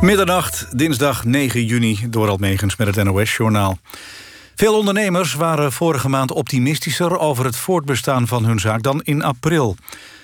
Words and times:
Middernacht, 0.00 0.78
dinsdag 0.78 1.24
9 1.24 1.64
juni, 1.64 1.98
door 2.08 2.28
Almegens 2.28 2.76
met 2.76 2.96
het 2.96 3.04
NOS-journaal. 3.04 3.78
Veel 4.54 4.78
ondernemers 4.78 5.34
waren 5.34 5.72
vorige 5.72 6.08
maand 6.08 6.32
optimistischer... 6.32 7.18
over 7.18 7.44
het 7.44 7.56
voortbestaan 7.56 8.26
van 8.26 8.44
hun 8.44 8.58
zaak 8.58 8.82
dan 8.82 9.02
in 9.02 9.22
april. 9.22 9.76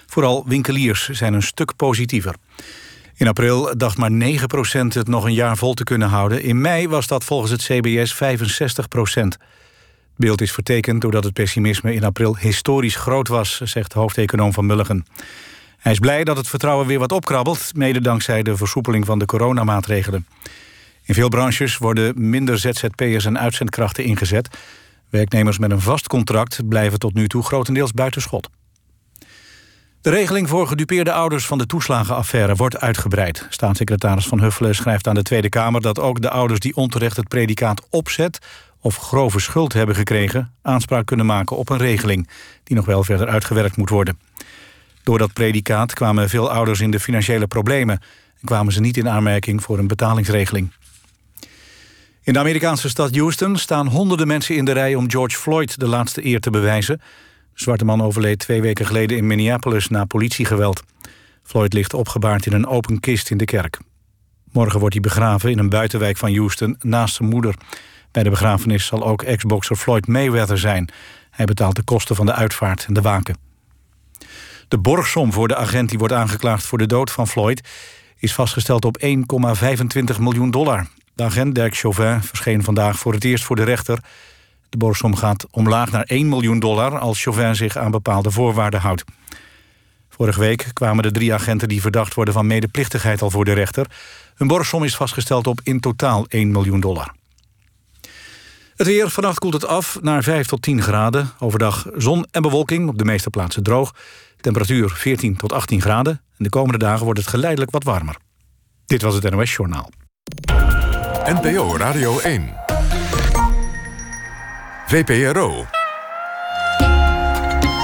Vooral 0.07 0.45
winkeliers 0.47 1.09
zijn 1.09 1.35
een 1.35 1.43
stuk 1.43 1.77
positiever. 1.77 2.35
In 3.15 3.29
april 3.29 3.77
dacht 3.77 3.97
maar 3.99 4.11
9% 4.11 4.13
het 4.89 5.09
nog 5.09 5.25
een 5.25 5.35
jaar 5.35 5.57
vol 5.57 5.75
te 5.75 5.85
kunnen 5.85 6.09
houden. 6.09 6.43
In 6.43 6.61
mei 6.61 6.89
was 6.89 7.07
dat 7.07 7.25
volgens 7.25 7.51
het 7.51 7.63
CBS 7.63 8.15
65 8.15 8.87
Het 8.89 9.39
beeld 10.17 10.41
is 10.41 10.53
vertekend 10.53 11.01
doordat 11.01 11.25
het 11.25 11.33
pessimisme 11.33 11.95
in 11.95 12.05
april 12.05 12.37
historisch 12.37 12.97
groot 12.97 13.29
was... 13.29 13.61
zegt 13.61 13.93
hoofdeconoom 13.93 14.53
van 14.53 14.67
Mulligen. 14.67 15.07
Hij 15.85 15.93
is 15.93 15.99
blij 15.99 16.25
dat 16.25 16.37
het 16.37 16.49
vertrouwen 16.49 16.87
weer 16.87 16.99
wat 16.99 17.13
opkrabbelt... 17.13 17.71
mede 17.75 18.01
dankzij 18.01 18.43
de 18.43 18.57
versoepeling 18.57 19.07
van 19.07 19.19
de 19.19 19.25
coronamaatregelen. 19.25 20.27
In 21.03 21.15
veel 21.15 21.29
branches 21.29 21.79
worden 21.79 22.29
minder 22.31 22.59
ZZP'ers 22.59 23.25
en 23.25 23.39
uitzendkrachten 23.39 24.05
ingezet. 24.05 24.49
Werknemers 25.11 25.59
met 25.59 25.71
een 25.71 25.81
vast 25.81 26.07
contract 26.07 26.69
blijven 26.69 26.99
tot 26.99 27.15
nu 27.15 27.29
toe 27.29 27.43
grotendeels 27.43 27.93
buitenschot. 27.93 28.49
De 30.01 30.11
regeling 30.11 30.49
voor 30.49 30.67
gedupeerde 30.67 31.13
ouders 31.13 31.47
van 31.47 31.59
de 31.59 31.67
toeslagenaffaire 31.67 32.55
wordt 32.55 32.81
uitgebreid. 32.81 33.47
Staatssecretaris 33.51 34.27
Van 34.27 34.41
Huffelen 34.41 34.75
schrijft 34.75 35.07
aan 35.07 35.15
de 35.15 35.23
Tweede 35.23 35.49
Kamer... 35.49 35.81
dat 35.81 36.01
ook 36.01 36.23
de 36.23 36.31
ouders 36.31 36.61
die 36.61 36.77
onterecht 36.77 37.17
het 37.17 37.29
predicaat 37.29 37.87
opzet... 37.91 38.39
of 38.81 38.97
grove 38.97 39.41
schuld 39.41 39.73
hebben 39.73 39.95
gekregen... 39.95 40.53
aanspraak 40.63 41.07
kunnen 41.07 41.27
maken 41.27 41.57
op 41.57 41.69
een 41.69 41.79
regeling... 41.79 42.29
die 42.63 42.77
nog 42.77 42.87
wel 42.87 43.05
verder 43.05 43.29
uitgewerkt 43.29 43.77
moet 43.77 43.91
worden. 43.91 44.19
Door 45.05 45.19
dat 45.19 45.33
predicaat 45.33 45.93
kwamen 45.93 46.29
veel 46.29 46.51
ouders 46.51 46.81
in 46.81 46.91
de 46.91 47.01
financiële 47.01 47.47
problemen... 47.47 48.01
en 48.41 48.47
kwamen 48.47 48.73
ze 48.73 48.81
niet 48.81 48.97
in 48.97 49.09
aanmerking 49.09 49.63
voor 49.63 49.79
een 49.79 49.87
betalingsregeling. 49.87 50.73
In 52.23 52.33
de 52.33 52.39
Amerikaanse 52.39 52.89
stad 52.89 53.17
Houston 53.17 53.57
staan 53.57 53.87
honderden 53.87 54.27
mensen 54.27 54.57
in 54.57 54.65
de 54.65 54.73
rij... 54.73 54.95
om 54.95 55.11
George 55.11 55.37
Floyd 55.37 55.81
de 55.81 55.87
laatste 55.87 56.25
eer 56.25 56.41
te 56.41 56.51
bewijzen. 56.51 56.97
De 56.97 57.05
zwarte 57.55 57.85
man 57.85 58.03
overleed 58.03 58.39
twee 58.39 58.61
weken 58.61 58.87
geleden 58.87 59.17
in 59.17 59.27
Minneapolis 59.27 59.89
na 59.89 60.05
politiegeweld. 60.05 60.83
Floyd 61.43 61.73
ligt 61.73 61.95
opgebaard 61.95 62.47
in 62.47 62.53
een 62.53 62.67
open 62.67 63.01
kist 63.01 63.31
in 63.31 63.37
de 63.37 63.45
kerk. 63.45 63.79
Morgen 64.53 64.79
wordt 64.79 64.95
hij 64.95 65.03
begraven 65.03 65.51
in 65.51 65.59
een 65.59 65.69
buitenwijk 65.69 66.17
van 66.17 66.35
Houston 66.35 66.77
naast 66.81 67.15
zijn 67.15 67.29
moeder. 67.29 67.55
Bij 68.11 68.23
de 68.23 68.31
begrafenis 68.31 68.87
zal 68.87 69.05
ook 69.05 69.23
ex-boxer 69.23 69.77
Floyd 69.77 70.07
Mayweather 70.07 70.59
zijn. 70.59 70.89
Hij 71.31 71.45
betaalt 71.45 71.77
de 71.77 71.83
kosten 71.83 72.17
van 72.17 72.27
de 72.27 72.33
uitvaart 72.33 72.85
en 72.87 72.95
de 72.95 73.01
waken. 73.01 73.54
De 74.75 74.81
borgsom 74.81 75.33
voor 75.33 75.49
de 75.49 75.57
agent 75.57 75.89
die 75.89 75.99
wordt 75.99 76.15
aangeklaagd 76.15 76.67
voor 76.67 76.79
de 76.79 76.87
dood 76.87 77.11
van 77.11 77.29
Floyd... 77.29 77.69
is 78.19 78.35
vastgesteld 78.35 78.85
op 78.85 79.03
1,25 79.05 80.21
miljoen 80.21 80.51
dollar. 80.51 80.87
De 81.15 81.23
agent 81.23 81.55
Dirk 81.55 81.77
Chauvin 81.77 82.23
verscheen 82.23 82.63
vandaag 82.63 82.99
voor 82.99 83.13
het 83.13 83.25
eerst 83.25 83.45
voor 83.45 83.57
de 83.57 83.63
rechter. 83.63 83.99
De 84.69 84.77
borgsom 84.77 85.17
gaat 85.17 85.47
omlaag 85.51 85.91
naar 85.91 86.03
1 86.03 86.29
miljoen 86.29 86.59
dollar... 86.59 86.99
als 86.99 87.23
Chauvin 87.23 87.57
zich 87.57 87.77
aan 87.77 87.91
bepaalde 87.91 88.31
voorwaarden 88.31 88.81
houdt. 88.81 89.05
Vorige 90.09 90.41
week 90.41 90.71
kwamen 90.73 91.03
de 91.03 91.11
drie 91.11 91.35
agenten 91.35 91.69
die 91.69 91.81
verdacht 91.81 92.15
worden... 92.15 92.35
van 92.35 92.47
medeplichtigheid 92.47 93.23
al 93.23 93.31
voor 93.31 93.45
de 93.45 93.53
rechter. 93.53 93.87
Hun 94.35 94.49
borgsom 94.49 94.85
is 94.85 94.97
vastgesteld 94.97 95.47
op 95.47 95.61
in 95.63 95.81
totaal 95.81 96.27
1 96.29 96.51
miljoen 96.51 96.81
dollar. 96.81 97.15
Het 98.77 98.87
weer, 98.87 99.11
vannacht 99.11 99.39
koelt 99.39 99.53
het 99.53 99.67
af 99.67 99.99
naar 100.01 100.23
5 100.23 100.47
tot 100.47 100.63
10 100.63 100.83
graden. 100.83 101.31
Overdag 101.39 101.87
zon 101.97 102.27
en 102.31 102.43
bewolking, 102.43 102.89
op 102.89 102.99
de 102.99 103.05
meeste 103.05 103.31
plaatsen 103.31 103.63
droog. 103.63 103.95
Temperatuur 104.45 104.91
14 104.91 105.37
tot 105.37 105.53
18 105.53 105.81
graden. 105.81 106.13
En 106.13 106.45
de 106.45 106.49
komende 106.49 106.79
dagen 106.79 107.05
wordt 107.05 107.19
het 107.19 107.29
geleidelijk 107.29 107.71
wat 107.71 107.85
warmer. 107.85 108.17
Dit 108.87 109.03
was 109.03 109.15
het 109.15 109.31
NOS 109.31 109.53
Journaal. 109.55 109.91
NPO 111.25 111.77
Radio 111.77 112.19
1. 112.19 112.55
VPRO. 114.87 115.67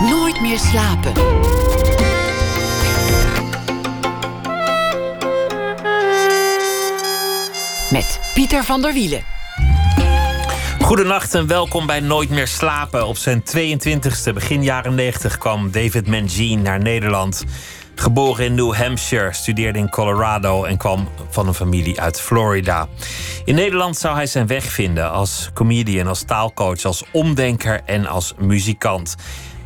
Nooit 0.01 0.41
meer 0.41 0.59
slapen. 0.59 1.13
Met 7.91 8.21
Pieter 8.35 8.65
van 8.65 8.83
der 8.83 8.93
Wielen. 8.93 9.40
Goedenacht 10.91 11.35
en 11.35 11.47
welkom 11.47 11.87
bij 11.87 12.01
Nooit 12.01 12.31
meer 12.31 12.49
slapen. 12.49 13.07
Op 13.07 13.17
zijn 13.17 13.43
22e, 13.57 14.33
begin 14.35 14.63
jaren 14.63 14.95
90, 14.95 15.39
kwam 15.39 15.71
David 15.71 16.07
Mangine 16.07 16.63
naar 16.63 16.81
Nederland. 16.81 17.45
Geboren 17.95 18.45
in 18.45 18.55
New 18.55 18.75
Hampshire, 18.75 19.33
studeerde 19.33 19.79
in 19.79 19.89
Colorado 19.89 20.65
en 20.65 20.77
kwam 20.77 21.09
van 21.29 21.47
een 21.47 21.55
familie 21.55 22.01
uit 22.01 22.21
Florida. 22.21 22.89
In 23.45 23.55
Nederland 23.55 23.97
zou 23.97 24.15
hij 24.15 24.27
zijn 24.27 24.47
weg 24.47 24.65
vinden 24.65 25.11
als 25.11 25.51
comedian, 25.55 26.07
als 26.07 26.23
taalcoach, 26.23 26.85
als 26.85 27.05
omdenker 27.13 27.81
en 27.85 28.07
als 28.07 28.35
muzikant. 28.39 29.15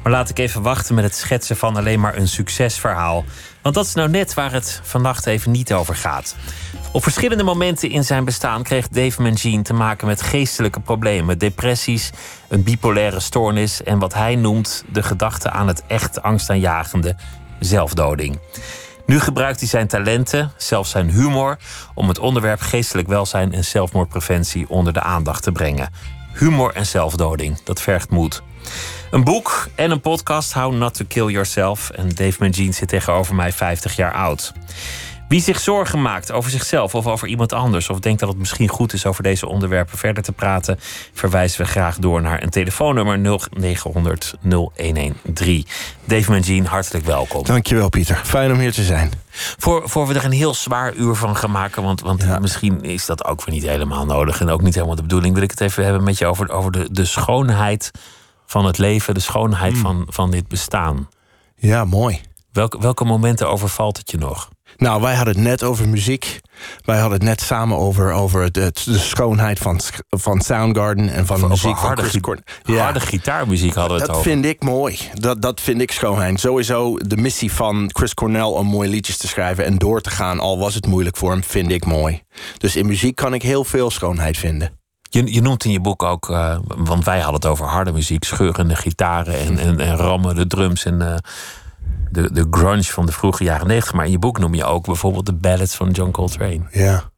Maar 0.02 0.12
laat 0.12 0.30
ik 0.30 0.38
even 0.38 0.62
wachten 0.62 0.94
met 0.94 1.04
het 1.04 1.14
schetsen 1.14 1.56
van 1.56 1.76
alleen 1.76 2.00
maar 2.00 2.16
een 2.16 2.28
succesverhaal. 2.28 3.24
Want 3.64 3.76
dat 3.76 3.86
is 3.86 3.94
nou 3.94 4.08
net 4.08 4.34
waar 4.34 4.52
het 4.52 4.80
vannacht 4.82 5.26
even 5.26 5.50
niet 5.50 5.72
over 5.72 5.96
gaat. 5.96 6.36
Op 6.92 7.02
verschillende 7.02 7.42
momenten 7.42 7.90
in 7.90 8.04
zijn 8.04 8.24
bestaan 8.24 8.62
kreeg 8.62 8.88
Dave 8.88 9.22
Mangine 9.22 9.62
te 9.62 9.72
maken 9.72 10.06
met 10.06 10.22
geestelijke 10.22 10.80
problemen, 10.80 11.38
depressies, 11.38 12.10
een 12.48 12.62
bipolaire 12.62 13.20
stoornis 13.20 13.82
en 13.82 13.98
wat 13.98 14.14
hij 14.14 14.36
noemt 14.36 14.84
de 14.92 15.02
gedachte 15.02 15.50
aan 15.50 15.68
het 15.68 15.82
echt 15.86 16.22
angstaanjagende 16.22 17.16
zelfdoding. 17.60 18.38
Nu 19.06 19.20
gebruikt 19.20 19.60
hij 19.60 19.68
zijn 19.68 19.86
talenten, 19.86 20.52
zelfs 20.56 20.90
zijn 20.90 21.10
humor, 21.10 21.58
om 21.94 22.08
het 22.08 22.18
onderwerp 22.18 22.60
geestelijk 22.60 23.08
welzijn 23.08 23.52
en 23.52 23.64
zelfmoordpreventie 23.64 24.68
onder 24.68 24.92
de 24.92 25.02
aandacht 25.02 25.42
te 25.42 25.52
brengen. 25.52 25.90
Humor 26.34 26.74
en 26.74 26.86
zelfdoding, 26.86 27.62
dat 27.62 27.80
vergt 27.80 28.10
moed. 28.10 28.42
Een 29.14 29.24
boek 29.24 29.68
en 29.74 29.90
een 29.90 30.00
podcast, 30.00 30.52
How 30.52 30.74
Not 30.74 30.94
to 30.94 31.04
Kill 31.08 31.26
Yourself. 31.26 31.90
En 31.90 32.08
Dave 32.08 32.36
Mangine 32.38 32.72
zit 32.72 32.88
tegenover 32.88 33.34
mij 33.34 33.52
50 33.52 33.96
jaar 33.96 34.12
oud. 34.12 34.52
Wie 35.28 35.40
zich 35.40 35.60
zorgen 35.60 36.02
maakt 36.02 36.32
over 36.32 36.50
zichzelf 36.50 36.94
of 36.94 37.06
over 37.06 37.28
iemand 37.28 37.52
anders, 37.52 37.90
of 37.90 37.98
denkt 37.98 38.20
dat 38.20 38.28
het 38.28 38.38
misschien 38.38 38.68
goed 38.68 38.92
is 38.92 39.06
over 39.06 39.22
deze 39.22 39.46
onderwerpen 39.46 39.98
verder 39.98 40.22
te 40.22 40.32
praten, 40.32 40.78
verwijzen 41.12 41.60
we 41.60 41.66
graag 41.66 41.98
door 41.98 42.22
naar 42.22 42.42
een 42.42 42.50
telefoonnummer 42.50 43.18
0900 43.18 44.34
0113. 44.42 45.66
Dave 46.04 46.30
Mangine, 46.30 46.68
hartelijk 46.68 47.04
welkom. 47.04 47.44
Dankjewel, 47.44 47.88
Pieter. 47.88 48.20
Fijn 48.24 48.52
om 48.52 48.58
hier 48.58 48.72
te 48.72 48.84
zijn. 48.84 49.10
Voor, 49.58 49.88
voor 49.88 50.06
we 50.06 50.14
er 50.14 50.24
een 50.24 50.32
heel 50.32 50.54
zwaar 50.54 50.94
uur 50.94 51.14
van 51.14 51.36
gaan 51.36 51.50
maken, 51.50 51.82
want, 51.82 52.00
want 52.00 52.40
misschien 52.40 52.82
is 52.82 53.06
dat 53.06 53.24
ook 53.24 53.44
weer 53.44 53.54
niet 53.54 53.66
helemaal 53.66 54.06
nodig 54.06 54.40
en 54.40 54.48
ook 54.48 54.62
niet 54.62 54.74
helemaal 54.74 54.96
de 54.96 55.02
bedoeling, 55.02 55.34
wil 55.34 55.42
ik 55.42 55.50
het 55.50 55.60
even 55.60 55.84
hebben 55.84 56.04
met 56.04 56.18
je 56.18 56.26
over, 56.26 56.50
over 56.50 56.72
de, 56.72 56.88
de 56.90 57.04
schoonheid 57.04 57.90
van 58.46 58.64
het 58.64 58.78
leven, 58.78 59.14
de 59.14 59.20
schoonheid 59.20 59.72
Hmm. 59.72 59.82
van, 59.82 60.06
van 60.08 60.30
dit 60.30 60.48
bestaan. 60.48 61.08
Ja, 61.56 61.84
mooi. 61.84 62.20
Welke, 62.52 62.78
welke 62.80 63.04
momenten 63.04 63.48
overvalt 63.48 63.96
het 63.96 64.10
je 64.10 64.16
nog? 64.18 64.48
Nou, 64.76 65.00
wij 65.02 65.14
hadden 65.14 65.34
het 65.34 65.42
net 65.44 65.62
over 65.62 65.88
muziek. 65.88 66.40
Wij 66.84 66.98
hadden 66.98 67.18
het 67.18 67.28
net 67.28 67.40
samen 67.40 67.76
over, 67.76 68.12
over 68.12 68.42
het, 68.42 68.56
het- 68.56 68.82
de 68.84 68.98
schoonheid 68.98 69.58
van, 69.58 69.80
van 70.08 70.40
Soundgarden 70.40 71.08
en 71.08 71.26
van 71.26 71.36
Over 71.36 71.48
muziek 71.48 71.76
harde, 71.76 72.00
van 72.02 72.10
Chris 72.10 72.20
Cornell. 72.22 72.78
harde 72.82 73.00
gitaarmuziek 73.00 73.74
hadden 73.74 73.92
we 73.94 73.98
het 73.98 74.06
Dat 74.06 74.16
over. 74.18 74.30
vind 74.30 74.44
ik 74.44 74.62
mooi. 74.62 74.98
Dat, 75.14 75.42
dat 75.42 75.60
vind 75.60 75.80
ik 75.80 75.90
schoonheid. 75.92 76.40
Sowieso 76.40 76.96
de 76.96 77.16
missie 77.16 77.52
van 77.52 77.90
Chris 77.92 78.14
Cornell 78.14 78.42
om 78.42 78.66
mooie 78.66 78.88
liedjes 78.88 79.16
te 79.16 79.28
schrijven 79.28 79.64
en 79.64 79.76
door 79.78 80.00
te 80.00 80.10
gaan, 80.10 80.40
al 80.40 80.58
was 80.58 80.74
het 80.74 80.86
moeilijk 80.86 81.16
voor 81.16 81.30
hem, 81.30 81.44
vind 81.44 81.70
ik 81.70 81.84
mooi. 81.84 82.22
Dus 82.58 82.76
in 82.76 82.86
muziek 82.86 83.16
kan 83.16 83.34
ik 83.34 83.42
heel 83.42 83.64
veel 83.64 83.90
schoonheid 83.90 84.36
vinden. 84.38 84.78
Je, 85.14 85.32
je 85.32 85.40
noemt 85.40 85.64
in 85.64 85.70
je 85.70 85.80
boek 85.80 86.02
ook, 86.02 86.30
eh, 86.30 86.56
want 86.66 87.04
wij 87.04 87.16
hadden 87.16 87.34
het 87.34 87.46
over 87.46 87.66
harde 87.66 87.92
muziek, 87.92 88.24
scheurende 88.24 88.76
gitaren 88.76 89.38
en, 89.38 89.58
en, 89.58 89.80
en 89.80 89.96
rammen, 89.96 90.34
de 90.34 90.46
drums 90.46 90.84
en 90.84 91.02
eh, 91.02 91.16
de, 92.10 92.32
de 92.32 92.46
grunge 92.50 92.84
van 92.84 93.06
de 93.06 93.12
vroege 93.12 93.44
jaren 93.44 93.66
negentig. 93.66 93.92
Maar 93.92 94.04
in 94.04 94.10
je 94.10 94.18
boek 94.18 94.38
noem 94.38 94.54
je 94.54 94.64
ook 94.64 94.86
bijvoorbeeld 94.86 95.26
de 95.26 95.34
ballads 95.34 95.74
van 95.74 95.90
John 95.90 96.10
Coltrane. 96.10 96.60
Ja. 96.70 97.12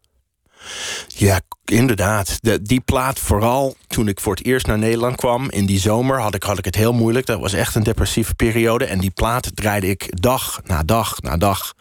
Ja, 1.06 1.40
inderdaad. 1.64 2.38
De, 2.40 2.62
die 2.62 2.80
plaat, 2.80 3.18
vooral 3.18 3.76
toen 3.86 4.08
ik 4.08 4.20
voor 4.20 4.34
het 4.34 4.44
eerst 4.44 4.66
naar 4.66 4.78
Nederland 4.78 5.16
kwam... 5.16 5.50
in 5.50 5.66
die 5.66 5.80
zomer 5.80 6.20
had 6.20 6.34
ik, 6.34 6.42
had 6.42 6.58
ik 6.58 6.64
het 6.64 6.74
heel 6.74 6.92
moeilijk. 6.92 7.26
Dat 7.26 7.40
was 7.40 7.52
echt 7.52 7.74
een 7.74 7.82
depressieve 7.82 8.34
periode. 8.34 8.84
En 8.84 8.98
die 8.98 9.10
plaat 9.10 9.50
draaide 9.56 9.88
ik 9.88 10.20
dag 10.20 10.60
na 10.64 10.82
dag 10.82 11.22
na 11.22 11.36
dag. 11.36 11.74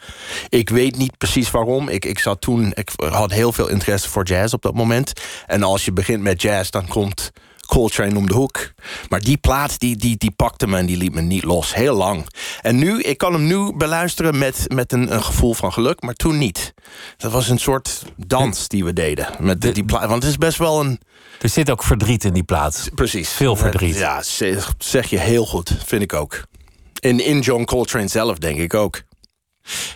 Ik 0.50 0.70
weet 0.70 0.98
niet 0.98 1.18
precies 1.18 1.52
waarom. 1.52 1.90
Ik, 1.90 2.06
ik, 2.06 2.20
zat 2.20 2.42
toen, 2.42 2.72
ik 2.74 2.92
had 2.96 3.32
heel 3.32 3.52
veel 3.52 3.70
interesse 3.70 4.10
voor 4.10 4.26
jazz 4.26 4.54
op 4.54 4.62
dat 4.62 4.74
moment. 4.74 5.14
En 5.46 5.64
als 5.64 5.86
je 5.86 5.94
begint 5.94 6.22
met 6.22 6.42
jazz, 6.42 6.70
dan 6.70 6.88
komt... 6.88 7.32
Coltrane 7.65 8.17
om 8.17 8.27
de 8.27 8.33
hoek. 8.33 8.71
Maar 9.09 9.19
die 9.19 9.38
plaat, 9.38 9.79
die, 9.79 9.95
die, 9.95 10.17
die 10.17 10.31
pakte 10.31 10.67
me 10.67 10.77
en 10.77 10.85
die 10.85 10.97
liet 10.97 11.13
me 11.13 11.21
niet 11.21 11.44
los. 11.44 11.73
Heel 11.73 11.95
lang. 11.95 12.27
En 12.62 12.75
nu, 12.75 13.01
ik 13.01 13.17
kan 13.17 13.33
hem 13.33 13.45
nu 13.45 13.73
beluisteren 13.75 14.38
met, 14.38 14.65
met 14.67 14.91
een, 14.91 15.13
een 15.13 15.23
gevoel 15.23 15.53
van 15.53 15.73
geluk, 15.73 16.01
maar 16.01 16.13
toen 16.13 16.38
niet. 16.38 16.73
Dat 17.17 17.31
was 17.31 17.50
een 17.50 17.59
soort 17.59 18.03
dans 18.15 18.67
die 18.67 18.85
we 18.85 18.94
deden. 18.94 19.27
Met 19.39 19.62
die, 19.62 19.71
die 19.71 19.85
plaat. 19.85 20.09
Want 20.09 20.23
het 20.23 20.31
is 20.31 20.38
best 20.38 20.57
wel 20.57 20.79
een. 20.79 21.00
Er 21.41 21.50
zit 21.50 21.71
ook 21.71 21.83
verdriet 21.83 22.23
in 22.23 22.33
die 22.33 22.44
plaat. 22.44 22.89
Precies. 22.95 23.29
Veel 23.29 23.56
verdriet. 23.56 23.95
Ja, 23.95 24.23
zeg, 24.23 24.73
zeg 24.77 25.09
je 25.09 25.19
heel 25.19 25.45
goed. 25.45 25.71
Vind 25.85 26.01
ik 26.01 26.13
ook. 26.13 26.44
In, 27.00 27.19
in 27.19 27.39
John 27.39 27.63
Coltrane 27.63 28.07
zelf, 28.07 28.38
denk 28.38 28.57
ik 28.57 28.73
ook. 28.73 29.01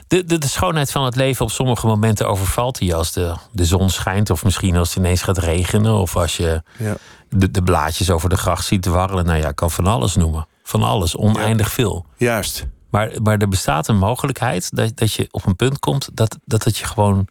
De, 0.07 0.23
de, 0.23 0.37
de 0.37 0.47
schoonheid 0.47 0.91
van 0.91 1.05
het 1.05 1.15
leven 1.15 1.45
op 1.45 1.51
sommige 1.51 1.87
momenten 1.87 2.27
overvalt 2.27 2.79
je 2.79 2.95
als 2.95 3.11
de, 3.11 3.35
de 3.51 3.65
zon 3.65 3.89
schijnt. 3.89 4.29
Of 4.29 4.43
misschien 4.43 4.75
als 4.75 4.87
het 4.89 4.97
ineens 4.97 5.21
gaat 5.21 5.37
regenen. 5.37 5.93
Of 5.93 6.15
als 6.15 6.37
je 6.37 6.63
Ja. 6.77 6.95
de, 7.29 7.51
de 7.51 7.63
blaadjes 7.63 8.09
over 8.09 8.29
de 8.29 8.37
gracht 8.37 8.65
ziet 8.65 8.81
dwarrelen. 8.81 9.25
Nou 9.25 9.39
ja, 9.39 9.47
ik 9.49 9.55
kan 9.55 9.71
van 9.71 9.87
alles 9.87 10.15
noemen. 10.15 10.47
Van 10.63 10.83
alles, 10.83 11.15
oneindig 11.17 11.71
veel. 11.71 12.05
Juist. 12.17 12.65
Maar, 12.89 13.11
maar 13.23 13.37
er 13.37 13.47
bestaat 13.49 13.87
een 13.87 13.97
mogelijkheid 13.97 14.75
dat, 14.75 14.97
dat 14.97 15.13
je 15.13 15.27
op 15.31 15.45
een 15.45 15.55
punt 15.55 15.79
komt 15.79 16.09
dat, 16.13 16.37
dat 16.45 16.63
het 16.63 16.77
je 16.77 16.85
gewoon 16.85 17.27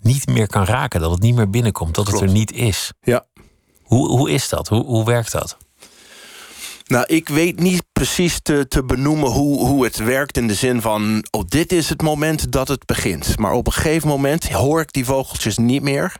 niet 0.00 0.26
meer 0.26 0.46
kan 0.46 0.64
raken. 0.64 1.00
Dat 1.00 1.10
het 1.10 1.20
niet 1.20 1.34
meer 1.34 1.50
binnenkomt. 1.50 1.94
Dat 1.94 2.06
het 2.06 2.20
er 2.20 2.30
niet 2.30 2.52
is. 2.52 2.92
Ja. 3.02 3.24
Hoe, 3.82 4.08
hoe 4.08 4.30
is 4.30 4.48
dat? 4.48 4.68
Hoe, 4.68 4.84
hoe 4.84 5.04
werkt 5.04 5.32
dat? 5.32 5.56
Nou, 6.84 7.04
ik 7.06 7.28
weet 7.28 7.60
niet 7.60 7.82
precies 7.92 8.40
te, 8.42 8.68
te 8.68 8.84
benoemen 8.84 9.30
hoe, 9.30 9.66
hoe 9.66 9.84
het 9.84 9.96
werkt 9.96 10.36
in 10.36 10.46
de 10.46 10.54
zin 10.54 10.80
van... 10.80 11.24
oh, 11.30 11.42
dit 11.46 11.72
is 11.72 11.88
het 11.88 12.02
moment 12.02 12.52
dat 12.52 12.68
het 12.68 12.86
begint. 12.86 13.38
Maar 13.38 13.52
op 13.52 13.66
een 13.66 13.72
gegeven 13.72 14.08
moment 14.08 14.48
hoor 14.48 14.80
ik 14.80 14.92
die 14.92 15.04
vogeltjes 15.04 15.58
niet 15.58 15.82
meer. 15.82 16.16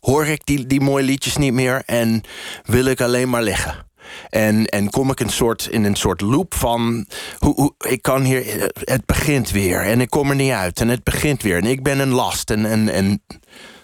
Hoor 0.00 0.26
ik 0.26 0.46
die, 0.46 0.66
die 0.66 0.80
mooie 0.80 1.04
liedjes 1.04 1.36
niet 1.36 1.52
meer 1.52 1.82
en 1.86 2.22
wil 2.64 2.84
ik 2.84 3.00
alleen 3.00 3.30
maar 3.30 3.42
liggen. 3.42 3.86
En, 4.28 4.66
en 4.66 4.90
kom 4.90 5.10
ik 5.10 5.20
een 5.20 5.30
soort, 5.30 5.66
in 5.66 5.84
een 5.84 5.96
soort 5.96 6.20
loop 6.20 6.54
van... 6.54 7.06
Hoe, 7.38 7.54
hoe, 7.54 7.74
ik 7.78 8.02
kan 8.02 8.22
hier, 8.22 8.70
het 8.74 9.06
begint 9.06 9.50
weer 9.50 9.80
en 9.80 10.00
ik 10.00 10.10
kom 10.10 10.30
er 10.30 10.36
niet 10.36 10.52
uit. 10.52 10.80
En 10.80 10.88
het 10.88 11.04
begint 11.04 11.42
weer 11.42 11.56
en 11.56 11.66
ik 11.66 11.82
ben 11.82 11.98
een 11.98 12.12
last. 12.12 12.50
En, 12.50 12.66
en, 12.66 12.88
en 12.88 13.22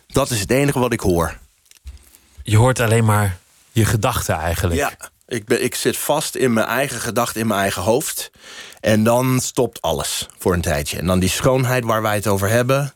dat 0.07 0.31
is 0.31 0.41
het 0.41 0.51
enige 0.51 0.79
wat 0.79 0.93
ik 0.93 1.01
hoor. 1.01 1.39
Je 2.43 2.57
hoort 2.57 2.81
alleen 2.81 3.05
maar 3.05 3.39
je 3.73 3.85
gedachten 3.85 4.35
eigenlijk. 4.35 4.81
Ja, 4.81 4.93
ik, 5.31 5.45
ben, 5.45 5.65
ik 5.65 5.75
zit 5.75 5.97
vast 5.97 6.35
in 6.35 6.53
mijn 6.53 6.67
eigen 6.67 7.01
gedachten, 7.01 7.41
in 7.41 7.47
mijn 7.47 7.61
eigen 7.61 7.83
hoofd. 7.83 8.31
En 8.81 9.05
dan 9.05 9.41
stopt 9.41 9.81
alles 9.81 10.29
voor 10.39 10.53
een 10.53 10.61
tijdje. 10.61 10.99
En 10.99 11.07
dan 11.07 11.19
die 11.19 11.29
schoonheid 11.29 11.85
waar 11.85 12.03
wij 12.03 12.15
het 12.15 12.27
over 12.27 12.49
hebben, 12.49 12.95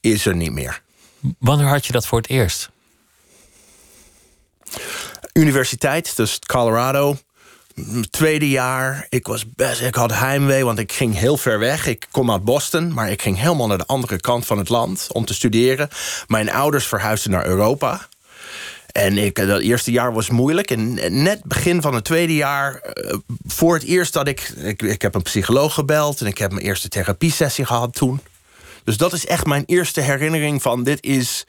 is 0.00 0.26
er 0.26 0.36
niet 0.36 0.52
meer. 0.52 0.82
Wanneer 1.38 1.66
had 1.66 1.86
je 1.86 1.92
dat 1.92 2.06
voor 2.06 2.18
het 2.18 2.28
eerst? 2.28 2.70
Universiteit, 5.32 6.16
dus 6.16 6.38
Colorado. 6.38 7.16
Tweede 8.10 8.48
jaar, 8.48 9.06
ik 9.08 9.26
was 9.26 9.52
best, 9.54 9.80
ik 9.80 9.94
had 9.94 10.12
heimwee, 10.12 10.64
want 10.64 10.78
ik 10.78 10.92
ging 10.92 11.18
heel 11.18 11.36
ver 11.36 11.58
weg. 11.58 11.86
Ik 11.86 12.06
kom 12.10 12.30
uit 12.30 12.44
Boston, 12.44 12.94
maar 12.94 13.10
ik 13.10 13.22
ging 13.22 13.38
helemaal 13.38 13.66
naar 13.66 13.78
de 13.78 13.86
andere 13.86 14.20
kant 14.20 14.46
van 14.46 14.58
het 14.58 14.68
land 14.68 15.08
om 15.12 15.24
te 15.24 15.34
studeren. 15.34 15.88
Mijn 16.26 16.52
ouders 16.52 16.86
verhuisden 16.86 17.30
naar 17.30 17.46
Europa. 17.46 18.08
En 18.96 19.18
ik, 19.18 19.46
dat 19.46 19.60
eerste 19.60 19.90
jaar 19.90 20.12
was 20.12 20.30
moeilijk. 20.30 20.70
En 20.70 20.94
net 21.22 21.44
begin 21.44 21.82
van 21.82 21.94
het 21.94 22.04
tweede 22.04 22.34
jaar, 22.34 22.74
eh, 22.74 23.18
voor 23.46 23.74
het 23.74 23.82
eerst 23.82 24.12
dat 24.12 24.28
ik, 24.28 24.40
ik... 24.48 24.82
Ik 24.82 25.02
heb 25.02 25.14
een 25.14 25.22
psycholoog 25.22 25.74
gebeld 25.74 26.20
en 26.20 26.26
ik 26.26 26.38
heb 26.38 26.52
mijn 26.52 26.64
eerste 26.66 26.88
therapiesessie 26.88 27.64
gehad 27.64 27.94
toen. 27.94 28.20
Dus 28.84 28.96
dat 28.96 29.12
is 29.12 29.26
echt 29.26 29.46
mijn 29.46 29.64
eerste 29.66 30.00
herinnering 30.00 30.62
van... 30.62 30.84
dit 30.84 31.04
is 31.04 31.46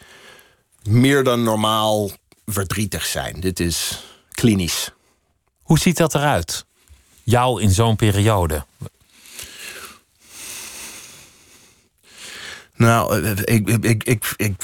meer 0.83 1.23
dan 1.23 1.43
normaal 1.43 2.11
verdrietig 2.45 3.05
zijn. 3.05 3.39
Dit 3.39 3.59
is 3.59 4.03
klinisch. 4.31 4.91
Hoe 5.61 5.79
ziet 5.79 5.97
dat 5.97 6.15
eruit? 6.15 6.65
Jou 7.23 7.61
in 7.61 7.71
zo'n 7.71 7.95
periode. 7.95 8.65
Nou, 12.75 13.23
eh, 13.23 13.31
ik, 13.31 13.69
ik, 13.69 14.03
ik, 14.03 14.33
ik, 14.37 14.55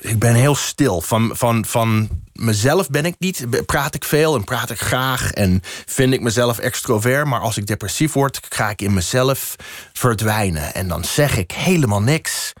ik, 0.00 0.18
ben 0.18 0.34
heel 0.34 0.54
stil. 0.54 1.00
Van, 1.00 1.30
van, 1.32 1.64
van 1.64 2.08
mezelf 2.32 2.90
ben 2.90 3.04
ik 3.04 3.14
niet. 3.18 3.46
Praat 3.66 3.94
ik 3.94 4.04
veel 4.04 4.34
en 4.34 4.44
praat 4.44 4.70
ik 4.70 4.80
graag. 4.80 5.32
En 5.32 5.60
vind 5.86 6.12
ik 6.12 6.20
mezelf 6.20 6.58
extrovert. 6.58 7.26
Maar 7.26 7.40
als 7.40 7.56
ik 7.56 7.66
depressief 7.66 8.12
word, 8.12 8.40
ga 8.48 8.70
ik 8.70 8.82
in 8.82 8.94
mezelf 8.94 9.56
verdwijnen. 9.92 10.74
En 10.74 10.88
dan 10.88 11.04
zeg 11.04 11.36
ik 11.36 11.52
helemaal 11.52 12.02
niks. 12.02 12.52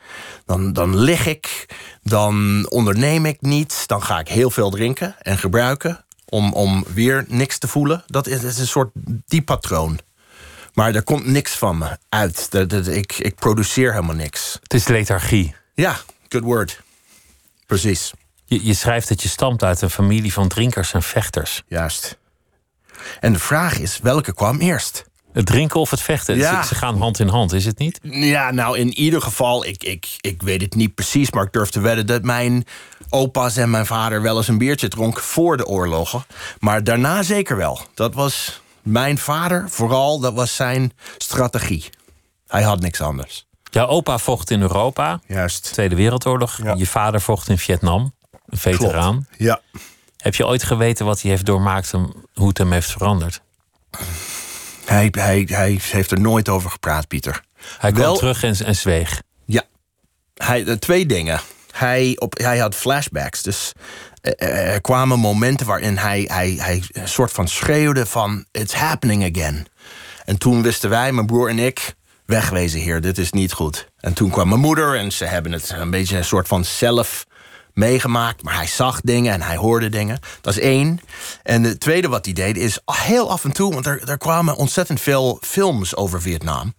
Dan, 0.46 0.72
dan 0.72 0.96
lig 0.96 1.26
ik. 1.26 1.66
Dan 2.02 2.66
onderneem 2.70 3.26
ik 3.26 3.40
niet. 3.40 3.84
Dan 3.86 4.02
ga 4.02 4.18
ik 4.18 4.28
heel 4.28 4.50
veel 4.50 4.70
drinken 4.70 5.16
en 5.18 5.38
gebruiken. 5.38 6.04
Om, 6.28 6.52
om 6.52 6.84
weer 6.94 7.24
niks 7.28 7.58
te 7.58 7.68
voelen. 7.68 8.04
Dat 8.06 8.26
is, 8.26 8.40
dat 8.40 8.50
is 8.50 8.58
een 8.58 8.66
soort 8.66 8.90
die 9.26 9.42
patroon. 9.42 9.98
Maar 10.74 10.94
er 10.94 11.02
komt 11.02 11.26
niks 11.26 11.52
van 11.52 11.78
me 11.78 11.98
uit. 12.08 12.50
Dat, 12.50 12.70
dat, 12.70 12.86
ik, 12.86 13.18
ik 13.18 13.34
produceer 13.34 13.92
helemaal 13.92 14.14
niks. 14.14 14.58
Het 14.62 14.74
is 14.74 14.88
lethargie. 14.88 15.54
Ja, 15.74 15.96
good 16.28 16.42
word. 16.42 16.82
Precies, 17.70 18.12
Je, 18.44 18.66
je 18.66 18.74
schrijft 18.74 19.08
dat 19.08 19.22
je 19.22 19.28
stamt 19.28 19.62
uit 19.62 19.80
een 19.82 19.90
familie 19.90 20.32
van 20.32 20.48
drinkers 20.48 20.92
en 20.92 21.02
vechters. 21.02 21.62
juist. 21.66 22.18
En 23.20 23.32
de 23.32 23.38
vraag 23.38 23.78
is, 23.78 23.98
welke 24.02 24.34
kwam 24.34 24.58
eerst? 24.58 25.04
Het 25.32 25.46
drinken 25.46 25.80
of 25.80 25.90
het 25.90 26.00
vechten, 26.00 26.36
Ja. 26.36 26.62
ze, 26.62 26.68
ze 26.68 26.74
gaan 26.74 26.98
hand 26.98 27.18
in 27.18 27.28
hand, 27.28 27.52
is 27.52 27.64
het 27.64 27.78
niet? 27.78 27.98
Ja, 28.02 28.50
nou, 28.50 28.78
in 28.78 28.88
ieder 28.92 29.22
geval, 29.22 29.66
ik, 29.66 29.84
ik, 29.84 30.16
ik 30.20 30.42
weet 30.42 30.60
het 30.62 30.74
niet 30.74 30.94
precies... 30.94 31.30
maar 31.30 31.44
ik 31.44 31.52
durf 31.52 31.70
te 31.70 31.80
wedden 31.80 32.06
dat 32.06 32.22
mijn 32.22 32.64
opa's 33.10 33.56
en 33.56 33.70
mijn 33.70 33.86
vader... 33.86 34.22
wel 34.22 34.36
eens 34.36 34.48
een 34.48 34.58
biertje 34.58 34.88
dronk 34.88 35.20
voor 35.20 35.56
de 35.56 35.66
oorlogen. 35.66 36.24
Maar 36.58 36.84
daarna 36.84 37.22
zeker 37.22 37.56
wel. 37.56 37.80
Dat 37.94 38.14
was 38.14 38.60
mijn 38.82 39.18
vader, 39.18 39.70
vooral, 39.70 40.20
dat 40.20 40.34
was 40.34 40.56
zijn 40.56 40.92
strategie. 41.18 41.88
Hij 42.46 42.62
had 42.62 42.80
niks 42.80 43.00
anders. 43.00 43.46
Jouw 43.70 43.86
opa 43.86 44.18
vocht 44.18 44.50
in 44.50 44.60
Europa, 44.60 45.20
Juist. 45.26 45.72
Tweede 45.72 45.94
Wereldoorlog. 45.94 46.58
Ja. 46.62 46.74
Je 46.74 46.86
vader 46.86 47.20
vocht 47.20 47.48
in 47.48 47.58
Vietnam, 47.58 48.14
een 48.46 48.58
veteraan. 48.58 49.26
Ja. 49.36 49.60
Heb 50.16 50.34
je 50.34 50.46
ooit 50.46 50.62
geweten 50.62 51.06
wat 51.06 51.20
hij 51.20 51.30
heeft 51.30 51.46
doormaakt 51.46 51.92
en 51.92 52.12
hoe 52.34 52.48
het 52.48 52.58
hem 52.58 52.72
heeft 52.72 52.90
veranderd? 52.90 53.40
Hij, 54.84 55.08
hij, 55.10 55.46
hij 55.52 55.78
heeft 55.82 56.10
er 56.10 56.20
nooit 56.20 56.48
over 56.48 56.70
gepraat, 56.70 57.08
Pieter. 57.08 57.44
Hij 57.78 57.92
kwam 57.92 58.16
terug 58.16 58.42
en, 58.42 58.56
en 58.64 58.76
zweeg. 58.76 59.22
Ja, 59.44 59.62
hij, 60.34 60.64
eh, 60.64 60.74
twee 60.74 61.06
dingen. 61.06 61.40
Hij, 61.70 62.16
op, 62.18 62.38
hij 62.38 62.58
had 62.58 62.74
flashbacks. 62.74 63.42
Dus 63.42 63.72
eh, 64.20 64.72
er 64.72 64.80
kwamen 64.80 65.18
momenten 65.18 65.66
waarin 65.66 65.96
hij, 65.96 66.24
hij, 66.26 66.56
hij 66.58 66.82
een 66.92 67.08
soort 67.08 67.32
van 67.32 67.48
schreeuwde 67.48 68.06
van... 68.06 68.44
It's 68.50 68.74
happening 68.74 69.36
again. 69.36 69.66
En 70.24 70.38
toen 70.38 70.62
wisten 70.62 70.90
wij, 70.90 71.12
mijn 71.12 71.26
broer 71.26 71.48
en 71.48 71.58
ik... 71.58 71.94
Wegwezen 72.30 72.80
hier, 72.80 73.00
dit 73.00 73.18
is 73.18 73.32
niet 73.32 73.52
goed. 73.52 73.88
En 74.00 74.12
toen 74.12 74.30
kwam 74.30 74.48
mijn 74.48 74.60
moeder 74.60 74.96
en 74.96 75.12
ze 75.12 75.24
hebben 75.24 75.52
het 75.52 75.70
een 75.70 75.90
beetje 75.90 76.16
een 76.16 76.24
soort 76.24 76.48
van 76.48 76.64
zelf 76.64 77.26
meegemaakt. 77.72 78.42
Maar 78.42 78.54
hij 78.54 78.66
zag 78.66 79.00
dingen 79.00 79.32
en 79.32 79.42
hij 79.42 79.56
hoorde 79.56 79.88
dingen. 79.88 80.18
Dat 80.40 80.56
is 80.56 80.62
één. 80.62 81.00
En 81.42 81.62
het 81.62 81.80
tweede 81.80 82.08
wat 82.08 82.24
hij 82.24 82.34
deed 82.34 82.56
is 82.56 82.78
heel 82.84 83.30
af 83.30 83.44
en 83.44 83.52
toe... 83.52 83.72
want 83.72 83.86
er, 83.86 84.08
er 84.08 84.18
kwamen 84.18 84.56
ontzettend 84.56 85.00
veel 85.00 85.38
films 85.40 85.96
over 85.96 86.22
Vietnam. 86.22 86.74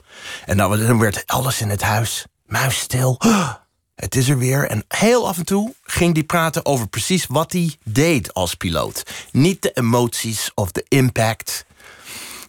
En 0.45 0.57
dan, 0.57 0.80
dan 0.80 1.00
werd 1.00 1.24
alles 1.25 1.62
in 1.62 1.69
het 1.69 1.81
huis 1.81 2.25
muisstil. 2.45 3.19
Het 3.95 4.15
is 4.15 4.30
er 4.30 4.38
weer. 4.38 4.68
En 4.68 4.83
heel 4.88 5.27
af 5.27 5.38
en 5.38 5.45
toe 5.45 5.75
ging 5.84 6.13
hij 6.13 6.24
praten 6.24 6.65
over 6.65 6.88
precies 6.88 7.25
wat 7.27 7.51
hij 7.51 7.75
deed 7.84 8.34
als 8.34 8.55
piloot. 8.55 9.03
Niet 9.31 9.62
de 9.62 9.72
emoties 9.72 10.51
of 10.53 10.72
de 10.72 10.86
impact. 10.88 11.65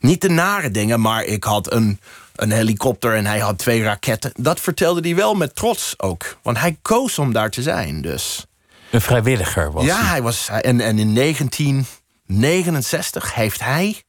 Niet 0.01 0.21
de 0.21 0.29
nare 0.29 0.71
dingen, 0.71 1.01
maar 1.01 1.25
ik 1.25 1.45
had 1.45 1.73
een, 1.73 2.01
een 2.37 2.51
helikopter 2.53 3.15
en 3.17 3.27
hij 3.27 3.39
had 3.39 3.59
twee 3.59 3.83
raketten. 3.83 4.33
Dat 4.37 4.61
vertelde 4.61 5.01
hij 5.01 5.15
wel 5.17 5.35
met 5.35 5.55
trots 5.55 5.95
ook. 5.97 6.37
Want 6.43 6.59
hij 6.59 6.77
koos 6.83 7.19
om 7.19 7.33
daar 7.33 7.51
te 7.51 7.63
zijn, 7.63 8.03
dus... 8.03 8.47
Een 8.91 9.01
vrijwilliger 9.01 9.73
was 9.73 9.85
Ja, 9.85 9.97
hij. 10.01 10.09
hij 10.09 10.23
was. 10.23 10.49
En, 10.49 10.81
en 10.81 10.99
in 10.99 11.15
1969 12.27 13.35
heeft 13.35 13.61
hij. 13.65 14.03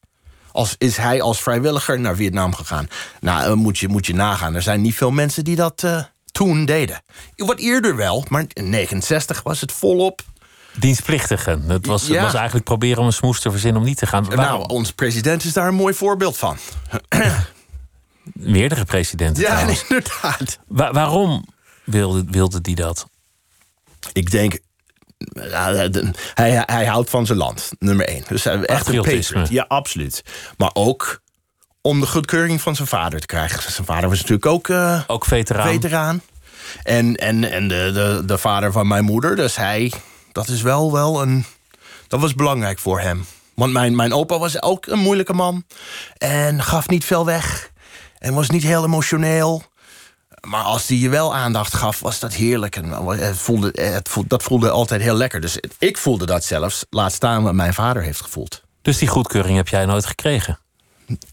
Als, 0.52 0.74
is 0.78 0.96
hij 0.96 1.22
als 1.22 1.42
vrijwilliger 1.42 2.00
naar 2.00 2.16
Vietnam 2.16 2.54
gegaan. 2.54 2.88
Nou, 3.20 3.44
eh, 3.44 3.52
moet 3.52 3.78
je, 3.78 3.88
moet 3.88 4.06
je 4.06 4.14
nagaan. 4.14 4.54
Er 4.54 4.62
zijn 4.62 4.80
niet 4.80 4.94
veel 4.94 5.10
mensen 5.10 5.44
die 5.44 5.56
dat 5.56 5.82
eh, 5.82 6.02
toen 6.32 6.64
deden. 6.64 7.02
Wat 7.36 7.58
eerder 7.58 7.96
wel, 7.96 8.24
maar 8.28 8.44
in 8.52 8.70
69 8.70 9.42
was 9.42 9.60
het 9.60 9.72
volop. 9.72 10.20
Dienstplichtigen. 10.78 11.62
Het 11.68 11.86
was, 11.86 12.02
het 12.02 12.10
Ja. 12.10 12.22
was 12.22 12.34
eigenlijk 12.34 12.64
proberen 12.64 12.98
om 12.98 13.06
een 13.06 13.12
smoes 13.12 13.40
te 13.40 13.50
verzinnen 13.50 13.80
om 13.80 13.86
niet 13.86 13.98
te 13.98 14.06
gaan. 14.06 14.24
Waarom? 14.24 14.44
Nou, 14.58 14.68
onze 14.68 14.94
president 14.94 15.44
is 15.44 15.52
daar 15.52 15.68
een 15.68 15.74
mooi 15.74 15.94
voorbeeld 15.94 16.36
van. 16.36 16.56
Meerdere 18.32 18.84
presidenten 18.84 19.42
Ja, 19.42 19.48
trouwens. 19.50 19.82
inderdaad. 19.88 20.58
Wa- 20.66 20.92
waarom 20.92 21.44
wilde, 21.84 22.24
wilde 22.30 22.60
die 22.60 22.74
dat? 22.74 23.06
Ik 24.12 24.30
denk. 24.30 24.58
hij, 26.34 26.62
hij 26.66 26.86
houdt 26.86 27.10
van 27.10 27.26
zijn 27.26 27.38
land, 27.38 27.70
nummer 27.78 28.08
één. 28.08 28.24
Dus 28.28 28.44
hij- 28.44 28.64
echt 28.64 28.88
een 28.88 29.02
patriot. 29.02 29.48
Ja, 29.48 29.64
absoluut. 29.68 30.22
Maar 30.56 30.70
ook 30.72 31.20
om 31.80 32.00
de 32.00 32.06
goedkeuring 32.06 32.60
van 32.60 32.76
zijn 32.76 32.88
vader 32.88 33.20
te 33.20 33.26
krijgen. 33.26 33.72
Zijn 33.72 33.86
vader 33.86 34.08
was 34.08 34.18
natuurlijk 34.18 34.46
ook 34.46 34.68
eh, 34.68 35.00
Ook 35.06 35.24
veteraan. 35.24 35.66
veteraan. 35.68 36.22
En, 36.82 37.16
en, 37.16 37.50
en 37.50 37.68
de, 37.68 37.90
de, 37.94 38.22
de 38.26 38.38
vader 38.38 38.72
van 38.72 38.88
mijn 38.88 39.04
moeder, 39.04 39.36
dus 39.36 39.56
hij... 39.56 39.92
Dat 40.32 40.48
is 40.48 40.62
wel, 40.62 40.92
wel 40.92 41.22
een... 41.22 41.44
Dat 42.08 42.20
was 42.20 42.34
belangrijk 42.34 42.78
voor 42.78 43.00
hem. 43.00 43.24
Want 43.54 43.72
mijn, 43.72 43.96
mijn 43.96 44.12
opa 44.12 44.38
was 44.38 44.62
ook 44.62 44.86
een 44.86 44.98
moeilijke 44.98 45.32
man. 45.32 45.64
En 46.18 46.62
gaf 46.62 46.88
niet 46.88 47.04
veel 47.04 47.24
weg. 47.24 47.70
En 48.24 48.34
was 48.34 48.50
niet 48.50 48.62
heel 48.62 48.84
emotioneel. 48.84 49.62
Maar 50.40 50.62
als 50.62 50.86
hij 50.86 50.96
je 50.96 51.08
wel 51.08 51.34
aandacht 51.34 51.74
gaf, 51.74 52.00
was 52.00 52.18
dat 52.18 52.34
heerlijk. 52.34 52.76
En 52.76 53.08
het 53.08 53.38
voelde, 53.38 53.70
het 53.72 54.08
voelde, 54.08 54.28
dat 54.28 54.42
voelde 54.42 54.70
altijd 54.70 55.02
heel 55.02 55.14
lekker. 55.14 55.40
Dus 55.40 55.58
ik 55.78 55.98
voelde 55.98 56.26
dat 56.26 56.44
zelfs. 56.44 56.84
Laat 56.90 57.12
staan 57.12 57.42
wat 57.42 57.52
mijn 57.52 57.74
vader 57.74 58.02
heeft 58.02 58.20
gevoeld. 58.20 58.62
Dus 58.82 58.98
die 58.98 59.08
goedkeuring 59.08 59.56
heb 59.56 59.68
jij 59.68 59.86
nooit 59.86 60.06
gekregen. 60.06 60.58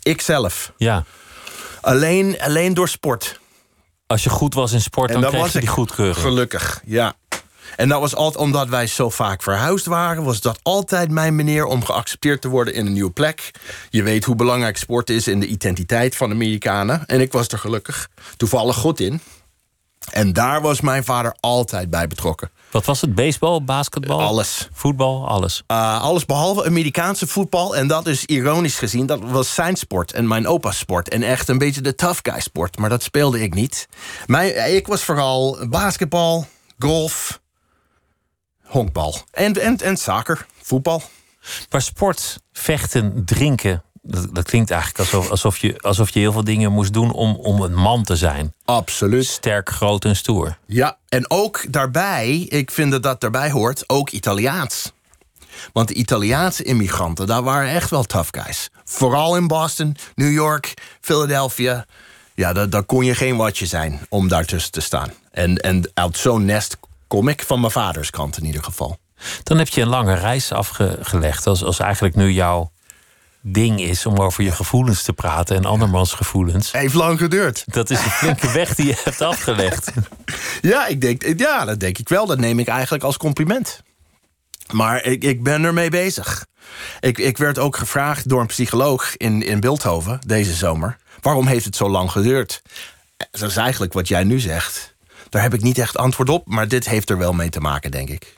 Ik 0.02 0.22
zelf. 0.22 0.74
Ja. 0.78 1.04
Alleen, 1.82 2.42
alleen 2.42 2.74
door 2.74 2.90
sport. 2.90 3.40
Als 4.08 4.24
je 4.24 4.30
goed 4.30 4.54
was 4.54 4.72
in 4.72 4.82
sport, 4.82 5.12
dan 5.12 5.24
kreeg 5.24 5.54
je 5.54 5.60
die 5.60 5.68
goedkeuring. 5.68 6.18
Gelukkig, 6.18 6.82
ja. 6.86 7.14
En 7.76 7.90
dat 7.90 8.00
was 8.00 8.16
altijd 8.16 8.44
omdat 8.44 8.70
wij 8.70 8.88
zo 8.88 9.10
vaak 9.10 9.44
verhuisd 9.44 9.86
waren, 9.86 10.24
was 10.24 10.42
dat 10.42 10.60
altijd 10.64 11.12
mijn 11.12 11.36
manier 11.36 11.66
om 11.66 11.86
geaccepteerd 11.86 12.42
te 12.42 12.48
worden 12.48 12.74
in 12.74 12.86
een 12.86 12.94
nieuwe 12.94 13.12
plek. 13.12 13.52
Je 13.90 14.04
weet 14.04 14.24
hoe 14.24 14.36
belangrijk 14.36 14.78
sport 14.78 15.10
is 15.10 15.28
in 15.28 15.40
de 15.40 15.48
identiteit 15.48 16.16
van 16.16 16.32
Amerikanen. 16.32 17.06
En 17.06 17.22
ik 17.22 17.32
was 17.32 17.48
er 17.48 17.58
gelukkig 17.60 18.10
toevallig 18.38 18.76
goed 18.76 19.00
in. 19.00 19.22
En 20.10 20.34
daar 20.34 20.62
was 20.62 20.82
mijn 20.82 21.04
vader 21.04 21.36
altijd 21.40 21.90
bij 21.90 22.08
betrokken. 22.08 22.50
Wat 22.72 22.86
was 22.86 23.02
het? 23.02 23.16
Baseball, 23.16 23.64
basketbal? 23.64 24.22
Alles. 24.22 24.70
Voetbal, 24.74 25.28
alles? 25.28 25.64
Uh, 25.68 26.02
alles 26.02 26.26
behalve 26.26 26.66
Amerikaanse 26.66 27.28
voetbal. 27.28 27.76
En 27.76 27.88
dat 27.88 28.08
is 28.08 28.26
ironisch 28.26 28.78
gezien, 28.78 29.06
dat 29.06 29.20
was 29.24 29.54
zijn 29.54 29.76
sport 29.76 30.12
en 30.12 30.28
mijn 30.28 30.48
opa's 30.48 30.78
sport. 30.78 31.10
En 31.10 31.24
echt 31.24 31.48
een 31.48 31.58
beetje 31.58 31.82
de 31.82 31.96
tough 31.96 32.20
guy 32.22 32.40
sport. 32.40 32.78
Maar 32.78 32.90
dat 32.90 33.04
speelde 33.04 33.42
ik 33.42 33.54
niet. 33.54 33.88
Mijn, 34.26 34.74
ik 34.76 34.88
was 34.88 35.04
vooral 35.04 35.58
basketbal, 35.70 36.48
golf, 36.80 37.41
honkbal. 38.72 39.16
En, 39.32 39.62
en, 39.62 39.78
en 39.78 39.98
soccer, 39.98 40.46
voetbal. 40.62 41.02
Maar 41.70 41.82
sport, 41.82 42.40
vechten, 42.54 43.26
drinken, 43.26 43.84
dat, 44.02 44.36
dat, 44.36 44.46
klinkt 44.46 44.72
eigenlijk 44.72 45.00
alsof, 45.00 45.30
alsof, 45.30 45.58
je, 45.58 45.80
alsof 45.82 46.10
je 46.10 46.20
heel 46.20 46.32
veel 46.32 46.44
dingen 46.44 46.72
moest 46.72 46.94
doen 46.94 47.12
om, 47.12 47.36
om 47.36 47.62
een 47.62 47.76
man 47.76 48.04
te 48.04 48.16
zijn. 48.16 48.54
Absoluut. 48.66 49.26
Sterk, 49.26 49.70
groot 49.70 50.06
en 50.06 50.16
stoer. 50.16 50.58
Ja, 50.66 50.98
en 51.10 51.30
ook 51.30 51.66
daarbij, 51.70 52.38
ik 52.38 52.72
vind 52.72 52.92
dat 52.92 53.04
dat 53.04 53.22
daarbij 53.22 53.52
hoort, 53.52 53.84
ook 53.90 54.10
Italiaans. 54.10 54.92
Want 55.74 55.88
de 55.88 55.94
Italiaanse 55.94 56.64
immigranten, 56.64 57.28
daar 57.28 57.44
waren 57.44 57.70
echt 57.70 57.90
wel 57.90 58.04
tough 58.04 58.30
guys. 58.32 58.70
Vooral 58.84 59.36
in 59.36 59.48
Boston, 59.48 59.96
New 60.16 60.32
York, 60.32 60.74
Philadelphia. 61.02 61.86
Ja, 62.36 62.54
daar, 62.54 62.70
daar 62.70 62.84
kon 62.84 63.06
je 63.06 63.16
geen 63.16 63.36
watje 63.36 63.66
zijn 63.66 64.00
om 64.10 64.28
daartussen 64.28 64.72
te 64.72 64.82
staan. 64.82 65.14
En, 65.32 65.58
en 65.58 65.92
uit 65.94 66.18
zo'n 66.18 66.46
nest 66.46 66.78
kom 67.12 67.28
ik, 67.28 67.44
van 67.44 67.60
mijn 67.60 67.72
vaders 67.72 68.10
kant 68.10 68.38
in 68.38 68.46
ieder 68.46 68.64
geval. 68.64 68.98
Dan 69.44 69.58
heb 69.58 69.68
je 69.68 69.82
een 69.82 69.88
lange 69.88 70.14
reis 70.14 70.52
afgelegd. 70.52 71.48
Als, 71.48 71.64
als 71.64 71.80
eigenlijk 71.80 72.16
nu 72.16 72.32
jouw 72.32 72.72
ding 73.42 73.82
is 73.82 74.06
om 74.06 74.18
over 74.18 74.44
je 74.44 74.52
gevoelens 74.52 75.04
te 75.04 75.14
praten 75.14 75.56
en 75.56 75.66
andermans 75.66 76.14
gevoelens. 76.14 76.72
Heeft 76.72 76.94
lang 76.94 77.20
geduurd. 77.20 77.64
Dat 77.66 77.90
is 77.90 78.04
een 78.04 78.12
flinke 78.12 78.52
weg 78.52 78.76
die 78.76 78.86
je 78.86 79.02
hebt 79.04 79.22
afgelegd. 79.22 79.92
Ja, 80.62 80.88
ik 80.88 81.02
denk, 81.02 81.40
ja, 81.40 81.66
dat 81.66 81.80
denk 81.80 81.98
ik 81.98 82.10
wel. 82.10 82.26
Dat 82.26 82.38
neem 82.38 82.60
ik 82.60 82.68
eigenlijk 82.68 83.04
als 83.04 83.18
compliment. 83.18 83.82
Maar 84.72 85.04
ik, 85.04 85.24
ik 85.24 85.44
ben 85.44 85.64
ermee 85.64 85.90
bezig. 85.90 86.46
Ik, 87.00 87.18
ik 87.18 87.38
werd 87.38 87.60
ook 87.60 87.78
gevraagd 87.78 88.30
door 88.30 88.42
een 88.42 88.48
psycholoog 88.48 89.18
in, 89.18 89.44
in 89.44 89.60
Beeldhoven 89.60 90.20
deze 90.28 90.54
zomer. 90.54 90.98
Waarom 91.22 91.48
heeft 91.48 91.66
het 91.66 91.76
zo 91.76 91.90
lang 91.90 92.12
geduurd? 92.12 92.62
Dat 93.32 93.50
is 93.50 93.56
eigenlijk 93.56 93.94
wat 93.94 94.08
jij 94.08 94.24
nu 94.24 94.40
zegt. 94.40 94.91
Daar 95.32 95.42
heb 95.42 95.54
ik 95.54 95.62
niet 95.62 95.78
echt 95.78 95.98
antwoord 95.98 96.30
op, 96.30 96.48
maar 96.48 96.68
dit 96.68 96.90
heeft 96.90 97.10
er 97.10 97.18
wel 97.18 97.34
mee 97.34 97.50
te 97.50 97.60
maken, 97.60 97.92
denk 97.92 98.10
ik. 98.10 98.36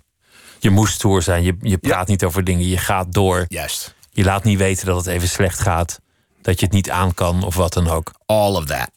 Je 0.60 0.70
moest 0.70 0.94
stoer 0.94 1.22
zijn, 1.22 1.44
je, 1.44 1.56
je 1.60 1.78
praat 1.78 2.08
niet 2.08 2.24
over 2.24 2.44
dingen, 2.44 2.68
je 2.68 2.78
gaat 2.78 3.14
door. 3.14 3.46
Juist. 3.48 3.96
Je 4.12 4.24
laat 4.24 4.44
niet 4.44 4.58
weten 4.58 4.86
dat 4.86 4.96
het 4.96 5.06
even 5.06 5.28
slecht 5.28 5.60
gaat. 5.60 6.00
Dat 6.42 6.60
je 6.60 6.66
het 6.66 6.76
niet 6.76 6.90
aan 6.90 7.14
kan 7.14 7.44
of 7.44 7.56
wat 7.56 7.74
dan 7.74 7.90
ook. 7.90 8.12
All 8.26 8.56
of 8.56 8.66
that. 8.66 8.90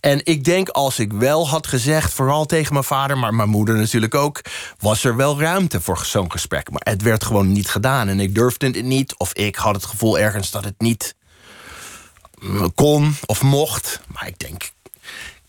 En 0.00 0.20
ik 0.24 0.44
denk 0.44 0.68
als 0.68 0.98
ik 0.98 1.12
wel 1.12 1.48
had 1.48 1.66
gezegd, 1.66 2.12
vooral 2.12 2.46
tegen 2.46 2.72
mijn 2.72 2.84
vader, 2.84 3.18
maar 3.18 3.34
mijn 3.34 3.48
moeder 3.48 3.76
natuurlijk 3.76 4.14
ook, 4.14 4.40
was 4.78 5.04
er 5.04 5.16
wel 5.16 5.40
ruimte 5.40 5.80
voor 5.80 6.04
zo'n 6.04 6.30
gesprek. 6.30 6.70
Maar 6.70 6.82
het 6.84 7.02
werd 7.02 7.24
gewoon 7.24 7.52
niet 7.52 7.68
gedaan 7.68 8.08
en 8.08 8.20
ik 8.20 8.34
durfde 8.34 8.66
het 8.66 8.84
niet, 8.84 9.18
of 9.18 9.32
ik 9.32 9.56
had 9.56 9.74
het 9.74 9.84
gevoel 9.84 10.18
ergens 10.18 10.50
dat 10.50 10.64
het 10.64 10.80
niet 10.80 11.14
kon 12.74 13.14
of 13.26 13.42
mocht. 13.42 14.00
Maar 14.06 14.26
ik 14.26 14.38
denk, 14.38 14.70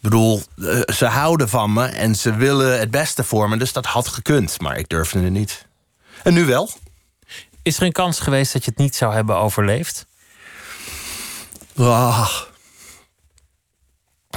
bedoel, 0.04 0.42
eh, 0.58 0.80
ze 0.96 1.06
houden 1.06 1.50
van 1.50 1.74
me 1.74 1.86
en 1.86 2.16
ze 2.16 2.36
willen 2.36 2.80
het 2.80 2.92
beste 2.92 3.24
voor 3.24 3.50
me, 3.50 3.58
dus 3.58 3.74
dat 3.74 3.86
had 3.86 4.08
gekund, 4.08 4.62
maar 4.62 4.78
ik 4.78 4.90
durfde 4.90 5.20
het 5.20 5.32
niet. 5.32 5.68
En 6.24 6.34
nu 6.34 6.46
wel. 6.46 6.70
Is 7.62 7.78
er 7.78 7.84
een 7.84 7.92
kans 7.92 8.20
geweest 8.20 8.54
dat 8.54 8.66
je 8.66 8.70
het 8.70 8.80
niet 8.80 8.96
zou 8.96 9.14
hebben 9.14 9.38
overleefd? 9.38 10.06
Ah. 11.78 12.32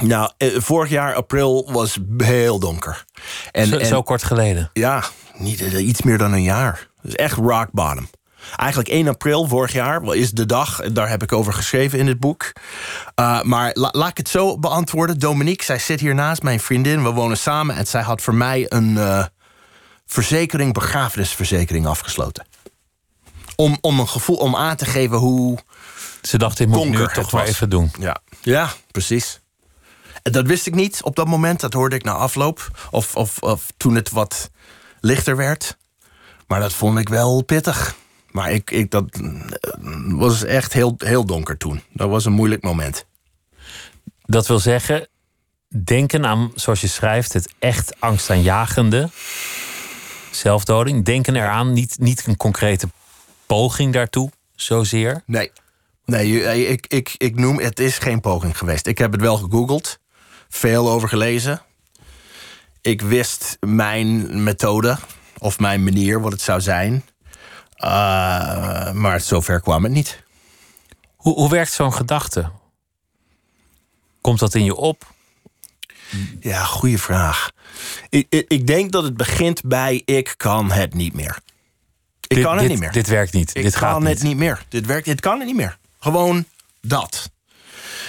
Nou, 0.01 0.31
eh, 0.37 0.59
vorig 0.59 0.89
jaar 0.89 1.15
april 1.15 1.71
was 1.71 1.97
heel 2.17 2.59
donker. 2.59 3.05
En, 3.51 3.67
zo, 3.67 3.77
en, 3.77 3.85
zo 3.85 4.01
kort 4.01 4.23
geleden? 4.23 4.69
Ja, 4.73 5.03
niet, 5.33 5.61
eh, 5.61 5.87
iets 5.87 6.01
meer 6.01 6.17
dan 6.17 6.33
een 6.33 6.43
jaar. 6.43 6.87
Dus 7.01 7.15
echt 7.15 7.37
rock 7.37 7.67
bottom. 7.71 8.09
Eigenlijk 8.55 8.89
1 8.89 9.07
april 9.07 9.47
vorig 9.47 9.73
jaar 9.73 10.03
is 10.13 10.31
de 10.31 10.45
dag, 10.45 10.81
daar 10.91 11.09
heb 11.09 11.23
ik 11.23 11.31
over 11.31 11.53
geschreven 11.53 11.99
in 11.99 12.07
het 12.07 12.19
boek. 12.19 12.51
Uh, 13.19 13.41
maar 13.41 13.71
laat 13.73 14.09
ik 14.09 14.17
het 14.17 14.29
zo 14.29 14.59
beantwoorden. 14.59 15.19
Dominique, 15.19 15.65
zij 15.65 15.79
zit 15.79 15.99
hier 15.99 16.15
naast 16.15 16.43
mijn 16.43 16.59
vriendin. 16.59 17.03
We 17.03 17.09
wonen 17.09 17.37
samen 17.37 17.75
en 17.75 17.87
zij 17.87 18.01
had 18.01 18.21
voor 18.21 18.35
mij 18.35 18.65
een 18.69 18.91
uh, 18.91 19.25
verzekering, 20.05 20.73
begrafenisverzekering 20.73 21.87
afgesloten 21.87 22.45
om, 23.57 23.77
om 23.81 23.99
een 23.99 24.07
gevoel 24.07 24.35
om 24.35 24.55
aan 24.55 24.75
te 24.75 24.85
geven 24.85 25.17
hoe. 25.17 25.57
Ze 26.21 26.37
dacht, 26.37 26.57
dit 26.57 26.67
moet 26.67 26.85
ik 26.85 26.89
nu 26.89 27.07
toch 27.13 27.31
wel 27.31 27.43
even 27.43 27.69
doen. 27.69 27.91
Ja, 27.99 28.17
ja 28.41 28.73
precies. 28.91 29.39
En 30.23 30.31
dat 30.31 30.47
wist 30.47 30.65
ik 30.65 30.75
niet 30.75 31.03
op 31.03 31.15
dat 31.15 31.27
moment. 31.27 31.59
Dat 31.59 31.73
hoorde 31.73 31.95
ik 31.95 32.03
na 32.03 32.11
afloop. 32.11 32.87
Of, 32.91 33.15
of, 33.15 33.37
of 33.39 33.65
toen 33.77 33.95
het 33.95 34.09
wat 34.09 34.49
lichter 34.99 35.35
werd. 35.35 35.77
Maar 36.47 36.59
dat 36.59 36.73
vond 36.73 36.99
ik 36.99 37.09
wel 37.09 37.43
pittig. 37.43 37.95
Maar 38.37 38.51
ik, 38.51 38.71
ik, 38.71 38.91
dat 38.91 39.05
eh, 39.09 39.31
was 40.07 40.43
echt 40.43 40.73
heel, 40.73 40.93
heel 40.97 41.25
donker 41.25 41.57
toen. 41.57 41.81
Dat 41.93 42.09
was 42.09 42.25
een 42.25 42.31
moeilijk 42.31 42.63
moment. 42.63 43.05
Dat 44.25 44.47
wil 44.47 44.59
zeggen, 44.59 45.07
denken 45.83 46.25
aan, 46.25 46.51
zoals 46.55 46.81
je 46.81 46.87
schrijft, 46.87 47.33
het 47.33 47.53
echt 47.59 47.99
angstaanjagende. 47.99 49.09
Zelfdoding. 50.31 51.05
Denken 51.05 51.35
eraan, 51.35 51.73
niet, 51.73 51.99
niet 51.99 52.27
een 52.27 52.37
concrete 52.37 52.89
poging 53.45 53.93
daartoe, 53.93 54.31
zozeer? 54.55 55.23
Nee. 55.25 55.51
Nee, 56.05 56.43
eh, 56.43 56.69
ik, 56.69 56.87
ik, 56.87 57.15
ik 57.17 57.35
noem 57.35 57.59
het 57.59 57.79
is 57.79 57.97
geen 57.97 58.19
poging 58.19 58.57
geweest. 58.57 58.87
Ik 58.87 58.97
heb 58.97 59.11
het 59.11 59.21
wel 59.21 59.37
gegoogeld, 59.37 59.99
veel 60.49 60.89
over 60.89 61.09
gelezen. 61.09 61.61
Ik 62.81 63.01
wist 63.01 63.57
mijn 63.59 64.43
methode 64.43 64.97
of 65.37 65.59
mijn 65.59 65.83
manier, 65.83 66.21
wat 66.21 66.31
het 66.31 66.41
zou 66.41 66.61
zijn. 66.61 67.03
Uh, 67.77 68.91
maar 68.91 69.21
zover 69.21 69.61
kwam 69.61 69.83
het 69.83 69.91
niet. 69.91 70.23
Hoe, 71.15 71.33
hoe 71.33 71.49
werkt 71.49 71.71
zo'n 71.71 71.93
gedachte? 71.93 72.51
Komt 74.21 74.39
dat 74.39 74.55
in 74.55 74.63
je 74.63 74.75
op? 74.75 75.15
Ja, 76.39 76.63
goede 76.63 76.97
vraag. 76.97 77.51
Ik, 78.09 78.25
ik, 78.29 78.45
ik, 78.47 78.67
denk 78.67 78.91
dat 78.91 79.03
het 79.03 79.17
begint 79.17 79.61
bij 79.63 80.01
ik 80.05 80.33
kan 80.37 80.71
het 80.71 80.93
niet 80.93 81.13
meer. 81.13 81.39
Ik 82.27 82.35
dit, 82.35 82.43
kan 82.43 82.51
het 82.51 82.61
dit, 82.61 82.69
niet 82.69 82.79
meer. 82.79 82.91
Dit 82.91 83.07
werkt 83.07 83.33
niet. 83.33 83.55
Ik 83.55 83.63
dit 83.63 83.75
gaat 83.75 83.91
kan 83.91 84.03
niet. 84.03 84.13
het 84.13 84.23
niet 84.23 84.37
meer. 84.37 84.65
Dit 84.69 84.85
werkt. 84.85 85.05
Het 85.05 85.19
kan 85.19 85.37
het 85.37 85.47
niet 85.47 85.55
meer. 85.55 85.77
Gewoon 85.99 86.45
dat. 86.81 87.31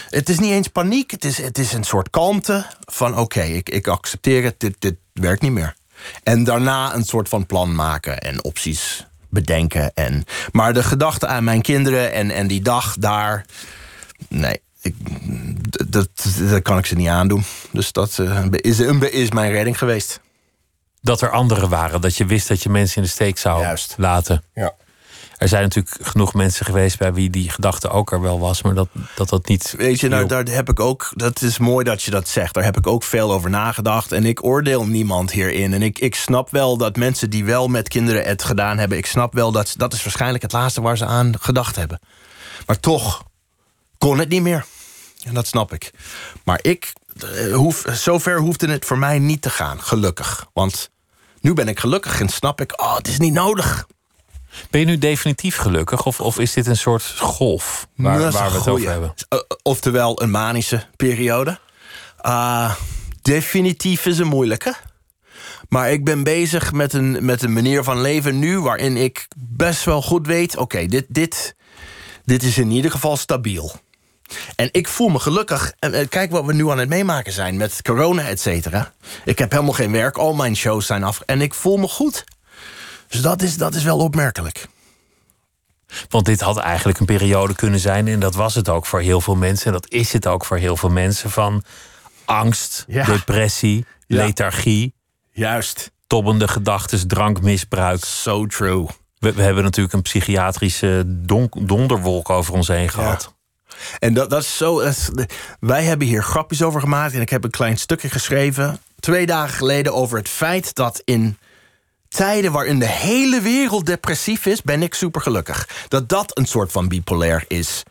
Het 0.08 0.28
is 0.28 0.38
niet 0.38 0.50
eens 0.50 0.68
paniek. 0.68 1.10
Het 1.10 1.24
is, 1.24 1.38
het 1.38 1.58
is 1.58 1.72
een 1.72 1.84
soort 1.84 2.10
kalmte 2.10 2.66
van 2.80 3.18
oké, 3.18 3.42
ik, 3.42 3.68
ik 3.68 3.86
accepteer 3.86 4.44
het. 4.44 4.60
Dit, 4.60 4.76
dit 4.78 4.96
werkt 5.12 5.42
niet 5.42 5.52
meer. 5.52 5.76
En 6.22 6.44
daarna 6.44 6.94
een 6.94 7.04
soort 7.04 7.28
van 7.28 7.46
plan 7.46 7.74
maken 7.74 8.18
en 8.18 8.44
opties 8.44 9.06
bedenken. 9.28 9.94
En, 9.94 10.24
maar 10.52 10.72
de 10.72 10.82
gedachte 10.82 11.26
aan 11.26 11.44
mijn 11.44 11.62
kinderen 11.62 12.12
en, 12.12 12.30
en 12.30 12.46
die 12.46 12.60
dag 12.60 12.96
daar. 12.98 13.44
Nee, 14.28 14.60
ik, 14.80 14.94
dat, 15.90 16.08
dat 16.50 16.62
kan 16.62 16.78
ik 16.78 16.86
ze 16.86 16.94
niet 16.94 17.08
aandoen. 17.08 17.44
Dus 17.70 17.92
dat 17.92 18.18
uh, 18.20 18.44
is, 18.50 18.80
is 18.80 19.30
mijn 19.30 19.52
redding 19.52 19.78
geweest 19.78 20.20
dat 21.00 21.20
er 21.20 21.30
anderen 21.30 21.68
waren. 21.68 22.00
Dat 22.00 22.16
je 22.16 22.26
wist 22.26 22.48
dat 22.48 22.62
je 22.62 22.68
mensen 22.68 22.96
in 22.96 23.02
de 23.02 23.08
steek 23.08 23.38
zou 23.38 23.60
Juist. 23.60 23.94
laten. 23.98 24.42
Ja. 24.54 24.74
Er 25.38 25.48
zijn 25.48 25.62
natuurlijk 25.62 25.96
genoeg 26.00 26.34
mensen 26.34 26.66
geweest 26.66 26.98
bij 26.98 27.12
wie 27.12 27.30
die 27.30 27.50
gedachte 27.50 27.88
ook 27.88 28.12
er 28.12 28.20
wel 28.20 28.38
was, 28.38 28.62
maar 28.62 28.74
dat 28.74 28.88
dat, 29.16 29.28
dat 29.28 29.48
niet. 29.48 29.74
Weet 29.76 30.00
je, 30.00 30.08
nou, 30.08 30.26
daar 30.26 30.46
heb 30.48 30.68
ik 30.68 30.80
ook. 30.80 31.10
Dat 31.14 31.42
is 31.42 31.58
mooi 31.58 31.84
dat 31.84 32.02
je 32.02 32.10
dat 32.10 32.28
zegt. 32.28 32.54
Daar 32.54 32.64
heb 32.64 32.76
ik 32.76 32.86
ook 32.86 33.02
veel 33.02 33.32
over 33.32 33.50
nagedacht. 33.50 34.12
En 34.12 34.24
ik 34.24 34.44
oordeel 34.44 34.86
niemand 34.86 35.30
hierin. 35.30 35.72
En 35.74 35.82
ik, 35.82 35.98
ik 35.98 36.14
snap 36.14 36.50
wel 36.50 36.76
dat 36.76 36.96
mensen 36.96 37.30
die 37.30 37.44
wel 37.44 37.68
met 37.68 37.88
kinderen 37.88 38.24
het 38.24 38.44
gedaan 38.44 38.78
hebben, 38.78 38.98
ik 38.98 39.06
snap 39.06 39.34
wel 39.34 39.52
dat 39.52 39.74
dat 39.76 39.92
is 39.92 40.02
waarschijnlijk 40.02 40.42
het 40.42 40.52
laatste 40.52 40.80
waar 40.80 40.96
ze 40.96 41.04
aan 41.04 41.34
gedacht 41.40 41.76
hebben. 41.76 42.00
Maar 42.66 42.80
toch 42.80 43.24
kon 43.98 44.18
het 44.18 44.28
niet 44.28 44.42
meer. 44.42 44.64
En 45.24 45.34
dat 45.34 45.46
snap 45.46 45.72
ik. 45.72 45.90
Maar 46.44 46.58
ik 46.62 46.92
uh, 47.24 47.54
hoef, 47.54 47.84
zover 47.90 48.38
hoefde 48.38 48.70
het 48.70 48.84
voor 48.84 48.98
mij 48.98 49.18
niet 49.18 49.42
te 49.42 49.50
gaan, 49.50 49.82
gelukkig. 49.82 50.46
Want 50.52 50.90
nu 51.40 51.54
ben 51.54 51.68
ik 51.68 51.78
gelukkig 51.80 52.20
en 52.20 52.28
snap 52.28 52.60
ik, 52.60 52.80
oh, 52.80 52.96
het 52.96 53.08
is 53.08 53.18
niet 53.18 53.32
nodig. 53.32 53.86
Ben 54.70 54.80
je 54.80 54.86
nu 54.86 54.98
definitief 54.98 55.56
gelukkig 55.56 56.06
of, 56.06 56.20
of 56.20 56.38
is 56.38 56.52
dit 56.52 56.66
een 56.66 56.76
soort 56.76 57.14
golf 57.18 57.88
waar, 57.96 58.30
waar 58.30 58.50
we 58.50 58.56
het 58.58 58.68
over 58.68 58.90
hebben? 58.90 59.14
Uh, 59.32 59.40
oftewel 59.62 60.22
een 60.22 60.30
manische 60.30 60.84
periode. 60.96 61.58
Uh, 62.26 62.74
definitief 63.22 64.06
is 64.06 64.18
een 64.18 64.26
moeilijke. 64.26 64.74
Maar 65.68 65.92
ik 65.92 66.04
ben 66.04 66.22
bezig 66.22 66.72
met 66.72 66.92
een, 66.92 67.24
met 67.24 67.42
een 67.42 67.52
manier 67.52 67.84
van 67.84 68.00
leven 68.00 68.38
nu 68.38 68.60
waarin 68.60 68.96
ik 68.96 69.28
best 69.36 69.84
wel 69.84 70.02
goed 70.02 70.26
weet: 70.26 70.52
oké, 70.52 70.62
okay, 70.62 70.86
dit, 70.86 71.04
dit, 71.08 71.56
dit 72.24 72.42
is 72.42 72.58
in 72.58 72.70
ieder 72.70 72.90
geval 72.90 73.16
stabiel. 73.16 73.72
En 74.56 74.68
ik 74.72 74.88
voel 74.88 75.08
me 75.08 75.18
gelukkig. 75.18 75.72
En 75.78 75.94
eh, 75.94 76.08
kijk 76.08 76.30
wat 76.30 76.44
we 76.44 76.52
nu 76.52 76.70
aan 76.70 76.78
het 76.78 76.88
meemaken 76.88 77.32
zijn 77.32 77.56
met 77.56 77.82
corona, 77.82 78.22
et 78.22 78.40
cetera. 78.40 78.92
Ik 79.24 79.38
heb 79.38 79.50
helemaal 79.50 79.72
geen 79.72 79.92
werk, 79.92 80.16
al 80.16 80.34
mijn 80.34 80.56
shows 80.56 80.86
zijn 80.86 81.04
af. 81.04 81.20
En 81.26 81.40
ik 81.40 81.54
voel 81.54 81.76
me 81.76 81.88
goed. 81.88 82.24
Dus 83.08 83.20
dat 83.20 83.42
is, 83.42 83.56
dat 83.56 83.74
is 83.74 83.82
wel 83.82 83.98
opmerkelijk. 83.98 84.66
Want 86.08 86.24
dit 86.26 86.40
had 86.40 86.56
eigenlijk 86.56 86.98
een 86.98 87.06
periode 87.06 87.54
kunnen 87.54 87.80
zijn, 87.80 88.08
en 88.08 88.20
dat 88.20 88.34
was 88.34 88.54
het 88.54 88.68
ook 88.68 88.86
voor 88.86 89.00
heel 89.00 89.20
veel 89.20 89.34
mensen, 89.36 89.66
en 89.66 89.72
dat 89.72 89.90
is 89.90 90.12
het 90.12 90.26
ook 90.26 90.44
voor 90.44 90.56
heel 90.56 90.76
veel 90.76 90.88
mensen, 90.90 91.30
van 91.30 91.62
angst, 92.24 92.84
Ja. 92.88 93.04
depressie, 93.04 93.86
Ja. 94.06 94.24
lethargie, 94.24 94.94
Juist. 95.32 95.90
tobbende 96.06 96.48
gedachten, 96.48 97.08
drankmisbruik. 97.08 98.04
So 98.04 98.46
true. 98.46 98.86
We, 99.18 99.32
we 99.32 99.42
hebben 99.42 99.64
natuurlijk 99.64 99.94
een 99.94 100.02
psychiatrische 100.02 101.02
donderwolk 101.58 102.30
over 102.30 102.54
ons 102.54 102.68
heen 102.68 102.88
gehad. 102.88 103.34
En 103.98 104.14
dat, 104.14 104.30
dat 104.30 104.42
is 104.42 104.56
zo. 104.56 104.78
dat 104.82 104.88
is- 104.88 105.10
wij 105.60 105.84
hebben 105.84 106.06
hier 106.06 106.22
grapjes 106.22 106.62
over 106.62 106.80
gemaakt. 106.80 107.14
En 107.14 107.20
ik 107.20 107.30
heb 107.30 107.44
een 107.44 107.50
klein 107.50 107.78
stukje 107.78 108.10
geschreven. 108.10 108.80
Twee 109.00 109.26
dagen 109.26 109.54
geleden 109.56 109.94
over 109.94 110.18
het 110.18 110.28
feit 110.28 110.74
dat 110.74 111.02
in 111.04 111.38
tijden 112.08 112.52
waarin 112.52 112.78
de 112.78 112.88
hele 112.88 113.40
wereld 113.40 113.86
depressief 113.86 114.46
is, 114.46 114.62
ben 114.62 114.82
ik 114.82 114.94
super 114.94 115.20
gelukkig. 115.20 115.68
Dat 115.88 116.08
dat 116.08 116.38
een 116.38 116.46
soort 116.46 116.72
van 116.72 116.88
bipolair 116.88 117.44
is. 117.48 117.82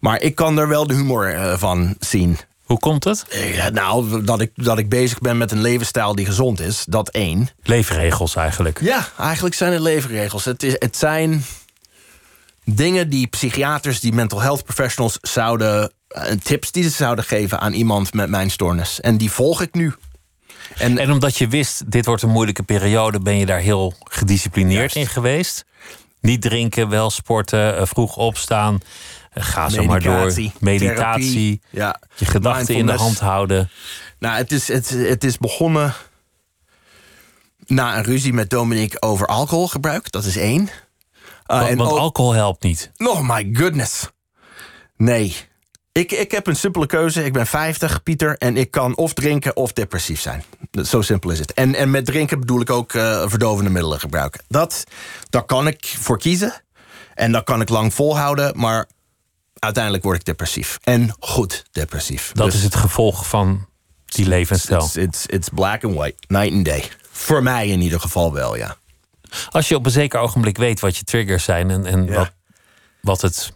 Maar 0.00 0.20
ik 0.22 0.34
kan 0.34 0.58
er 0.58 0.68
wel 0.68 0.86
de 0.86 0.94
humor 0.94 1.34
eh, 1.34 1.58
van 1.58 1.94
zien. 1.98 2.38
Hoe 2.64 2.78
komt 2.78 3.04
het? 3.04 3.24
Eh, 3.28 3.66
nou, 3.66 4.24
dat 4.24 4.40
ik, 4.40 4.50
dat 4.54 4.78
ik 4.78 4.88
bezig 4.88 5.18
ben 5.18 5.38
met 5.38 5.52
een 5.52 5.60
levensstijl 5.60 6.14
die 6.14 6.26
gezond 6.26 6.60
is, 6.60 6.84
dat 6.88 7.08
één. 7.08 7.48
Leefregels 7.62 8.36
eigenlijk. 8.36 8.80
Ja, 8.80 9.08
eigenlijk 9.18 9.54
zijn 9.54 9.72
het 9.72 9.82
leefregels. 9.82 10.44
Het, 10.44 10.62
is, 10.62 10.74
het 10.78 10.96
zijn 10.96 11.44
dingen 12.64 13.08
die 13.10 13.26
psychiaters, 13.26 14.00
die 14.00 14.12
mental 14.12 14.40
health 14.40 14.64
professionals 14.64 15.18
zouden. 15.20 15.92
eh, 16.08 16.32
tips 16.42 16.72
die 16.72 16.82
ze 16.82 16.90
zouden 16.90 17.24
geven 17.24 17.60
aan 17.60 17.72
iemand 17.72 18.12
met 18.14 18.28
mijn 18.28 18.50
stoornis. 18.50 19.00
En 19.00 19.16
die 19.16 19.30
volg 19.30 19.60
ik 19.62 19.74
nu. 19.74 19.94
En, 20.76 20.98
En 20.98 21.10
omdat 21.12 21.36
je 21.36 21.48
wist, 21.48 21.90
dit 21.90 22.06
wordt 22.06 22.22
een 22.22 22.30
moeilijke 22.30 22.62
periode, 22.62 23.20
ben 23.20 23.36
je 23.38 23.46
daar 23.46 23.58
heel 23.60 23.94
gedisciplineerd 24.04 24.94
in 24.94 25.06
geweest. 25.06 25.64
Niet 26.20 26.42
drinken, 26.42 26.88
wel 26.88 27.10
sporten, 27.10 27.76
eh, 27.76 27.86
vroeg 27.86 28.16
opstaan. 28.16 28.80
eh, 29.32 29.44
Ga 29.44 29.68
zo 29.68 29.82
maar 29.84 30.00
door. 30.02 30.32
Meditatie. 30.60 31.60
ja, 31.70 32.00
Je 32.16 32.24
gedachten 32.24 32.74
in 32.74 32.86
de 32.86 32.92
hand 32.92 33.18
houden. 33.20 33.70
Nou, 34.18 34.36
het 34.36 34.52
is, 34.52 34.68
het, 34.68 34.88
het 34.88 35.24
is 35.24 35.38
begonnen 35.38 35.94
na 37.66 37.96
een 37.96 38.04
ruzie 38.04 38.32
met 38.32 38.50
Dominique 38.50 39.02
over 39.02 39.26
alcoholgebruik. 39.26 40.10
Dat 40.10 40.24
is 40.24 40.36
één. 40.36 40.60
Uh, 40.62 40.68
Want, 41.46 41.68
en 41.68 41.76
want 41.76 41.90
ook- 41.90 41.98
alcohol 41.98 42.32
helpt 42.32 42.62
niet. 42.62 42.90
Oh 42.96 43.28
my 43.28 43.50
goodness. 43.52 44.08
Nee. 44.96 45.36
Ik, 45.92 46.12
ik 46.12 46.30
heb 46.30 46.46
een 46.46 46.56
simpele 46.56 46.86
keuze. 46.86 47.24
Ik 47.24 47.32
ben 47.32 47.46
50, 47.46 48.02
Pieter. 48.02 48.36
En 48.38 48.56
ik 48.56 48.70
kan 48.70 48.96
of 48.96 49.12
drinken 49.12 49.56
of 49.56 49.72
depressief 49.72 50.20
zijn. 50.20 50.44
Zo 50.84 51.02
simpel 51.02 51.30
is 51.30 51.38
het. 51.38 51.52
En, 51.52 51.74
en 51.74 51.90
met 51.90 52.04
drinken 52.04 52.40
bedoel 52.40 52.60
ik 52.60 52.70
ook 52.70 52.92
eh, 52.94 53.28
verdovende 53.28 53.70
middelen 53.70 54.00
gebruiken. 54.00 54.40
Dat, 54.48 54.84
daar 55.30 55.42
kan 55.44 55.66
ik 55.66 55.94
voor 55.98 56.18
kiezen. 56.18 56.62
En 57.14 57.32
dat 57.32 57.44
kan 57.44 57.60
ik 57.60 57.68
lang 57.68 57.94
volhouden. 57.94 58.58
Maar 58.58 58.88
uiteindelijk 59.58 60.04
word 60.04 60.18
ik 60.18 60.24
depressief. 60.24 60.78
En 60.82 61.16
goed 61.20 61.64
depressief. 61.72 62.32
Dat 62.32 62.46
Dus 62.46 62.54
is 62.54 62.62
het 62.62 62.74
gevolg 62.74 63.28
van 63.28 63.68
die 64.04 64.26
levensstijl. 64.26 64.82
It's, 64.84 64.96
it's, 64.96 65.26
it's 65.26 65.48
black 65.54 65.84
and 65.84 65.94
white. 65.94 66.16
Night 66.28 66.52
and 66.52 66.64
day. 66.64 66.88
Voor 67.10 67.42
mij 67.42 67.68
in 67.68 67.80
ieder 67.80 68.00
geval 68.00 68.32
wel, 68.32 68.56
ja. 68.56 68.76
Als 69.50 69.68
je 69.68 69.76
op 69.76 69.84
een 69.86 69.90
zeker 69.92 70.20
ogenblik 70.20 70.56
weet 70.56 70.80
wat 70.80 70.96
je 70.96 71.04
triggers 71.04 71.44
zijn 71.44 71.70
en, 71.70 71.86
en 71.86 72.04
Ja. 72.04 72.12
wat, 72.14 72.30
wat 73.00 73.20
het 73.20 73.52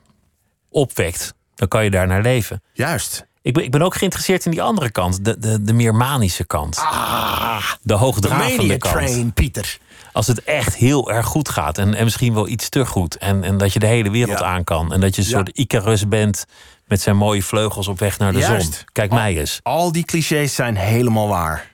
opwekt, 0.69 1.35
dan 1.55 1.69
kan 1.69 1.85
je 1.85 1.91
daar 1.91 2.07
naar 2.07 2.23
leven. 2.23 2.63
Juist. 2.73 3.27
Ik 3.43 3.55
ben, 3.55 3.65
ik 3.65 3.71
ben 3.71 3.83
ook 3.83 3.95
geïnteresseerd 3.95 4.45
in 4.45 4.51
die 4.51 4.63
andere 4.63 4.91
kant, 4.91 5.25
de, 5.25 5.39
de, 5.39 5.63
de 5.63 5.73
meer 5.73 5.95
manische 5.95 6.45
kant. 6.47 6.77
Ah, 6.79 7.73
de 7.83 7.95
hoogdravende 7.95 8.57
mania 8.57 8.77
kant. 8.77 8.95
train, 8.95 9.33
Pieter. 9.33 9.79
Als 10.13 10.27
het 10.27 10.45
echt 10.45 10.75
heel 10.77 11.11
erg 11.13 11.27
goed 11.27 11.49
gaat 11.49 11.79
en, 11.79 11.95
en 11.95 12.05
misschien 12.05 12.35
wel 12.35 12.49
iets 12.49 12.69
te 12.69 12.87
goed. 12.87 13.17
En, 13.17 13.45
en 13.45 13.57
dat 13.59 13.73
je 13.73 13.79
de 13.79 13.87
hele 13.87 14.11
wereld 14.11 14.39
Ja. 14.39 14.45
aan 14.45 14.65
kan. 14.65 14.93
En 14.93 15.01
dat 15.01 15.15
je 15.17 15.23
een 15.23 15.29
Ja. 15.29 15.35
soort 15.37 15.49
Icarus 15.49 16.09
bent 16.09 16.45
met 16.87 17.01
zijn 17.01 17.17
mooie 17.17 17.43
vleugels 17.43 17.89
op 17.89 17.99
weg 17.99 18.19
naar 18.19 18.33
de 18.33 18.39
Juist. 18.39 18.75
zon. 18.75 18.85
Kijk 18.93 19.11
mij 19.13 19.39
eens. 19.39 19.61
Al 19.63 19.93
die 19.93 20.05
clichés 20.05 20.55
zijn 20.55 20.77
helemaal 20.77 21.29
waar. 21.29 21.73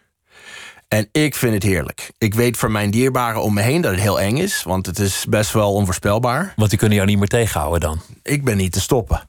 En 0.89 1.09
ik 1.13 1.35
vind 1.35 1.55
het 1.55 1.63
heerlijk. 1.63 2.11
Ik 2.19 2.35
weet 2.35 2.57
voor 2.57 2.71
mijn 2.71 2.91
dierbaren 2.91 3.43
om 3.43 3.55
me 3.55 3.63
heen 3.63 3.81
dat 3.81 3.91
het 3.91 4.01
heel 4.01 4.21
eng 4.21 4.37
is, 4.37 4.63
want 4.63 4.87
het 4.87 4.99
is 4.99 5.25
best 5.29 5.53
wel 5.53 5.73
onvoorspelbaar. 5.73 6.53
Want 6.57 6.71
die 6.71 6.79
kunnen 6.79 6.97
jou 6.97 7.09
niet 7.09 7.19
meer 7.19 7.29
tegenhouden 7.29 7.81
dan. 7.81 8.01
Ik 8.23 8.45
ben 8.45 8.57
niet 8.57 8.73
te 8.73 8.81
stoppen. 8.81 9.29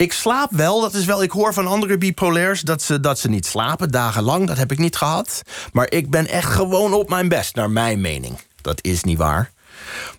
Ik 0.00 0.12
slaap 0.12 0.50
wel, 0.50 0.80
dat 0.80 0.94
is 0.94 1.04
wel. 1.04 1.22
Ik 1.22 1.30
hoor 1.30 1.54
van 1.54 1.66
andere 1.66 1.98
bipolairs 1.98 2.60
dat 2.60 2.82
ze, 2.82 3.00
dat 3.00 3.18
ze 3.18 3.28
niet 3.28 3.46
slapen 3.46 3.90
dagenlang. 3.90 4.46
Dat 4.46 4.56
heb 4.56 4.72
ik 4.72 4.78
niet 4.78 4.96
gehad. 4.96 5.42
Maar 5.72 5.90
ik 5.90 6.10
ben 6.10 6.26
echt 6.26 6.52
gewoon 6.52 6.92
op 6.92 7.08
mijn 7.08 7.28
best, 7.28 7.54
naar 7.54 7.70
mijn 7.70 8.00
mening. 8.00 8.38
Dat 8.62 8.78
is 8.84 9.04
niet 9.04 9.18
waar. 9.18 9.50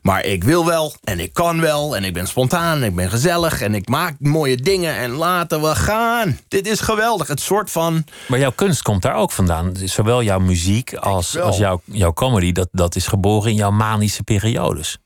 Maar 0.02 0.26
ik 0.26 0.44
wil 0.44 0.66
wel 0.66 0.94
en 1.04 1.20
ik 1.20 1.34
kan 1.34 1.62
wel 1.62 1.96
en 1.96 2.04
ik 2.04 2.14
ben 2.14 2.28
spontaan 2.28 2.78
en 2.78 2.84
ik 2.84 2.96
ben 2.96 3.10
gezellig 3.10 3.62
en 3.62 3.76
ik 3.76 3.88
maak 3.88 4.16
mooie 4.20 4.58
dingen 4.58 4.96
en 4.96 5.12
laten 5.12 5.62
we 5.62 5.76
gaan. 5.76 6.40
Dit 6.48 6.68
is 6.68 6.80
geweldig. 6.80 7.28
Het 7.28 7.42
soort 7.42 7.72
van 7.72 8.06
Maar 8.28 8.40
jouw 8.40 8.52
kunst 8.52 8.82
komt 8.82 9.02
daar 9.02 9.16
ook 9.16 9.32
vandaan. 9.32 9.72
Zowel 9.76 10.24
jouw 10.24 10.40
muziek 10.40 10.94
als, 10.94 11.40
als 11.40 11.58
jouw, 11.58 11.82
jouw 11.86 12.14
comedy, 12.14 12.52
dat, 12.52 12.68
dat 12.72 12.96
is 12.96 13.08
geboren 13.08 13.50
in 13.50 13.56
jouw 13.56 13.72
manische 13.72 14.24
periodes. 14.24 14.98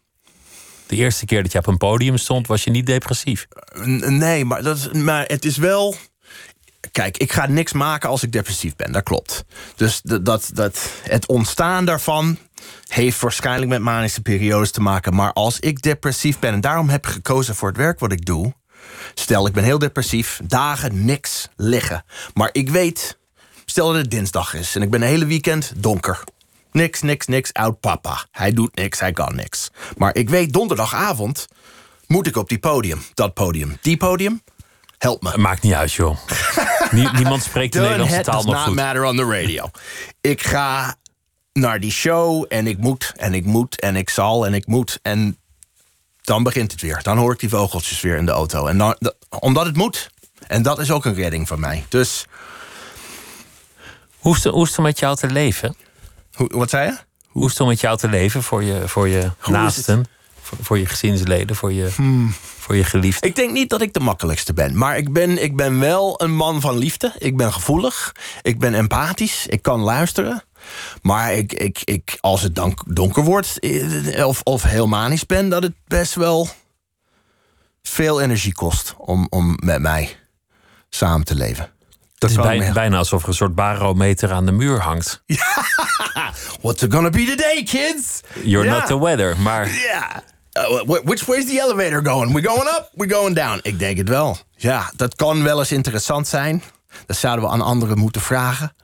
De 0.87 0.95
eerste 0.95 1.25
keer 1.25 1.43
dat 1.43 1.51
je 1.51 1.57
op 1.57 1.67
een 1.67 1.77
podium 1.77 2.17
stond, 2.17 2.47
was 2.47 2.63
je 2.63 2.69
niet 2.69 2.85
depressief. 2.85 3.47
Nee, 3.83 4.45
maar, 4.45 4.63
dat 4.63 4.93
maar 4.93 5.25
het 5.25 5.45
is 5.45 5.57
wel. 5.57 5.95
Kijk, 6.91 7.17
ik 7.17 7.31
ga 7.31 7.47
niks 7.47 7.73
maken 7.73 8.09
als 8.09 8.23
ik 8.23 8.31
depressief 8.31 8.75
ben, 8.75 8.91
dat 8.91 9.03
klopt. 9.03 9.45
Dus 9.75 10.01
dat, 10.01 10.49
dat, 10.53 10.91
het 11.03 11.27
ontstaan 11.27 11.85
daarvan 11.85 12.37
heeft 12.87 13.19
waarschijnlijk 13.19 13.71
met 13.71 13.81
manische 13.81 14.21
periodes 14.21 14.71
te 14.71 14.81
maken. 14.81 15.15
Maar 15.15 15.33
als 15.33 15.59
ik 15.59 15.81
depressief 15.81 16.39
ben, 16.39 16.53
en 16.53 16.61
daarom 16.61 16.89
heb 16.89 17.05
ik 17.05 17.11
gekozen 17.11 17.55
voor 17.55 17.67
het 17.67 17.77
werk 17.77 17.99
wat 17.99 18.11
ik 18.11 18.25
doe. 18.25 18.53
Stel, 19.13 19.47
ik 19.47 19.53
ben 19.53 19.63
heel 19.63 19.79
depressief, 19.79 20.39
dagen 20.43 21.05
niks 21.05 21.47
liggen. 21.55 22.03
Maar 22.33 22.49
ik 22.51 22.69
weet, 22.69 23.17
stel 23.65 23.87
dat 23.87 23.95
het 23.95 24.11
dinsdag 24.11 24.53
is 24.53 24.75
en 24.75 24.81
ik 24.81 24.89
ben 24.89 25.01
een 25.01 25.07
hele 25.07 25.25
weekend 25.25 25.73
donker. 25.75 26.23
Niks, 26.75 27.01
niks, 27.01 27.25
niks, 27.27 27.53
oud 27.53 27.79
papa. 27.79 28.25
Hij 28.31 28.51
doet 28.53 28.75
niks, 28.75 28.99
hij 28.99 29.11
kan 29.11 29.35
niks. 29.35 29.69
Maar 29.97 30.15
ik 30.15 30.29
weet, 30.29 30.53
donderdagavond 30.53 31.47
moet 32.07 32.27
ik 32.27 32.35
op 32.37 32.49
die 32.49 32.59
podium. 32.59 33.01
Dat 33.13 33.33
podium. 33.33 33.77
Die 33.81 33.97
podium, 33.97 34.41
help 34.97 35.21
me. 35.21 35.37
Maakt 35.37 35.61
niet 35.61 35.73
uit, 35.73 35.93
joh. 35.93 36.17
Nie- 36.91 37.09
niemand 37.11 37.43
spreekt 37.43 37.73
de 37.73 37.79
Nederlandse 37.79 38.21
taal 38.21 38.35
does 38.35 38.45
nog 38.45 38.53
not 38.55 38.63
goed. 38.65 38.75
matter 38.75 39.03
on 39.03 39.15
the 39.15 39.23
radio. 39.23 39.69
Ik 40.21 40.41
ga 40.43 40.95
naar 41.53 41.79
die 41.79 41.91
show 41.91 42.45
en 42.49 42.67
ik 42.67 42.77
moet 42.77 43.13
en 43.15 43.33
ik 43.33 43.45
moet 43.45 43.79
en 43.79 43.95
ik 43.95 44.09
zal 44.09 44.45
en 44.45 44.53
ik 44.53 44.67
moet. 44.67 44.99
En 45.01 45.37
dan 46.21 46.43
begint 46.43 46.71
het 46.71 46.81
weer. 46.81 46.99
Dan 47.03 47.17
hoor 47.17 47.33
ik 47.33 47.39
die 47.39 47.49
vogeltjes 47.49 48.01
weer 48.01 48.17
in 48.17 48.25
de 48.25 48.31
auto. 48.31 48.67
En 48.67 48.77
dan, 48.77 48.97
omdat 49.39 49.65
het 49.65 49.75
moet. 49.77 50.09
En 50.47 50.61
dat 50.61 50.79
is 50.79 50.91
ook 50.91 51.05
een 51.05 51.13
redding 51.15 51.47
voor 51.47 51.59
mij. 51.59 51.85
Dus, 51.89 52.25
Hoe 54.17 54.35
is, 54.35 54.43
het, 54.43 54.53
hoe 54.53 54.63
is 54.63 54.69
het 54.69 54.77
om 54.77 54.83
met 54.83 54.99
jou 54.99 55.15
te 55.15 55.27
leven? 55.29 55.75
Hoe, 56.35 56.49
wat 56.53 56.69
zei 56.69 56.85
je? 56.85 56.97
Hoe 57.27 57.45
is 57.45 57.51
het 57.51 57.61
om 57.61 57.67
met 57.67 57.79
jou 57.79 57.97
te 57.97 58.07
leven 58.07 58.43
voor 58.43 58.63
je, 58.63 58.87
voor 58.87 59.07
je 59.07 59.31
naasten? 59.45 60.05
Voor, 60.41 60.57
voor 60.61 60.77
je 60.77 60.85
gezinsleden, 60.85 61.55
voor 61.55 61.73
je, 61.73 61.89
voor 62.59 62.75
je 62.75 62.83
geliefden? 62.83 63.29
Ik 63.29 63.35
denk 63.35 63.51
niet 63.51 63.69
dat 63.69 63.81
ik 63.81 63.93
de 63.93 63.99
makkelijkste 63.99 64.53
ben. 64.53 64.77
Maar 64.77 64.97
ik 64.97 65.13
ben, 65.13 65.43
ik 65.43 65.55
ben 65.55 65.79
wel 65.79 66.21
een 66.21 66.35
man 66.35 66.61
van 66.61 66.77
liefde. 66.77 67.13
Ik 67.17 67.37
ben 67.37 67.53
gevoelig. 67.53 68.15
Ik 68.41 68.59
ben 68.59 68.73
empathisch. 68.73 69.47
Ik 69.47 69.61
kan 69.61 69.79
luisteren. 69.79 70.43
Maar 71.01 71.33
ik, 71.33 71.53
ik, 71.53 71.81
ik, 71.83 72.17
als 72.21 72.41
het 72.41 72.55
dan 72.55 72.77
donker 72.87 73.23
wordt 73.23 73.59
eh, 73.59 74.27
of, 74.27 74.41
of 74.43 74.63
heel 74.63 74.87
manisch 74.87 75.25
ben... 75.25 75.49
dat 75.49 75.63
het 75.63 75.75
best 75.87 76.15
wel 76.15 76.49
veel 77.81 78.21
energie 78.21 78.53
kost 78.53 78.93
om, 78.97 79.27
om 79.29 79.57
met 79.63 79.81
mij 79.81 80.17
samen 80.89 81.25
te 81.25 81.35
leven. 81.35 81.74
Dat 82.17 82.29
Het 82.31 82.61
is 82.61 82.71
bijna 82.73 82.97
alsof 82.97 83.21
er 83.21 83.27
een 83.27 83.33
soort 83.33 83.55
barometer 83.55 84.31
aan 84.31 84.45
de 84.45 84.51
muur 84.51 84.79
hangt. 84.81 85.23
What's 86.61 86.81
it 86.81 86.93
gonna 86.93 87.09
be 87.09 87.25
today, 87.25 87.63
kids? 87.63 88.21
You're 88.43 88.69
not 88.69 88.85
the 88.87 88.99
weather, 88.99 89.39
maar 89.39 89.67
Ja. 89.73 90.23
Uh, 90.57 90.63
wh- 90.81 91.03
which 91.03 91.25
way 91.25 91.37
is 91.37 91.45
the 91.45 91.61
elevator 91.61 92.05
going? 92.05 92.33
We 92.33 92.43
going 92.43 92.67
up? 92.67 92.89
We 92.93 93.09
going 93.09 93.35
down? 93.35 93.59
Ik 93.61 93.79
denk 93.79 93.97
het 93.97 94.09
wel. 94.09 94.37
Ja, 94.55 94.91
dat 94.95 95.15
kan 95.15 95.43
wel 95.43 95.59
eens 95.59 95.71
interessant 95.71 96.27
zijn. 96.27 96.63
Dat 97.05 97.17
zouden 97.17 97.45
we 97.45 97.51
aan 97.51 97.61
anderen 97.61 97.97
moeten 97.97 98.21
vragen. 98.21 98.75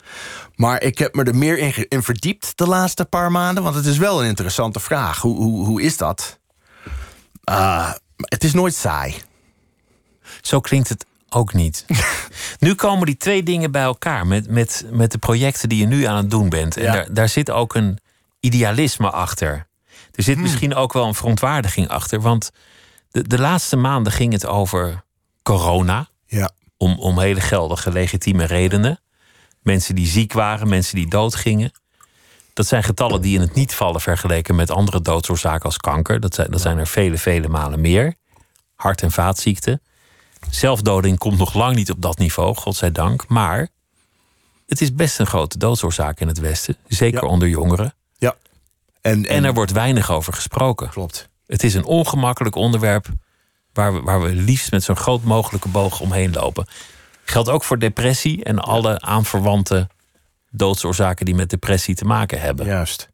Maar 0.55 0.81
ik 0.83 0.97
heb 0.97 1.15
me 1.15 1.23
er 1.23 1.35
meer 1.35 1.85
in, 1.89 2.03
verdiept 2.03 2.51
de 2.57 2.67
laatste 2.67 3.05
paar 3.05 3.31
maanden. 3.31 3.63
Want 3.63 3.75
het 3.75 3.85
is 3.85 3.97
wel 3.97 4.21
een 4.21 4.27
interessante 4.27 4.79
vraag. 4.79 5.19
Hoe, 5.21 5.35
hoe, 5.37 5.65
hoe 5.65 5.81
is 5.81 5.97
dat? 5.97 6.39
Uh, 7.49 7.91
het 8.17 8.43
is 8.43 8.53
nooit 8.53 8.75
saai. 8.75 9.15
zo 10.41 10.59
klinkt 10.59 10.89
het 10.89 11.05
ook 11.33 11.53
niet. 11.53 11.85
nu 12.59 12.75
komen 12.75 13.05
die 13.05 13.17
twee 13.17 13.43
dingen 13.43 13.71
bij 13.71 13.81
elkaar 13.83 14.27
met, 14.27 14.49
met, 14.49 14.85
met 14.91 15.11
de 15.11 15.17
projecten 15.17 15.69
die 15.69 15.77
je 15.79 15.85
nu 15.87 16.03
aan 16.03 16.17
het 16.17 16.29
doen 16.29 16.49
bent. 16.49 16.77
En 16.77 16.83
Ja. 16.83 16.91
daar, 16.93 17.13
daar 17.13 17.29
zit 17.29 17.51
ook 17.51 17.75
een 17.75 17.99
idealisme 18.39 19.09
achter. 19.11 19.67
Er 20.15 20.23
zit 20.23 20.37
misschien 20.37 20.75
ook 20.75 20.93
wel 20.93 21.05
een 21.07 21.15
verontwaardiging 21.15 21.87
achter. 21.87 22.21
Want 22.21 22.51
de, 23.11 23.27
de 23.27 23.39
laatste 23.39 23.75
maanden 23.75 24.13
ging 24.13 24.33
het 24.33 24.45
over 24.45 25.03
corona. 25.43 26.07
Ja. 26.25 26.51
Om, 26.77 26.99
om 26.99 27.19
hele 27.19 27.41
geldige, 27.41 27.91
legitieme 27.91 28.45
redenen. 28.45 28.99
Mensen 29.61 29.95
die 29.95 30.07
ziek 30.07 30.33
waren, 30.33 30.69
mensen 30.69 30.95
die 30.95 31.07
doodgingen. 31.09 31.71
Dat 32.53 32.67
zijn 32.67 32.83
getallen 32.83 33.21
die 33.21 33.35
in 33.35 33.41
het 33.41 33.53
niet 33.53 33.73
vallen 33.73 34.01
vergeleken 34.01 34.55
met 34.55 34.71
andere 34.71 35.01
doodsoorzaken 35.01 35.65
als 35.65 35.77
kanker. 35.77 36.19
Dat 36.19 36.35
zijn, 36.35 36.51
dat 36.51 36.61
zijn 36.61 36.77
er 36.77 36.87
vele, 36.87 37.17
vele 37.17 37.47
malen 37.47 37.81
meer. 37.81 38.15
Hart- 38.75 39.01
en 39.01 39.11
vaatziekten. 39.11 39.81
Zelfdoding 40.49 41.17
komt 41.17 41.37
nog 41.37 41.53
lang 41.53 41.75
niet 41.75 41.91
op 41.91 42.01
dat 42.01 42.17
niveau, 42.17 42.55
godzijdank. 42.55 43.27
Maar 43.27 43.67
het 44.67 44.81
is 44.81 44.93
best 44.95 45.19
een 45.19 45.27
grote 45.27 45.57
doodsoorzaak 45.57 46.19
in 46.19 46.27
het 46.27 46.39
Westen. 46.39 46.75
Zeker 46.87 47.23
Ja. 47.23 47.29
onder 47.29 47.47
jongeren. 47.47 47.93
Ja. 48.17 48.35
En, 49.01 49.25
En 49.25 49.43
er 49.43 49.53
wordt 49.53 49.71
weinig 49.71 50.11
over 50.11 50.33
gesproken. 50.33 50.89
Klopt. 50.89 51.29
Het 51.47 51.63
is 51.63 51.73
een 51.73 51.85
ongemakkelijk 51.85 52.55
onderwerp 52.55 53.07
waar 53.73 53.93
we, 53.93 54.01
waar 54.01 54.21
we 54.21 54.29
liefst 54.35 54.71
met 54.71 54.83
zo'n 54.83 54.95
groot 54.95 55.23
mogelijke 55.23 55.67
boog 55.67 55.99
omheen 55.99 56.31
lopen. 56.31 56.67
Geldt 57.25 57.49
ook 57.49 57.63
voor 57.63 57.79
depressie 57.79 58.43
en 58.43 58.59
alle 58.59 59.01
aanverwante 59.01 59.89
doodsoorzaken 60.49 61.25
die 61.25 61.35
met 61.35 61.49
depressie 61.49 61.95
te 61.95 62.05
maken 62.05 62.41
hebben. 62.41 62.65
Juist. 62.65 63.09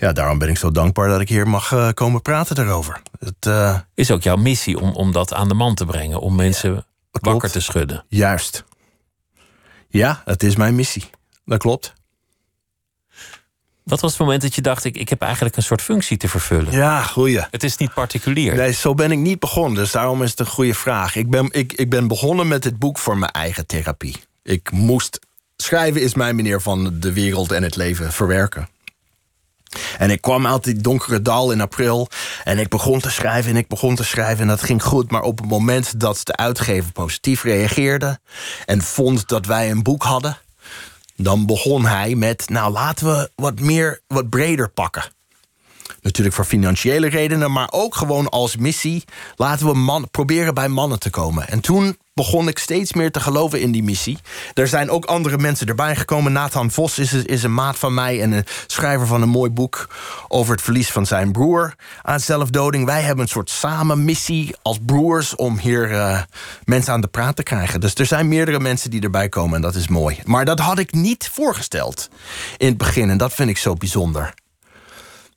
Ja, 0.00 0.12
daarom 0.12 0.38
ben 0.38 0.48
ik 0.48 0.58
zo 0.58 0.70
dankbaar 0.70 1.08
dat 1.08 1.20
ik 1.20 1.28
hier 1.28 1.48
mag 1.48 1.72
eh, 1.72 1.88
komen 1.94 2.22
praten 2.22 2.54
daarover. 2.54 3.02
Het, 3.18 3.46
eh, 3.46 3.78
Is 3.94 4.10
ook 4.10 4.22
jouw 4.22 4.36
missie 4.36 4.80
om, 4.80 4.90
om 4.92 5.12
dat 5.12 5.34
aan 5.34 5.48
de 5.48 5.54
man 5.54 5.74
te 5.74 5.84
brengen, 5.84 6.20
om 6.20 6.34
mensen 6.34 6.72
wakker 7.10 7.30
klopt. 7.40 7.52
te 7.52 7.60
schudden. 7.60 8.04
Juist. 8.08 8.64
Ja, 9.88 10.22
het 10.24 10.42
is 10.42 10.56
mijn 10.56 10.74
missie. 10.74 11.10
Dat 11.44 11.58
klopt. 11.58 11.92
Wat 13.82 14.00
was 14.00 14.10
het 14.10 14.20
moment 14.20 14.42
dat 14.42 14.54
je 14.54 14.60
dacht, 14.60 14.84
ik, 14.84 14.96
ik 14.96 15.08
heb 15.08 15.22
eigenlijk 15.22 15.56
een 15.56 15.62
soort 15.62 15.82
functie 15.82 16.16
te 16.16 16.28
vervullen? 16.28 16.72
Ja, 16.72 17.02
goeie. 17.02 17.40
Het 17.50 17.62
is 17.64 17.76
niet 17.76 17.94
particulier. 17.94 18.54
Nee, 18.54 18.72
zo 18.72 18.94
ben 18.94 19.12
ik 19.12 19.18
niet 19.18 19.38
begonnen, 19.38 19.74
dus 19.74 19.90
daarom 19.90 20.22
is 20.22 20.30
het 20.30 20.40
een 20.40 20.46
goede 20.46 20.74
vraag. 20.74 21.16
Ik 21.16 21.30
ben, 21.30 21.48
ik, 21.50 21.72
ik 21.72 21.90
ben 21.90 22.08
begonnen 22.08 22.48
met 22.48 22.62
dit 22.62 22.78
boek 22.78 22.98
voor 22.98 23.18
mijn 23.18 23.32
eigen 23.32 23.66
therapie. 23.66 24.16
Ik 24.42 24.70
moest. 24.70 25.18
Schrijven 25.56 26.02
is 26.02 26.14
mijn 26.14 26.36
manier 26.36 26.60
van 26.60 27.00
de 27.00 27.12
wereld 27.12 27.52
en 27.52 27.62
het 27.62 27.76
leven 27.76 28.12
verwerken. 28.12 28.68
En 29.98 30.10
ik 30.10 30.20
kwam 30.20 30.46
uit 30.46 30.64
die 30.64 30.76
donkere 30.76 31.22
dal 31.22 31.52
in 31.52 31.60
april. 31.60 32.08
En 32.44 32.58
ik 32.58 32.68
begon 32.68 33.00
te 33.00 33.10
schrijven 33.10 33.50
en 33.50 33.56
ik 33.56 33.68
begon 33.68 33.94
te 33.94 34.04
schrijven. 34.04 34.42
En 34.42 34.48
dat 34.48 34.62
ging 34.62 34.82
goed. 34.82 35.10
Maar 35.10 35.22
op 35.22 35.38
het 35.38 35.48
moment 35.48 36.00
dat 36.00 36.20
de 36.22 36.36
uitgever 36.36 36.92
positief 36.92 37.42
reageerde. 37.42 38.18
en 38.64 38.82
vond 38.82 39.28
dat 39.28 39.46
wij 39.46 39.70
een 39.70 39.82
boek 39.82 40.02
hadden. 40.02 40.38
dan 41.16 41.46
begon 41.46 41.86
hij 41.86 42.14
met. 42.14 42.48
Nou, 42.48 42.72
laten 42.72 43.06
we 43.06 43.30
wat 43.34 43.60
meer, 43.60 44.00
wat 44.06 44.28
breder 44.28 44.70
pakken. 44.70 45.04
Natuurlijk 46.00 46.36
voor 46.36 46.44
financiële 46.44 47.08
redenen, 47.08 47.52
maar 47.52 47.68
ook 47.70 47.94
gewoon 47.94 48.28
als 48.28 48.56
missie. 48.56 49.04
Laten 49.36 49.66
we 49.66 49.74
man, 49.74 50.10
proberen 50.10 50.54
bij 50.54 50.68
mannen 50.68 50.98
te 50.98 51.10
komen. 51.10 51.48
En 51.48 51.60
toen 51.60 51.98
begon 52.18 52.48
ik 52.48 52.58
steeds 52.58 52.92
meer 52.92 53.10
te 53.10 53.20
geloven 53.20 53.60
in 53.60 53.72
die 53.72 53.82
missie. 53.82 54.18
Er 54.54 54.68
zijn 54.68 54.90
ook 54.90 55.04
andere 55.04 55.38
mensen 55.38 55.66
erbij 55.66 55.96
gekomen. 55.96 56.32
Nathan 56.32 56.70
Vos 56.70 56.98
is, 56.98 57.12
is 57.12 57.42
een 57.42 57.54
maat 57.54 57.78
van 57.78 57.94
mij 57.94 58.22
en 58.22 58.32
een 58.32 58.44
schrijver 58.66 59.06
van 59.06 59.22
een 59.22 59.28
mooi 59.28 59.50
boek 59.50 59.88
over 60.28 60.52
het 60.52 60.62
verlies 60.62 60.90
van 60.90 61.06
zijn 61.06 61.32
broer 61.32 61.74
aan 62.02 62.20
zelfdoding. 62.20 62.84
Wij 62.84 63.02
hebben 63.02 63.24
een 63.24 63.30
soort 63.30 63.50
samen 63.50 64.04
missie 64.04 64.54
als 64.62 64.78
broers 64.86 65.34
om 65.34 65.58
hier 65.58 65.92
eh, 65.92 66.22
mensen 66.64 66.92
aan 66.92 67.00
de 67.00 67.06
praat 67.06 67.36
te 67.36 67.42
krijgen. 67.42 67.80
Dus 67.80 67.94
er 67.94 68.06
zijn 68.06 68.28
meerdere 68.28 68.60
mensen 68.60 68.90
die 68.90 69.02
erbij 69.02 69.28
komen 69.28 69.56
en 69.56 69.62
dat 69.62 69.74
is 69.74 69.88
mooi. 69.88 70.18
Maar 70.24 70.44
dat 70.44 70.58
had 70.58 70.78
ik 70.78 70.92
niet 70.92 71.30
voorgesteld 71.32 72.08
in 72.56 72.68
het 72.68 72.78
begin 72.78 73.10
en 73.10 73.18
dat 73.18 73.32
vind 73.32 73.50
ik 73.50 73.58
zo 73.58 73.74
bijzonder 73.74 74.34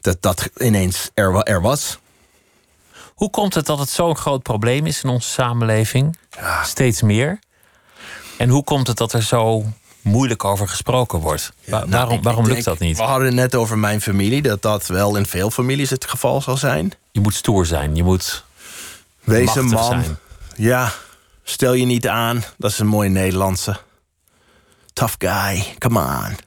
dat 0.02 0.22
dat 0.22 0.50
ineens 0.58 1.10
er, 1.14 1.44
er 1.44 1.62
was. 1.62 2.00
Hoe 3.22 3.30
komt 3.30 3.54
het 3.54 3.66
dat 3.66 3.80
het 3.80 3.90
zo'n 3.90 4.16
groot 4.18 4.44
probleem 4.44 4.86
is 4.86 5.04
in 5.04 5.10
onze 5.10 5.30
samenleving? 5.30 6.18
Steeds 6.64 7.02
meer. 7.02 7.40
En 8.38 8.50
hoe 8.50 8.64
komt 8.64 8.88
het 8.88 8.98
dat 8.98 9.14
er 9.14 9.24
zo 9.24 9.66
moeilijk 10.02 10.46
over 10.46 10.68
gesproken 10.68 11.20
wordt? 11.20 11.52
Wa- 11.66 11.78
Nou, 11.80 11.90
waarom 11.90 12.22
waarom 12.22 12.44
lukt 12.44 12.54
denk- 12.54 12.66
dat 12.66 12.80
niet? 12.80 12.98
We 12.98 13.04
hadden 13.04 13.26
het 13.26 13.36
net 13.36 13.56
over 13.56 13.78
mijn 13.78 14.02
familie, 14.02 14.42
dat 14.42 14.62
dat 14.62 14.88
wel 14.88 15.16
in 15.16 15.26
veel 15.26 15.52
families 15.52 15.90
het 15.90 16.06
geval 16.06 16.42
zal 16.42 16.58
zijn. 16.58 16.94
Je 17.12 17.20
moet 17.20 17.34
stoer 17.36 17.66
zijn. 17.66 17.96
Je 17.96 18.04
moet 18.04 18.44
Wees 19.24 19.56
een 19.56 19.66
man. 19.66 19.84
zijn. 19.84 20.18
Ja, 20.56 20.92
stel 21.44 21.74
je 21.74 21.86
niet 21.86 22.08
aan. 22.08 22.44
Dat 22.58 22.72
is 22.72 22.80
een 22.80 22.88
mooie 22.88 23.10
Nederlandse. 23.10 23.78
Tough 24.94 25.16
guy, 25.18 25.76
come 25.78 26.00
on. 26.00 26.38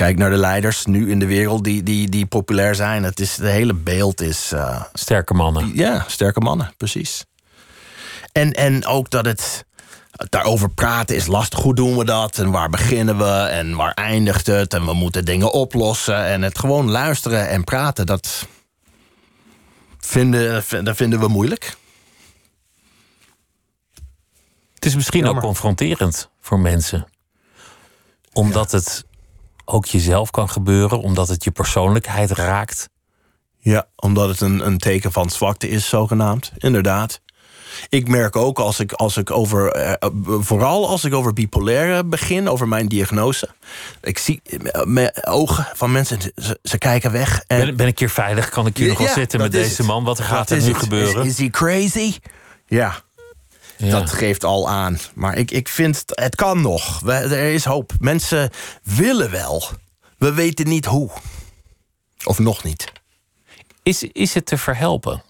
Kijk 0.00 0.18
naar 0.18 0.30
de 0.30 0.36
leiders 0.36 0.86
nu 0.86 1.10
in 1.10 1.18
de 1.18 1.26
wereld 1.26 1.64
die, 1.64 1.82
die, 1.82 2.08
die 2.08 2.26
populair 2.26 2.74
zijn. 2.74 3.02
Het, 3.02 3.20
is, 3.20 3.34
de 3.34 3.48
hele 3.48 3.74
beeld 3.74 4.20
is 4.20 4.52
eh, 4.52 4.82
Sterke 4.92 5.34
mannen. 5.34 5.70
Ja, 5.74 6.04
sterke 6.08 6.40
mannen, 6.40 6.72
precies. 6.76 7.24
En, 8.32 8.52
en 8.52 8.86
ook 8.86 9.10
dat 9.10 9.24
het 9.24 9.64
daarover 10.16 10.70
praten 10.70 11.16
is 11.16 11.26
lastig. 11.26 11.60
Hoe 11.60 11.74
doen 11.74 11.96
we 11.96 12.04
dat? 12.04 12.38
En 12.38 12.50
waar 12.50 12.68
beginnen 12.68 13.18
we? 13.18 13.30
En 13.30 13.76
waar 13.76 13.92
eindigt 13.92 14.46
het? 14.46 14.74
En 14.74 14.84
we 14.84 14.92
moeten 14.92 15.24
dingen 15.24 15.52
oplossen. 15.52 16.24
En 16.26 16.42
het 16.42 16.58
gewoon 16.58 16.90
luisteren 16.90 17.48
en 17.48 17.64
praten, 17.64 18.06
dat 18.06 18.46
vinden, 19.98 20.64
dat 20.84 20.96
vinden 20.96 21.20
we 21.20 21.28
moeilijk. 21.28 21.76
Het 24.74 24.84
is 24.84 24.94
misschien 24.94 25.24
Jammer. 25.24 25.42
ook 25.42 25.48
confronterend 25.48 26.30
voor 26.40 26.60
mensen. 26.60 27.06
Omdat 28.32 28.70
het 28.70 29.08
ook 29.64 29.86
jezelf 29.86 30.30
kan 30.30 30.48
gebeuren. 30.48 31.00
Omdat 31.00 31.28
het 31.28 31.44
je 31.44 31.50
persoonlijkheid 31.50 32.30
raakt. 32.30 32.88
Ja, 33.58 33.86
omdat 33.96 34.28
het 34.28 34.40
een, 34.40 34.66
een 34.66 34.78
teken 34.78 35.12
van 35.12 35.30
zwakte 35.30 35.68
is, 35.68 35.88
zogenaamd. 35.88 36.52
Inderdaad. 36.56 37.20
Ik 37.88 38.08
merk 38.08 38.36
ook 38.36 38.58
als 38.58 38.80
ik, 38.80 38.92
als 38.92 39.16
ik 39.16 39.30
over, 39.30 39.72
eh, 39.72 40.08
vooral 40.40 40.88
als 40.88 41.04
ik 41.04 41.14
over 41.14 41.32
bipolaire 41.32 42.04
begin, 42.04 42.48
over 42.48 42.68
mijn 42.68 42.88
diagnose. 42.88 43.48
Ik 44.02 44.18
zie 44.18 44.40
eh, 44.42 45.06
ogen 45.24 45.68
van 45.74 45.92
mensen, 45.92 46.18
ze, 46.36 46.58
ze 46.62 46.78
kijken 46.78 47.12
weg. 47.12 47.42
En, 47.46 47.66
Ben, 47.66 47.76
ben 47.76 47.86
ik 47.86 47.98
hier 47.98 48.10
veilig? 48.10 48.48
Kan 48.48 48.66
ik 48.66 48.76
hier 48.76 48.88
nog 48.88 48.98
wel 48.98 49.06
Ja, 49.06 49.12
zitten 49.12 49.40
met 49.40 49.52
deze 49.52 49.82
man? 49.82 50.04
Wat 50.04 50.20
gaat 50.20 50.50
er 50.50 50.62
nu 50.62 50.74
gebeuren? 50.74 51.24
Is, 51.24 51.30
is 51.30 51.38
hij 51.38 51.50
crazy? 51.50 52.14
Ja, 52.66 53.02
Ja. 53.80 53.90
dat 54.00 54.10
geeft 54.12 54.44
al 54.44 54.68
aan. 54.68 54.98
Maar 55.14 55.36
ik, 55.36 55.50
ik 55.50 55.68
vind, 55.68 55.96
het- 55.98 56.12
het 56.20 56.34
kan 56.34 56.60
nog. 56.60 57.00
We, 57.00 57.12
er 57.12 57.52
is 57.52 57.64
hoop. 57.64 57.92
Mensen 58.00 58.50
willen 58.82 59.30
wel. 59.30 59.64
We 60.18 60.32
weten 60.32 60.68
niet 60.68 60.84
hoe. 60.84 61.10
Of 62.24 62.38
nog 62.38 62.64
niet. 62.64 62.92
Is, 63.82 64.02
is 64.02 64.34
het 64.34 64.46
te 64.46 64.56
verhelpen? 64.58 65.22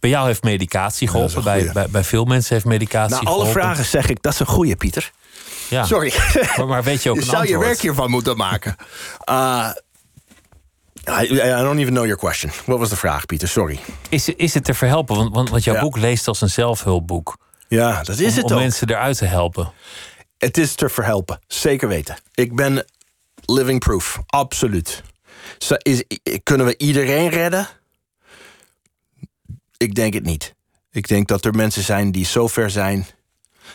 Bij 0.00 0.10
jou 0.10 0.26
heeft 0.26 0.42
medicatie 0.42 1.08
geholpen. 1.08 1.42
bij, 1.44 1.70
bij, 1.72 1.88
bij 1.88 2.04
veel 2.04 2.24
mensen 2.24 2.54
heeft 2.54 2.66
medicatie 2.66 3.10
Na 3.14 3.18
alle 3.18 3.26
geholpen. 3.28 3.52
vragen 3.62 3.84
zeg 3.84 4.08
ik, 4.08 4.22
dat 4.22 4.32
is 4.32 4.38
een 4.40 4.46
goeie, 4.46 4.76
Pieter. 4.76 5.10
Ja. 5.68 5.84
Sorry. 5.84 6.12
Maar, 6.56 6.66
maar 6.66 6.82
weet 6.82 7.02
je 7.02 7.10
ook 7.10 7.16
Je 7.16 7.22
een 7.22 7.28
zou 7.28 7.46
je 7.48 7.58
werk 7.58 7.80
hiervan 7.80 8.10
moeten 8.10 8.36
maken. 8.36 8.76
Uh, 9.30 9.70
I, 11.20 11.32
I 11.32 11.36
don't 11.62 11.78
even 11.78 11.92
know 11.92 12.04
your 12.04 12.16
question. 12.16 12.52
Wat 12.66 12.78
was 12.78 12.88
de 12.88 12.96
vraag, 12.96 13.26
Pieter? 13.26 13.48
Sorry. 13.48 13.78
Is, 14.08 14.28
is 14.28 14.54
het 14.54 14.64
te 14.64 14.74
verhelpen? 14.74 15.16
Want, 15.16 15.34
want, 15.34 15.50
want 15.50 15.64
jouw 15.64 15.74
Ja. 15.74 15.80
boek 15.80 15.96
leest 15.96 16.28
als 16.28 16.40
een 16.40 16.50
zelfhulpboek. 16.50 17.36
Ja, 17.68 18.02
dat 18.02 18.18
is 18.18 18.30
om, 18.30 18.36
het 18.36 18.44
om 18.44 18.52
ook. 18.52 18.58
mensen 18.58 18.90
eruit 18.90 19.18
te 19.18 19.24
helpen. 19.24 19.72
Het 20.38 20.58
is 20.58 20.74
te 20.74 20.88
verhelpen. 20.88 21.38
Zeker 21.46 21.88
weten. 21.88 22.16
Ik 22.34 22.54
ben 22.54 22.84
living 23.44 23.80
proof. 23.80 24.20
Absoluut. 24.26 25.02
Is, 25.82 26.02
kunnen 26.42 26.66
we 26.66 26.74
iedereen 26.76 27.28
redden? 27.28 27.68
Ik 29.76 29.94
denk 29.94 30.14
het 30.14 30.24
niet. 30.24 30.54
Ik 30.90 31.08
denk 31.08 31.28
dat 31.28 31.44
er 31.44 31.54
mensen 31.54 31.82
zijn 31.82 32.12
die 32.12 32.24
zo 32.24 32.46
ver 32.48 32.70
zijn. 32.70 33.06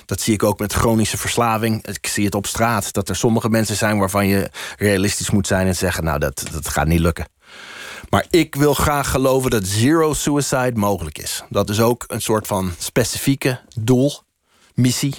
Dat 0.06 0.22
zie 0.22 0.34
ik 0.34 0.44
ook 0.44 0.60
met 0.60 0.74
chronische 0.74 1.18
verslaving. 1.18 1.88
Ik 1.88 2.08
zie 2.08 2.26
het 2.26 2.36
op 2.36 2.48
straat. 2.48 2.94
Dat 2.94 3.10
er 3.10 3.16
sommige 3.16 3.50
mensen 3.50 3.76
zijn 3.76 4.00
waarvan 4.00 4.28
je 4.28 4.50
realistisch 4.78 5.30
moet 5.30 5.48
zijn 5.48 5.68
en 5.68 5.76
zeggen: 5.76 6.04
Nou, 6.04 6.20
dat, 6.20 6.44
dat 6.52 6.68
gaat 6.68 6.88
niet 6.88 7.00
lukken. 7.00 7.26
Maar 8.12 8.26
ik 8.30 8.56
wil 8.56 8.74
graag 8.74 9.12
geloven 9.12 9.50
dat 9.50 9.66
zero 9.66 10.14
suicide 10.14 10.72
mogelijk 10.76 11.18
is. 11.18 11.44
Dat 11.50 11.70
is 11.70 11.80
ook 11.80 12.04
een 12.08 12.22
soort 12.22 12.48
van 12.48 12.74
specifieke 12.78 13.62
doel, 13.80 14.14
missie. 14.74 15.16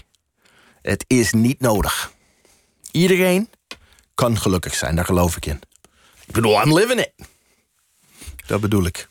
Het 0.82 1.04
is 1.06 1.32
niet 1.32 1.60
nodig. 1.60 2.12
Iedereen 2.90 3.48
kan 4.14 4.38
gelukkig 4.38 4.74
zijn, 4.74 4.96
daar 4.96 5.04
geloof 5.04 5.36
ik 5.36 5.46
in. 5.46 5.60
Ik 6.26 6.32
bedoel, 6.32 6.62
I'm 6.62 6.74
living 6.74 7.00
it. 7.00 7.12
Dat 8.46 8.60
bedoel 8.60 8.84
ik. 8.84 9.08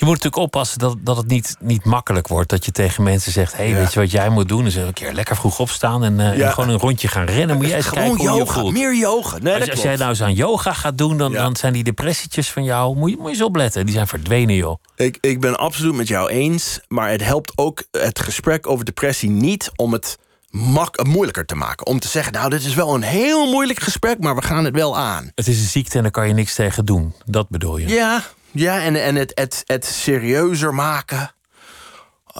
Je 0.00 0.06
moet 0.06 0.14
natuurlijk 0.14 0.42
oppassen 0.42 0.78
dat, 0.78 0.96
dat 1.00 1.16
het 1.16 1.26
niet, 1.26 1.56
niet 1.60 1.84
makkelijk 1.84 2.28
wordt. 2.28 2.48
Dat 2.50 2.64
je 2.64 2.70
tegen 2.70 3.02
mensen 3.02 3.32
zegt: 3.32 3.56
hey, 3.56 3.68
Ja. 3.68 3.74
weet 3.74 3.92
je 3.92 4.00
wat 4.00 4.10
jij 4.10 4.28
moet 4.28 4.48
doen? 4.48 4.66
Is 4.66 4.74
een 4.76 4.92
keer 4.92 5.12
lekker 5.12 5.36
vroeg 5.36 5.58
opstaan 5.58 6.04
en, 6.04 6.20
eh, 6.20 6.36
Ja. 6.36 6.46
en 6.46 6.52
gewoon 6.52 6.68
een 6.70 6.78
rondje 6.78 7.08
gaan 7.08 7.24
rennen. 7.24 7.56
Moet 7.56 7.66
jij 7.66 7.76
eens 7.76 7.86
Gewoon 7.86 8.04
kijken 8.04 8.26
hoe 8.26 8.32
je 8.32 8.38
yoga, 8.38 8.60
voelt. 8.60 8.72
meer 8.72 8.96
yoga. 8.96 9.38
Nee, 9.38 9.54
Als, 9.60 9.70
als 9.70 9.82
jij 9.82 9.96
nou 9.96 10.08
eens 10.08 10.22
aan 10.22 10.34
yoga 10.34 10.72
gaat 10.72 10.98
doen, 10.98 11.18
dan, 11.18 11.32
Ja. 11.32 11.42
dan 11.42 11.56
zijn 11.56 11.72
die 11.72 11.84
depressietjes 11.84 12.50
van 12.50 12.64
jou. 12.64 12.96
Moet 12.96 13.10
je, 13.10 13.16
moet 13.16 13.24
je 13.26 13.32
eens 13.32 13.42
opletten. 13.42 13.84
Die 13.84 13.94
zijn 13.94 14.06
verdwenen, 14.06 14.54
joh. 14.54 14.82
Ik, 14.96 15.18
ik 15.20 15.40
ben 15.40 15.58
absoluut 15.58 15.94
met 15.94 16.08
jou 16.08 16.30
eens. 16.30 16.80
Maar 16.88 17.10
het 17.10 17.24
helpt 17.24 17.52
ook 17.54 17.82
het 17.90 18.20
gesprek 18.20 18.66
over 18.68 18.84
depressie 18.84 19.30
niet 19.30 19.70
om 19.76 19.92
het 19.92 20.18
mak 20.50 21.04
moeilijker 21.06 21.46
te 21.46 21.54
maken. 21.54 21.86
Om 21.86 22.00
te 22.00 22.08
zeggen, 22.08 22.32
nou, 22.32 22.50
dit 22.50 22.64
is 22.64 22.74
wel 22.74 22.94
een 22.94 23.02
heel 23.02 23.50
moeilijk 23.50 23.80
gesprek, 23.80 24.18
maar 24.20 24.34
we 24.34 24.42
gaan 24.42 24.64
het 24.64 24.74
wel 24.74 24.96
aan. 24.98 25.30
Het 25.34 25.46
is 25.48 25.58
een 25.58 25.68
ziekte 25.68 25.96
en 25.96 26.02
daar 26.02 26.10
kan 26.12 26.28
je 26.28 26.34
niks 26.34 26.54
tegen 26.54 26.84
doen. 26.84 27.14
Dat 27.24 27.48
bedoel 27.48 27.76
je. 27.78 27.88
Ja, 27.88 28.22
ja 28.52 28.80
en, 28.80 29.02
en 29.02 29.14
het, 29.14 29.32
het, 29.34 29.62
het 29.64 29.84
serieuzer 29.84 30.74
maken. 30.74 31.34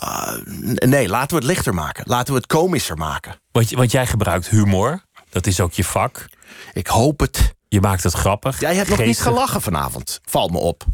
Uh, 0.02 0.32
nee, 0.74 1.08
laten 1.08 1.28
we 1.28 1.34
het 1.34 1.44
lichter 1.44 1.74
maken. 1.74 2.04
Laten 2.06 2.32
we 2.32 2.38
het 2.38 2.46
komischer 2.48 2.96
maken. 2.96 3.40
Want, 3.52 3.70
want 3.70 3.90
jij 3.90 4.06
gebruikt 4.06 4.48
humor. 4.48 5.02
Dat 5.30 5.46
is 5.46 5.60
ook 5.60 5.72
je 5.72 5.84
vak. 5.84 6.24
Ik 6.72 6.86
hoop 6.86 7.20
het. 7.20 7.54
Je 7.68 7.80
maakt 7.80 8.02
het 8.02 8.12
grappig. 8.12 8.60
Jij 8.60 8.74
hebt 8.74 8.88
nog 8.88 8.98
niet 9.04 9.20
gelachen 9.20 9.60
vanavond. 9.62 10.20
Valt 10.24 10.50
me 10.50 10.58
op. 10.58 10.84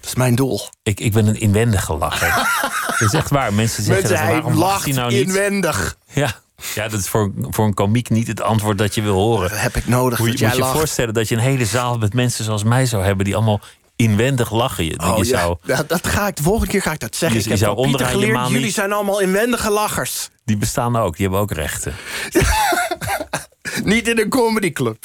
Dat 0.00 0.10
is 0.10 0.14
mijn 0.14 0.34
doel. 0.34 0.60
Ik, 0.82 1.00
ik 1.00 1.12
ben 1.12 1.26
een 1.26 1.40
inwendige 1.40 1.96
lacher. 1.96 2.28
dat 2.98 3.00
is 3.00 3.12
echt 3.12 3.30
waar. 3.30 3.52
Mensen 3.54 3.82
zeggen 3.82 4.08
Mensen, 4.08 4.26
dat, 4.26 4.34
waarom 4.34 4.52
hij 4.52 4.60
lacht 4.60 4.84
hij 4.84 4.92
nou 4.92 5.12
niet? 5.12 5.26
inwendig. 5.26 5.96
Ja, 6.12 6.34
ja 6.74 6.88
dat 6.88 7.00
is 7.00 7.08
voor, 7.08 7.32
voor 7.36 7.66
een 7.66 7.74
komiek 7.74 8.10
niet 8.10 8.26
het 8.26 8.40
antwoord 8.40 8.78
dat 8.78 8.94
je 8.94 9.02
wil 9.02 9.14
horen. 9.14 9.50
Dat 9.50 9.60
heb 9.60 9.76
ik 9.76 9.86
nodig, 9.86 10.18
Moet 10.18 10.26
je, 10.26 10.32
dat 10.32 10.40
jij 10.40 10.48
moet 10.48 10.58
je 10.58 10.64
lacht. 10.64 10.76
voorstellen 10.78 11.14
dat 11.14 11.28
je 11.28 11.34
een 11.34 11.40
hele 11.40 11.66
zaal 11.66 11.98
met 11.98 12.14
mensen 12.14 12.44
zoals 12.44 12.62
mij 12.62 12.86
zou 12.86 13.04
hebben... 13.04 13.24
die 13.24 13.34
allemaal 13.36 13.60
inwendig 14.02 14.50
lachen. 14.52 14.84
Je, 14.84 14.98
Oh, 15.00 15.16
je 15.18 15.24
ja. 15.24 15.38
zou, 15.38 15.56
Ja, 15.62 15.82
dat 15.86 16.06
ga 16.06 16.26
ik, 16.26 16.36
de 16.36 16.42
volgende 16.42 16.66
keer 16.70 16.82
ga 16.82 16.92
ik 16.92 17.00
dat 17.00 17.16
zeggen. 17.16 17.38
Je- 17.38 17.44
ik 17.44 17.50
heb 17.50 17.58
zou 17.58 17.88
geleerd, 18.06 18.48
jullie 18.48 18.70
zijn 18.72 18.92
allemaal 18.92 19.20
inwendige 19.20 19.70
lachers. 19.70 20.28
die 20.44 20.56
bestaan 20.56 20.96
ook, 20.96 21.12
die 21.16 21.22
hebben 21.26 21.40
ook 21.42 21.52
rechten. 21.52 21.94
Niet 23.84 24.08
in 24.08 24.18
een 24.18 24.28
comedyclub. 24.28 25.04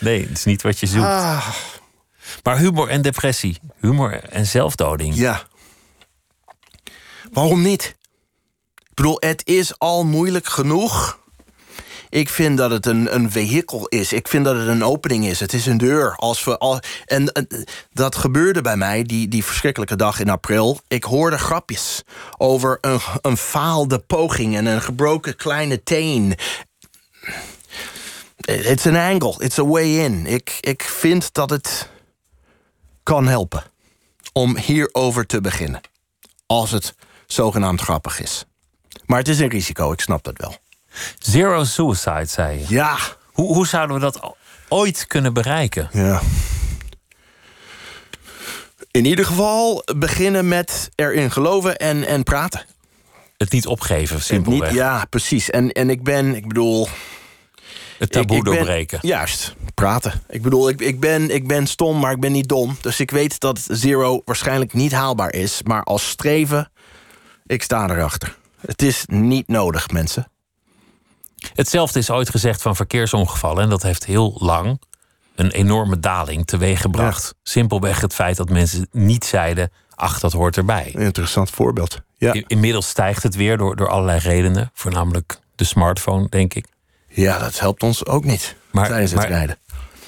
Nee, 0.00 0.20
het 0.22 0.30
is 0.38 0.44
niet 0.44 0.62
wat 0.62 0.80
je 0.80 0.86
zoekt. 0.86 1.04
Ah, 1.06 1.48
Maar 2.42 2.58
humor 2.58 2.88
en 2.88 3.02
depressie, 3.02 3.58
humor 3.80 4.12
en 4.24 4.46
zelfdoding. 4.46 5.14
ja. 5.14 5.42
Waarom 7.32 7.62
niet? 7.62 7.96
Ik 8.76 8.94
bedoel, 8.94 9.16
het 9.20 9.42
is 9.46 9.78
al 9.78 10.04
moeilijk 10.04 10.46
genoeg. 10.46 11.18
Ik 12.14 12.28
vind 12.28 12.58
dat 12.58 12.70
het 12.70 12.86
een, 12.86 13.14
een 13.14 13.30
vehikel 13.30 13.86
is. 13.86 14.12
Ik 14.12 14.28
vind 14.28 14.44
dat 14.44 14.56
het 14.56 14.68
een 14.68 14.84
opening 14.84 15.26
is. 15.26 15.40
Het 15.40 15.52
is 15.52 15.66
een 15.66 15.78
deur. 15.78 16.16
Als 16.16 16.44
we 16.44 16.58
al, 16.58 16.80
en, 17.04 17.32
en 17.32 17.48
dat 17.92 18.16
gebeurde 18.16 18.60
bij 18.60 18.76
mij 18.76 19.02
die, 19.02 19.28
die 19.28 19.44
verschrikkelijke 19.44 19.96
dag 19.96 20.20
in 20.20 20.28
april. 20.30 20.80
Ik 20.88 21.04
hoorde 21.04 21.38
grapjes 21.38 22.02
over 22.36 22.78
een, 22.80 23.00
een 23.20 23.36
faalde 23.36 23.98
poging 23.98 24.56
en 24.56 24.66
een 24.66 24.82
gebroken 24.82 25.36
kleine 25.36 25.82
teen. 25.82 26.34
It's 28.36 28.86
an 28.86 28.96
angle. 28.96 29.34
It's 29.38 29.58
a 29.58 29.66
way 29.66 29.98
in. 29.98 30.26
Ik, 30.26 30.58
ik 30.60 30.82
vind 30.82 31.32
dat 31.32 31.50
het 31.50 31.88
kan 33.02 33.26
helpen 33.26 33.62
om 34.32 34.56
hierover 34.56 35.26
te 35.26 35.40
beginnen. 35.40 35.80
Als 36.46 36.70
het 36.70 36.94
zogenaamd 37.26 37.80
grappig 37.80 38.20
is. 38.20 38.44
Maar 39.06 39.18
het 39.18 39.28
is 39.28 39.38
een 39.38 39.48
risico, 39.48 39.92
ik 39.92 40.00
snap 40.00 40.24
dat 40.24 40.38
wel. 40.38 40.56
Zero 41.18 41.64
suicide, 41.64 42.24
zei 42.26 42.58
je. 42.58 42.64
Ja, 42.68 42.96
Hoe, 43.32 43.54
hoe 43.54 43.66
zouden 43.66 43.96
we 43.96 44.02
dat 44.02 44.20
ooit 44.68 45.06
kunnen 45.06 45.32
bereiken? 45.32 45.88
ja. 45.92 46.20
In 48.90 49.04
ieder 49.04 49.24
geval 49.24 49.82
beginnen 49.96 50.48
met 50.48 50.90
erin 50.94 51.30
geloven 51.30 51.76
en, 51.76 52.06
en 52.06 52.22
praten. 52.22 52.64
Het 53.36 53.50
niet 53.52 53.66
opgeven, 53.66 54.14
Niet, 54.16 54.24
simpelweg. 54.24 54.72
ja, 54.72 55.04
precies. 55.10 55.50
En, 55.50 55.72
en 55.72 55.90
ik 55.90 56.02
ben, 56.02 56.34
ik 56.34 56.48
bedoel... 56.48 56.88
Het 57.98 58.12
taboe 58.12 58.36
ik, 58.36 58.42
ik 58.42 58.48
ben- 58.48 58.54
doorbreken. 58.54 58.98
Juist, 59.02 59.54
praten. 59.74 60.22
Ik 60.28 60.42
bedoel, 60.42 60.68
ik, 60.68 60.80
ik, 60.80 61.00
ben, 61.00 61.30
ik 61.34 61.46
ben 61.46 61.66
stom, 61.66 61.98
maar 62.00 62.12
ik 62.12 62.20
ben 62.20 62.32
niet 62.32 62.48
dom. 62.48 62.76
Dus 62.80 63.00
ik 63.00 63.10
weet 63.10 63.40
dat 63.40 63.60
zero 63.68 64.22
waarschijnlijk 64.24 64.72
niet 64.72 64.92
haalbaar 64.92 65.32
is. 65.32 65.60
Maar 65.62 65.82
als 65.82 66.08
streven, 66.08 66.70
ik 67.46 67.62
sta 67.62 67.88
erachter. 67.90 68.36
Het 68.66 68.82
is 68.82 69.04
niet 69.06 69.48
nodig, 69.48 69.90
mensen. 69.90 70.28
Hetzelfde 71.54 71.98
is 71.98 72.10
ooit 72.10 72.30
gezegd 72.30 72.62
van 72.62 72.76
verkeersongevallen. 72.76 73.62
En 73.62 73.68
dat 73.68 73.82
heeft 73.82 74.04
heel 74.04 74.36
lang 74.38 74.80
een 75.34 75.50
enorme 75.50 76.00
daling 76.00 76.46
teweeggebracht. 76.46 77.34
Simpelweg 77.42 78.00
het 78.00 78.14
feit 78.14 78.36
dat 78.36 78.48
mensen 78.50 78.88
niet 78.92 79.24
zeiden... 79.24 79.70
ach, 79.94 80.20
dat 80.20 80.32
hoort 80.32 80.56
erbij. 80.56 80.90
Interessant 80.98 81.50
voorbeeld. 81.50 82.00
Ja, 82.16 82.34
Inmiddels 82.46 82.88
stijgt 82.88 83.22
het 83.22 83.34
weer 83.34 83.56
door, 83.56 83.76
door 83.76 83.88
allerlei 83.88 84.18
redenen. 84.18 84.70
Voornamelijk 84.74 85.38
de 85.54 85.64
smartphone, 85.64 86.28
denk 86.28 86.54
ik. 86.54 86.66
ja 87.08 87.38
dat 87.38 87.58
helpt 87.58 87.82
ons 87.82 88.06
ook 88.06 88.24
niet 88.24 88.56
Maar- 88.72 88.86
tijdens 88.88 89.10
het 89.10 89.20
maar- 89.20 89.28
rijden. 89.28 89.58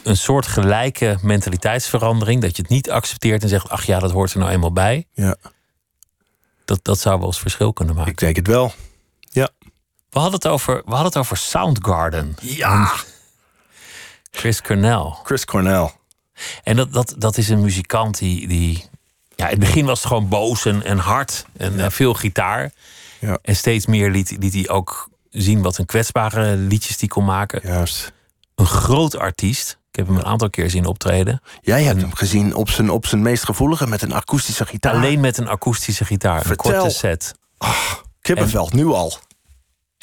Een 0.03 0.17
soort 0.17 0.47
gelijke 0.47 1.19
mentaliteitsverandering. 1.23 2.41
Dat 2.41 2.57
je 2.57 2.63
het 2.63 2.71
niet 2.71 2.91
accepteert 2.91 3.43
en 3.43 3.49
zegt... 3.49 3.69
ach 3.69 3.85
ja, 3.87 3.99
dat 3.99 4.11
hoort 4.11 4.33
er 4.33 4.39
nou 4.39 4.51
eenmaal 4.51 4.73
bij. 4.73 5.07
Ja, 5.13 5.37
Dat, 6.65 6.79
dat 6.83 6.99
zou 7.01 7.19
wel 7.19 7.27
eens 7.27 7.39
verschil 7.39 7.73
kunnen 7.73 7.95
maken. 7.95 8.13
ik 8.13 8.19
denk 8.19 8.37
het 8.37 8.47
wel. 8.47 8.73
We 10.17 10.23
hadden 10.23 10.41
het 10.41 10.51
over, 10.53 10.75
we 10.75 10.91
hadden 10.91 11.07
het 11.07 11.17
over 11.17 11.37
Soundgarden. 11.37 12.37
Ja. 12.41 12.93
Chris 14.31 14.63
Cornell. 14.63 15.15
Chris 15.23 15.45
Cornell. 15.45 15.91
En 16.63 16.77
dat, 16.77 16.93
dat, 16.93 17.15
dat 17.19 17.37
is 17.37 17.49
een 17.49 17.61
muzikant 17.61 18.19
die, 18.19 18.49
die... 18.49 18.85
Ja, 19.35 19.45
in 19.45 19.51
het 19.51 19.59
begin 19.59 19.85
was 19.85 19.99
het 19.99 20.09
gewoon 20.09 20.29
boos 20.29 20.65
en, 20.65 20.83
en 20.85 20.99
hard. 20.99 21.47
En 21.57 21.93
veel 21.93 22.15
gitaar. 22.15 22.73
Ja. 23.21 23.39
En 23.43 23.57
steeds 23.57 23.87
meer 23.87 24.11
liet, 24.11 24.37
liet 24.39 24.55
hij 24.55 24.69
ook 24.69 25.09
zien 25.31 25.63
wat 25.63 25.79
een 25.79 25.87
kwetsbare 25.87 26.57
liedjes 26.57 26.97
die 26.97 27.09
kon 27.09 27.25
maken. 27.25 27.61
Juist. 27.65 28.13
Een 28.55 28.67
groot 28.67 29.19
artiest. 29.19 29.79
Ik 29.91 29.97
heb 29.97 30.07
hem 30.07 30.17
een 30.17 30.25
aantal 30.25 30.51
keer 30.51 30.71
zien 30.71 30.87
optreden. 30.87 31.41
Jij 31.61 31.83
hebt 31.83 32.01
hem 32.01 32.15
gezien 32.15 32.55
op 32.55 32.71
zijn, 32.71 32.91
op 32.91 33.07
zijn 33.07 33.23
meest 33.23 33.45
gevoelige 33.45 33.87
met 33.87 34.03
een 34.03 34.13
akoestische 34.13 34.67
gitaar. 34.67 34.95
Alleen 34.95 35.21
met 35.21 35.39
een 35.39 35.49
akoestische 35.49 36.05
gitaar. 36.05 36.51
Een 36.51 36.57
korte 36.57 36.91
set. 36.91 37.35
Kippenvel, 38.21 38.71
nu 38.73 38.87
al. 38.87 39.19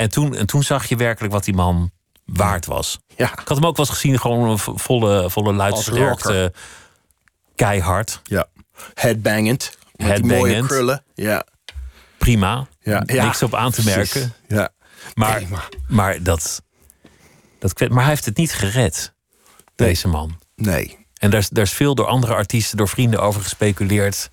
En 0.04 0.10
toen, 0.10 0.36
en 0.36 0.46
toen 0.46 0.63
zag 0.63 0.86
je 0.86 0.96
werkelijk 0.96 1.34
wat 1.34 1.44
die 1.44 1.54
man 1.54 1.92
waard 2.26 2.66
was. 2.66 3.00
Ja. 3.16 3.32
Ik 3.32 3.48
had 3.48 3.58
hem 3.58 3.66
ook 3.66 3.78
wel 3.78 3.86
eens 3.86 3.96
gezien, 3.96 4.20
gewoon 4.20 4.50
een 4.50 4.58
vo- 4.60 4.78
volle, 4.78 5.30
volle 5.30 5.54
luidsterkte. 5.54 6.54
Keihard. 7.56 8.22
ja. 8.24 8.46
Headbangend. 8.94 9.78
Met 9.96 10.26
mooie 10.26 10.66
krullen. 10.66 11.04
Ja. 11.13 11.46
Prima. 12.18 12.68
Ja, 12.80 13.04
ja. 13.06 13.24
Niks 13.24 13.44
op 13.44 13.56
aan 13.56 13.72
te 13.72 13.82
Precies. 13.82 14.13
merken. 14.13 14.34
Ja. 14.48 14.70
Maar, 15.13 15.44
maar, 15.88 16.24
dat, 16.24 16.62
dat, 17.60 17.80
maar 17.89 18.00
hij 18.02 18.10
heeft 18.10 18.26
het 18.26 18.38
niet 18.38 18.54
gered, 18.54 19.13
deze 19.76 20.08
man. 20.08 20.39
Nee. 20.56 20.98
En 21.18 21.30
daar 21.30 21.39
is, 21.39 21.50
daar 21.50 21.63
is 21.63 21.72
veel 21.74 21.96
door 21.96 22.06
andere 22.06 22.34
artiesten, 22.34 22.78
door 22.78 22.88
vrienden 22.89 23.22
over 23.22 23.42
gespeculeerd. 23.42 24.30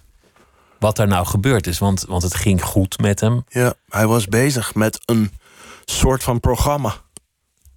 wat 0.78 0.98
er 0.98 1.06
nou 1.06 1.26
gebeurd 1.26 1.66
is. 1.66 1.78
Want, 1.78 2.04
want 2.08 2.22
het 2.22 2.34
ging 2.34 2.62
goed 2.62 2.98
met 2.98 3.20
hem. 3.20 3.44
Ja, 3.48 3.74
hij 3.88 4.06
was 4.06 4.26
bezig 4.26 4.74
met 4.74 5.00
een 5.04 5.30
soort 5.90 6.22
van 6.22 6.40
programma. 6.40 6.94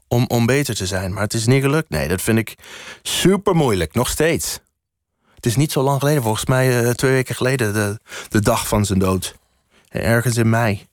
Om, 0.08 0.26
om 0.28 0.46
beter 0.46 0.76
te 0.76 0.88
zijn. 0.88 1.14
Maar 1.14 1.24
het 1.24 1.34
is 1.34 1.46
niet 1.46 1.62
gelukt. 1.62 1.90
Nee, 1.90 2.08
dat 2.08 2.22
vind 2.22 2.38
ik 2.38 2.56
super 3.02 3.56
moeilijk. 3.56 3.94
Nog 3.94 4.10
steeds. 4.10 4.60
Het 5.36 5.46
is 5.46 5.56
niet 5.56 5.72
zo 5.72 5.82
lang 5.82 6.00
geleden. 6.00 6.24
Volgens 6.24 6.46
mij 6.46 6.84
eh, 6.84 6.90
twee 6.90 7.12
weken 7.12 7.36
geleden. 7.36 7.74
De, 7.74 8.00
de 8.30 8.42
dag 8.42 8.68
van 8.68 8.86
zijn 8.86 9.00
dood. 9.00 9.36
Ergens 9.90 10.38
in 10.38 10.50
mei. 10.50 10.88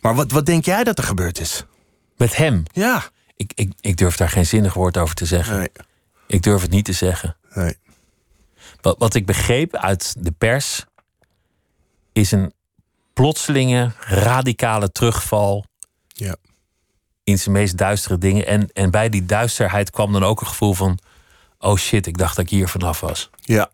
Maar 0.00 0.14
wat, 0.14 0.30
wat 0.30 0.46
denk 0.46 0.64
jij 0.64 0.84
dat 0.84 0.98
er 0.98 1.04
gebeurd 1.04 1.40
is? 1.40 1.64
Met 2.16 2.36
hem. 2.36 2.62
Ja. 2.72 3.04
Ik, 3.36 3.52
ik, 3.54 3.72
ik 3.80 3.96
durf 3.96 4.16
daar 4.16 4.28
geen 4.28 4.46
zinnig 4.46 4.74
woord 4.74 4.96
over 4.96 5.14
te 5.14 5.26
zeggen. 5.26 5.58
Nee. 5.58 5.68
Ik 6.26 6.42
durf 6.42 6.62
het 6.62 6.70
niet 6.70 6.84
te 6.84 6.92
zeggen. 6.92 7.36
Nee. 7.54 7.76
Wat, 8.80 8.98
wat 8.98 9.14
ik 9.14 9.26
begreep 9.26 9.76
uit 9.76 10.14
de 10.18 10.32
pers. 10.32 10.84
is 12.12 12.32
een 12.32 12.52
plotselinge, 13.12 13.92
radicale 13.98 14.92
terugval. 14.92 15.64
Ja. 16.16 16.36
in 17.24 17.38
zijn 17.38 17.54
meest 17.54 17.76
duistere 17.78 18.18
dingen. 18.18 18.46
En, 18.46 18.68
en 18.72 18.90
bij 18.90 19.08
die 19.08 19.26
duisterheid 19.26 19.90
kwam 19.90 20.12
dan 20.12 20.24
ook 20.24 20.40
een 20.40 20.46
gevoel 20.46 20.74
van: 20.74 20.98
oh 21.58 21.76
shit, 21.76 22.06
ik 22.06 22.18
dacht 22.18 22.36
dat 22.36 22.44
ik 22.44 22.50
hier 22.50 22.68
vanaf 22.68 23.00
was. 23.00 23.30
Ja. 23.40 23.70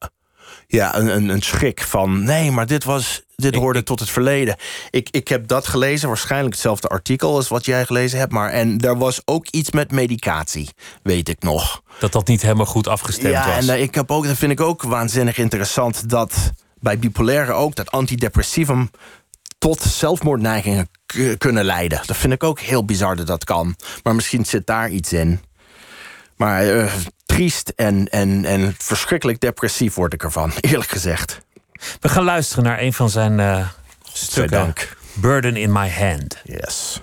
Ja, 0.66 0.96
een, 0.96 1.06
een, 1.16 1.28
een 1.28 1.42
schrik 1.42 1.82
van 1.82 2.24
nee, 2.24 2.50
maar 2.50 2.66
dit, 2.66 2.84
was, 2.84 3.22
dit 3.36 3.54
hoorde 3.54 3.78
ik- 3.78 3.84
tot 3.84 4.00
het 4.00 4.10
verleden. 4.10 4.56
Ik, 4.90 5.08
ik 5.10 5.28
heb 5.28 5.46
dat 5.48 5.66
gelezen, 5.66 6.08
waarschijnlijk 6.08 6.52
hetzelfde 6.54 6.88
artikel 6.88 7.34
als 7.34 7.48
wat 7.48 7.64
jij 7.64 7.86
gelezen 7.86 8.18
hebt. 8.18 8.32
Maar 8.32 8.50
en 8.50 8.78
er 8.80 8.98
was 8.98 9.20
ook 9.24 9.46
iets 9.48 9.70
met 9.70 9.90
medicatie, 9.90 10.68
weet 11.02 11.28
ik 11.28 11.42
nog. 11.42 11.82
Dat 12.00 12.12
dat 12.12 12.26
niet 12.26 12.42
helemaal 12.42 12.66
goed 12.66 12.88
afgestemd 12.88 13.32
ja, 13.34 13.46
was. 13.54 13.66
en 13.68 13.74
eh, 13.74 13.82
ik 13.82 13.94
heb 13.94 14.10
ook, 14.10 14.26
dat 14.26 14.36
vind 14.36 14.52
ik 14.52 14.60
ook 14.60 14.82
waanzinnig 14.82 15.38
interessant 15.38 16.08
dat 16.08 16.50
bij 16.80 16.98
bipolaire 16.98 17.52
ook 17.52 17.74
dat 17.74 17.90
antidepressivum 17.90 18.90
tot 19.60 19.80
zelfmoordneigingen 19.82 20.88
kunnen 21.38 21.64
leiden. 21.64 22.02
Dat 22.06 22.16
vind 22.16 22.32
ik 22.32 22.44
ook 22.44 22.60
heel 22.60 22.84
bizar 22.84 23.16
dat 23.16 23.26
dat 23.26 23.44
kan. 23.44 23.76
Maar 24.02 24.14
misschien 24.14 24.44
zit 24.44 24.66
daar 24.66 24.88
iets 24.88 25.12
in. 25.12 25.40
Maar 26.36 26.62
eh, 26.62 26.92
triest 27.26 27.72
en, 27.76 28.08
en, 28.08 28.44
en 28.44 28.74
verschrikkelijk 28.78 29.40
depressief 29.40 29.94
word 29.94 30.12
ik 30.12 30.22
ervan, 30.22 30.52
eerlijk 30.60 30.90
gezegd. 30.90 31.40
We 32.00 32.08
gaan 32.08 32.24
luisteren 32.24 32.64
naar 32.64 32.80
een 32.80 32.92
van 32.92 33.10
zijn 33.10 33.40
eh, 33.40 33.68
stukken. 34.12 34.74
Burden 35.12 35.56
in 35.56 35.72
My 35.72 35.90
Hand. 35.90 36.36
Yes. 36.44 37.00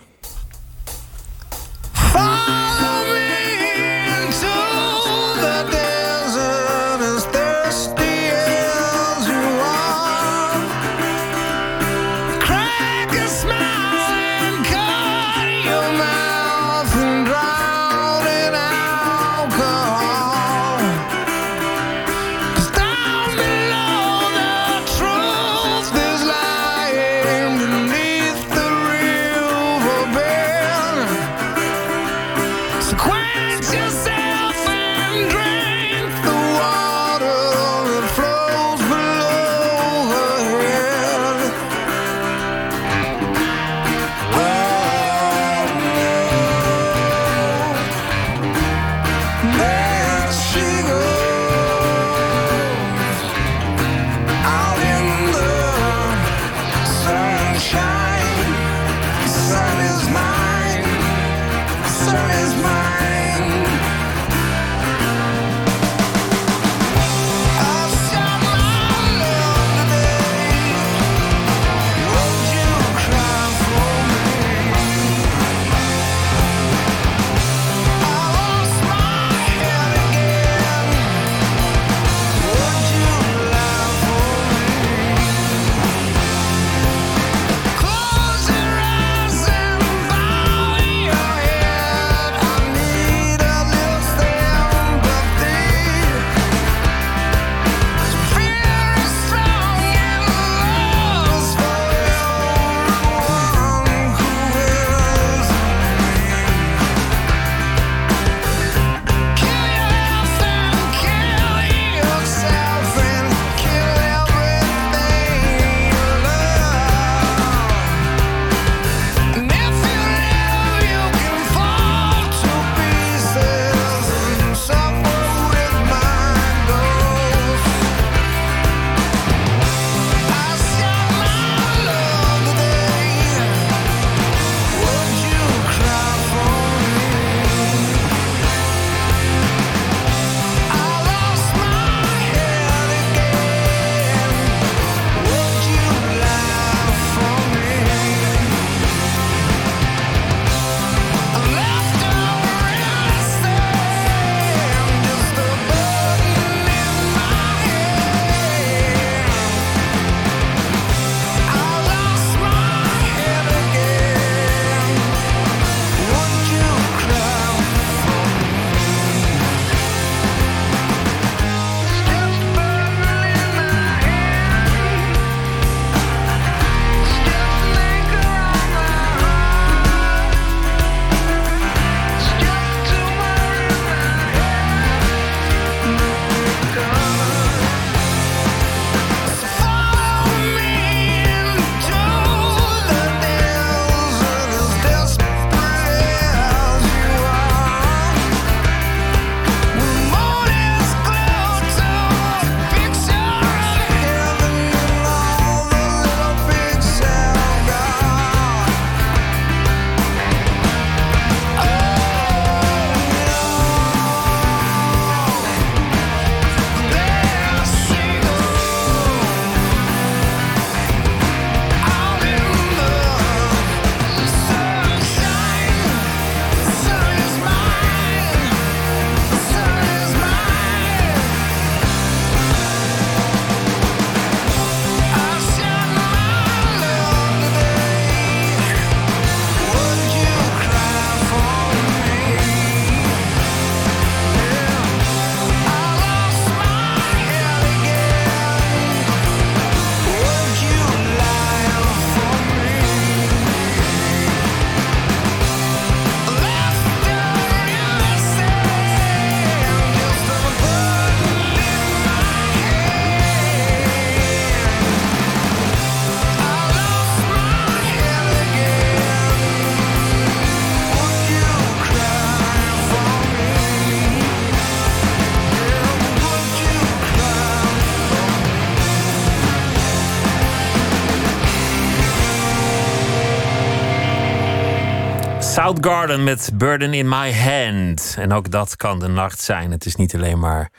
Soundgarden 285.67 286.23
met 286.23 286.49
Burden 286.53 286.93
in 286.93 287.09
My 287.09 287.33
Hand. 287.33 288.15
En 288.19 288.33
ook 288.33 288.51
dat 288.51 288.75
kan 288.75 288.99
de 288.99 289.07
nacht 289.07 289.41
zijn. 289.41 289.71
Het 289.71 289.85
is 289.85 289.95
niet 289.95 290.15
alleen 290.15 290.39
maar 290.39 290.69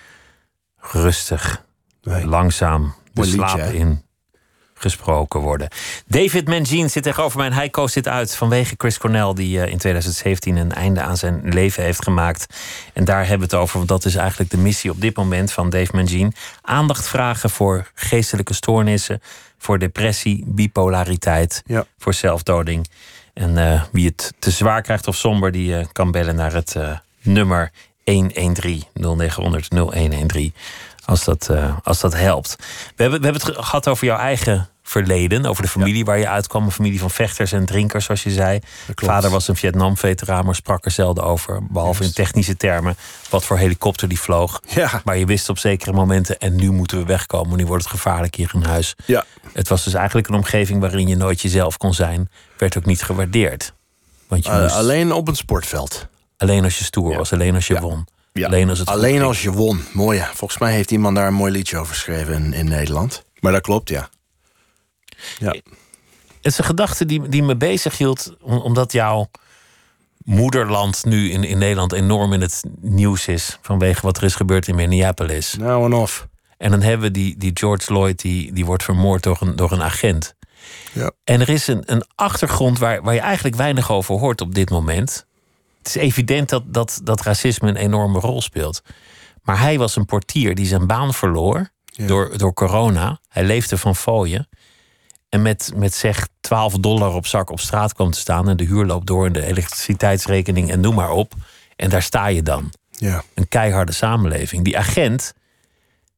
rustig, 0.76 1.64
Nee. 2.03 2.26
langzaam 2.26 2.95
de 3.12 3.24
slaap 3.24 3.59
in 3.59 4.03
gesproken 4.74 5.41
worden. 5.41 5.68
David 6.07 6.49
Mangine 6.49 6.89
zit 6.89 7.03
tegenover 7.03 7.39
mij 7.39 7.47
en 7.47 7.53
hij 7.53 7.68
koos 7.68 7.93
dit 7.93 8.09
uit 8.09 8.34
vanwege 8.36 8.74
Chris 8.76 8.99
Cornell... 8.99 9.32
die 9.34 9.61
eh, 9.62 9.72
in 9.72 9.78
2017 9.78 10.57
een 10.57 10.72
einde 10.72 11.01
aan 11.01 11.16
zijn 11.16 11.41
leven 11.45 11.82
heeft 11.82 12.03
gemaakt. 12.03 12.57
En 12.93 13.05
daar 13.05 13.20
hebben 13.20 13.49
we 13.49 13.55
het 13.55 13.62
over, 13.62 13.76
want 13.76 13.89
dat 13.89 14.05
is 14.05 14.14
eigenlijk 14.14 14.51
de 14.51 14.59
missie 14.59 14.91
op 14.91 15.01
dit 15.01 15.16
moment 15.16 15.53
van 15.53 15.70
Dave 15.70 15.97
Mangine. 15.97 16.32
Aandacht 16.62 17.09
vragen 17.09 17.51
voor 17.51 17.91
geestelijke 17.95 18.55
stoornissen, 18.55 19.20
voor 19.59 19.78
depressie, 19.78 20.45
bipolariteit, 20.47 21.62
Ja. 21.66 21.84
voor 21.99 22.14
zelfdoding. 22.14 22.89
En 23.39 23.59
eh, 23.72 23.82
wie 23.93 24.07
het 24.07 24.32
te 24.39 24.51
zwaar 24.51 24.82
krijgt 24.82 25.07
of 25.07 25.16
somber, 25.16 25.53
die 25.53 25.76
eh, 25.76 25.86
kan 25.93 26.11
bellen 26.11 26.34
naar 26.36 26.53
het 26.53 26.74
eh, 26.76 26.91
nummer 27.22 27.70
113 28.05 28.84
0900 28.93 29.68
0113. 29.70 30.55
Als 31.05 31.24
dat, 31.24 31.51
als 31.82 32.01
dat 32.01 32.14
helpt. 32.14 32.57
We 32.97 33.03
hebben, 33.03 33.18
we 33.20 33.24
hebben 33.26 33.43
het 33.47 33.57
ge- 33.57 33.62
gehad 33.62 33.89
over 33.89 34.07
jouw 34.07 34.18
eigen 34.18 34.68
verleden. 34.82 35.47
Over 35.47 35.62
de 35.62 35.68
familie 35.68 36.05
waar 36.05 36.18
je 36.18 36.28
uitkwam. 36.28 36.64
Een 36.64 36.70
familie 36.70 36.99
van 37.01 37.11
vechters 37.11 37.53
en 37.53 37.66
drinkers, 37.66 38.05
zoals 38.05 38.22
je 38.22 38.30
zei. 38.30 38.59
Vader 38.95 39.30
was 39.30 39.49
een 39.49 39.57
Vietnam-veteraan, 39.57 40.45
maar 40.45 40.55
sprak 40.55 40.84
er 40.84 40.91
zelden 40.91 41.24
over. 41.24 41.59
Behalve 41.70 42.05
in 42.05 42.12
technische 42.12 42.57
termen. 42.57 42.97
Wat 43.30 43.45
voor 43.45 43.59
helikopter 43.59 44.09
die 44.09 44.20
vloog. 44.20 44.61
Ja. 44.68 45.01
Maar 45.05 45.16
je 45.18 45.26
wist 45.26 45.49
op 45.49 45.59
zekere 45.59 45.93
momenten. 45.93 46.39
En 46.39 46.57
nu 46.57 46.70
moeten 46.70 46.99
we 46.99 47.05
wegkomen. 47.05 47.57
Nu 47.57 47.66
wordt 47.66 47.82
het 47.84 47.93
gevaarlijk 47.93 48.34
hier 48.34 48.51
in 48.55 48.62
huis. 48.62 48.95
Ja. 49.05 49.24
Het 49.53 49.68
was 49.68 49.84
dus 49.84 49.95
eigenlijk 49.95 50.28
een 50.28 50.34
omgeving 50.34 50.80
waarin 50.80 51.09
je 51.09 51.16
nooit 51.16 51.41
jezelf 51.41 51.76
kon 51.76 51.95
zijn. 51.95 52.30
Werd 52.59 52.77
ook 52.77 52.85
niet 52.85 53.03
gewaardeerd. 53.03 53.73
Want 54.29 54.45
je 54.45 54.51
Eh, 54.51 54.63
moest 54.63 54.75
alleen 54.75 55.13
op 55.13 55.29
een 55.29 55.37
sportveld. 55.37 56.07
alleen 56.37 56.65
als 56.65 56.79
je 56.79 56.85
stoer 56.85 57.17
was, 57.17 57.33
alleen 57.33 57.55
als 57.55 57.67
je 57.67 57.81
won. 57.81 58.07
Ja. 58.33 58.47
Alleen 58.47 58.69
als 58.69 58.79
het 58.79 58.89
Alleen 58.89 59.23
als 59.23 59.43
je 59.43 59.53
won. 59.53 59.81
Mooi. 59.93 60.19
ja. 60.19 60.31
Volgens 60.35 60.61
mij 60.61 60.73
heeft 60.73 60.91
iemand 60.91 61.17
daar 61.17 61.27
een 61.27 61.35
mooi 61.35 61.53
liedje 61.53 61.79
over 61.79 61.95
geschreven 61.95 62.35
in, 62.35 62.53
in 62.53 62.69
Nederland. 62.69 63.23
Maar 63.41 63.53
dat 63.53 63.61
klopt, 63.63 63.89
ja. 63.89 64.09
Ja. 65.39 65.51
Het 65.51 66.47
is 66.53 66.59
een 66.59 66.65
gedachte 66.65 67.07
die, 67.07 67.29
die 67.29 67.43
me 67.43 67.57
bezig 67.57 67.99
hield, 67.99 68.37
om- 68.41 68.59
omdat 68.61 68.93
jouw 68.93 69.31
moederland 70.25 71.05
nu 71.05 71.31
in, 71.31 71.45
in 71.45 71.59
Nederland 71.59 71.93
enorm 71.93 72.33
in 72.33 72.41
het 72.41 72.63
nieuws 72.81 73.27
is. 73.29 73.59
Vanwege 73.63 74.01
wat 74.03 74.17
er 74.17 74.23
is 74.23 74.35
gebeurd 74.35 74.69
in 74.69 74.75
Minneapolis. 74.75 75.55
Nou 75.59 75.85
en 75.85 75.93
of. 75.93 76.27
En 76.57 76.71
dan 76.71 76.83
hebben 76.83 77.07
we 77.07 77.13
die, 77.13 77.37
die 77.37 77.51
George 77.55 77.85
Floyd, 77.85 78.21
die, 78.21 78.53
die 78.53 78.65
wordt 78.65 78.83
vermoord 78.83 79.23
door 79.23 79.37
een, 79.41 79.57
door 79.57 79.73
een 79.73 79.83
agent. 79.83 80.35
Ja. 80.93 81.13
En 81.25 81.41
er 81.41 81.49
is 81.49 81.67
een, 81.67 81.83
een 81.87 82.05
achtergrond 82.15 82.79
waar, 82.79 83.03
waar 83.03 83.15
je 83.15 83.21
eigenlijk 83.21 83.57
weinig 83.57 83.91
over 83.91 84.19
hoort 84.19 84.41
op 84.41 84.55
dit 84.55 84.71
moment. 84.71 85.27
Het 85.79 85.87
is 85.87 85.95
evident 85.95 86.49
dat, 86.49 86.63
dat, 86.67 87.01
dat 87.05 87.21
racisme 87.21 87.69
een 87.69 87.77
enorme 87.77 88.19
rol 88.19 88.43
speelt. 88.43 88.83
Maar 89.43 89.61
hij 89.61 89.79
was 89.79 89.97
een 89.97 90.05
portier 90.05 90.55
die 90.55 90.67
zijn 90.67 90.87
baan 90.87 91.15
verloor 91.15 91.71
door, 92.07 92.39
door 92.39 92.53
corona. 92.53 93.21
Hij 93.29 93.45
leefde 93.45 93.79
van 93.79 93.97
fooien. 93.97 94.49
En 95.29 95.43
met, 95.43 95.73
met 95.77 95.95
zeg 95.95 96.29
12 96.41 96.75
dollar 96.75 97.15
op 97.15 97.27
zak 97.27 97.51
op 97.51 97.61
straat 97.61 97.95
kwam 97.95 98.11
te 98.11 98.19
staan. 98.19 98.49
En 98.49 98.57
de 98.57 98.65
huur 98.65 98.85
loopt 98.85 99.07
door 99.07 99.27
en 99.27 99.33
de 99.33 99.47
elektriciteitsrekening 99.47 100.71
en 100.71 100.81
noem 100.81 100.95
maar 100.95 101.11
op. 101.11 101.33
En 101.77 101.91
daar 101.91 102.03
sta 102.03 102.27
je 102.27 102.43
dan. 102.43 102.73
Ja. 102.91 103.23
Een 103.35 103.49
keiharde 103.49 103.93
samenleving. 103.93 104.65
Die 104.65 104.79
agent 104.79 105.33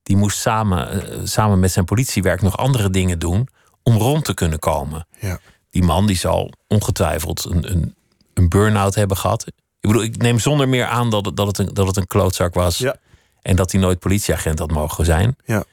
die 0.03 0.17
moest 0.17 0.39
samen, 0.39 1.11
eh, 1.11 1.19
samen 1.25 1.61
met 1.61 1.73
zijn 1.73 1.85
politiewerk 1.85 2.43
nog 2.43 2.57
andere 2.57 2.91
dingen 2.91 3.19
doen 3.19 3.49
om 3.83 3.97
rond 3.97 4.25
te 4.25 4.35
kunnen 4.35 4.59
komen. 4.59 5.07
Ja. 5.21 5.39
Die 5.71 5.83
man 5.83 6.07
die 6.07 6.17
zal 6.17 6.53
ongetwijfeld 6.69 7.45
een, 7.45 7.71
een, 7.71 7.95
een 8.35 8.49
burn-out 8.49 8.95
hebben 8.95 9.17
gehad. 9.17 9.47
Ik 9.47 9.89
bedoel, 9.89 10.03
ik 10.03 10.17
neem 10.17 10.39
zonder 10.39 10.69
meer 10.69 10.87
aan 10.87 11.11
dat 11.11 11.27
het, 11.27 11.37
dat 11.37 11.47
het, 11.47 11.59
een, 11.59 11.75
dat 11.75 11.87
het 11.87 11.97
een 11.97 12.07
klootzak 12.07 12.55
was. 12.55 12.79
Ja. 12.79 12.97
En 13.43 13.57
dat 13.57 13.73
hij 13.73 13.81
nooit 13.81 13.99
politieagent 13.99 14.59
had 14.59 14.71
mogen 14.71 15.05
zijn. 15.05 15.37
Ja. 15.45 15.65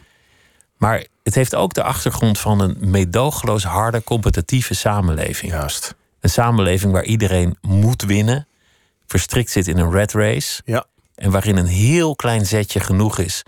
Maar 0.78 1.06
het 1.24 1.36
heeft 1.36 1.56
ook 1.56 1.74
de 1.74 1.84
achtergrond 1.84 2.40
van 2.40 2.60
een 2.60 2.78
meedogenloos 2.80 3.64
harde, 3.64 4.04
competitieve 4.04 4.74
samenleving. 4.74 5.52
Juist. 5.52 5.96
Een 6.20 6.30
samenleving 6.30 6.92
waar 6.92 7.04
iedereen 7.04 7.58
moet 7.62 8.02
winnen, 8.02 8.48
verstrikt 9.06 9.52
zit 9.52 9.68
in 9.68 9.78
een 9.78 9.92
rat 9.92 10.12
race. 10.12 10.62
Ja. 10.66 10.86
En 11.16 11.32
waarin 11.32 11.58
een 11.58 11.66
heel 11.66 12.16
klein 12.16 12.46
zetje 12.46 12.80
genoeg 12.80 13.18
is 13.18 13.44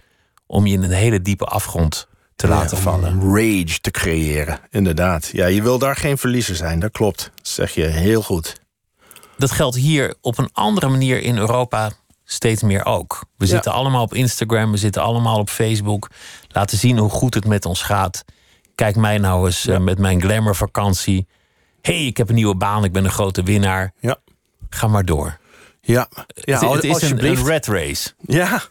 om 0.46 0.66
je 0.66 0.74
in 0.74 0.84
een 0.84 0.92
hele 0.92 1.22
diepe 1.22 1.46
afgrond 1.46 2.08
te 2.40 2.48
laten 2.48 2.78
vallen. 2.78 3.22
Rage 3.36 3.80
te 3.82 3.92
creëren, 3.92 4.60
inderdaad. 4.70 5.30
Ja, 5.34 5.46
je 5.46 5.62
wil 5.62 5.78
daar 5.80 5.96
geen 5.96 6.18
verliezer 6.18 6.56
zijn, 6.56 6.80
dat 6.80 6.92
klopt. 6.92 7.32
Dat 7.36 7.48
zeg 7.48 7.72
je 7.74 7.86
heel 7.86 8.22
goed. 8.22 8.56
Dat 9.38 9.52
geldt 9.52 9.76
hier 9.76 10.16
op 10.22 10.38
een 10.38 10.50
andere 10.54 10.88
manier 10.90 11.22
in 11.22 11.38
Europa 11.38 11.92
steeds 12.26 12.62
meer 12.64 12.86
ook. 12.86 13.26
We 13.38 13.46
Ja. 13.46 13.52
zitten 13.52 13.72
allemaal 13.72 14.02
op 14.02 14.14
Instagram, 14.14 14.72
we 14.72 14.78
zitten 14.78 15.02
allemaal 15.02 15.40
op 15.40 15.50
Facebook. 15.50 16.10
Laten 16.48 16.78
zien 16.78 16.98
hoe 16.98 17.10
goed 17.10 17.34
het 17.34 17.46
met 17.46 17.66
ons 17.66 17.82
gaat. 17.82 18.24
Kijk 18.76 18.96
mij 18.96 19.18
nou 19.18 19.46
eens 19.46 19.68
eh, 19.68 19.78
met 19.80 19.98
mijn 20.00 20.22
glamourvakantie. 20.22 21.28
hey, 21.82 22.06
ik 22.06 22.18
heb 22.18 22.30
een 22.30 22.36
nieuwe 22.36 22.56
baan, 22.56 22.84
ik 22.84 22.92
ben 22.92 23.04
een 23.06 23.12
grote 23.12 23.44
winnaar. 23.44 23.94
Ja. 24.00 24.18
Ga 24.70 24.88
maar 24.88 25.06
door. 25.06 25.38
Ja, 25.82 26.08
ja 26.34 26.60
het, 26.60 26.84
het 26.84 26.84
is 26.84 27.10
een, 27.10 27.26
een 27.26 27.46
rat 27.48 27.66
race. 27.66 28.14
Ja, 28.26 28.62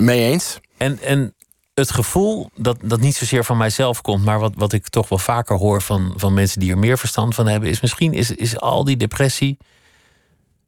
mee 0.00 0.30
eens. 0.30 0.58
En, 0.76 0.98
en 1.02 1.34
het 1.78 1.90
gevoel 1.90 2.50
dat, 2.56 2.78
dat 2.82 3.00
niet 3.00 3.16
zozeer 3.16 3.44
van 3.44 3.56
mijzelf 3.56 4.00
komt, 4.00 4.24
maar 4.24 4.38
wat, 4.38 4.52
wat 4.56 4.72
ik 4.72 4.88
toch 4.88 5.08
wel 5.08 5.18
vaker 5.18 5.56
hoor 5.56 5.82
van, 5.82 6.12
van 6.16 6.34
mensen 6.34 6.60
die 6.60 6.70
er 6.70 6.78
meer 6.78 6.98
verstand 6.98 7.34
van 7.34 7.46
hebben, 7.46 7.68
is 7.70 7.80
misschien 7.80 8.12
is, 8.12 8.30
is 8.30 8.58
al 8.60 8.84
die 8.84 8.96
depressie 8.96 9.58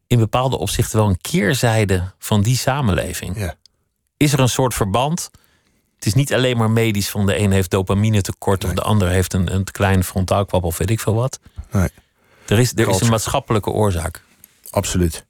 in 0.07 0.19
bepaalde 0.19 0.59
opzichten 0.59 0.99
wel 0.99 1.09
een 1.09 1.21
keerzijde 1.21 2.13
van 2.19 2.43
die 2.43 2.57
samenleving. 2.57 3.39
Ja. 3.39 3.55
Is 4.17 4.33
er 4.33 4.41
een 4.41 4.49
soort 4.49 4.75
verband? 4.75 5.31
Het 5.95 6.07
is 6.07 6.15
niet 6.15 6.35
alleen 6.35 6.57
maar 6.57 6.71
medisch 6.71 7.09
van 7.11 7.27
de 7.27 7.39
een 7.39 7.53
heeft 7.53 7.71
dopamine 7.71 8.21
tekort 8.21 8.65
of 8.65 8.73
de 8.73 8.83
ander 8.83 9.09
heeft 9.09 9.33
een, 9.33 9.55
een 9.55 9.65
klein 9.65 10.05
frontaalkwap 10.05 10.65
of 10.65 10.79
weet 10.79 10.91
ik 10.91 11.01
veel 11.01 11.15
wat. 11.15 11.39
Nee, 11.73 11.89
Er 12.47 12.59
is, 12.59 12.73
er 12.75 12.89
is 12.89 13.01
een 13.01 13.11
maatschappelijke 13.11 13.71
oorzaak. 13.71 14.23
absoluut. 14.71 15.27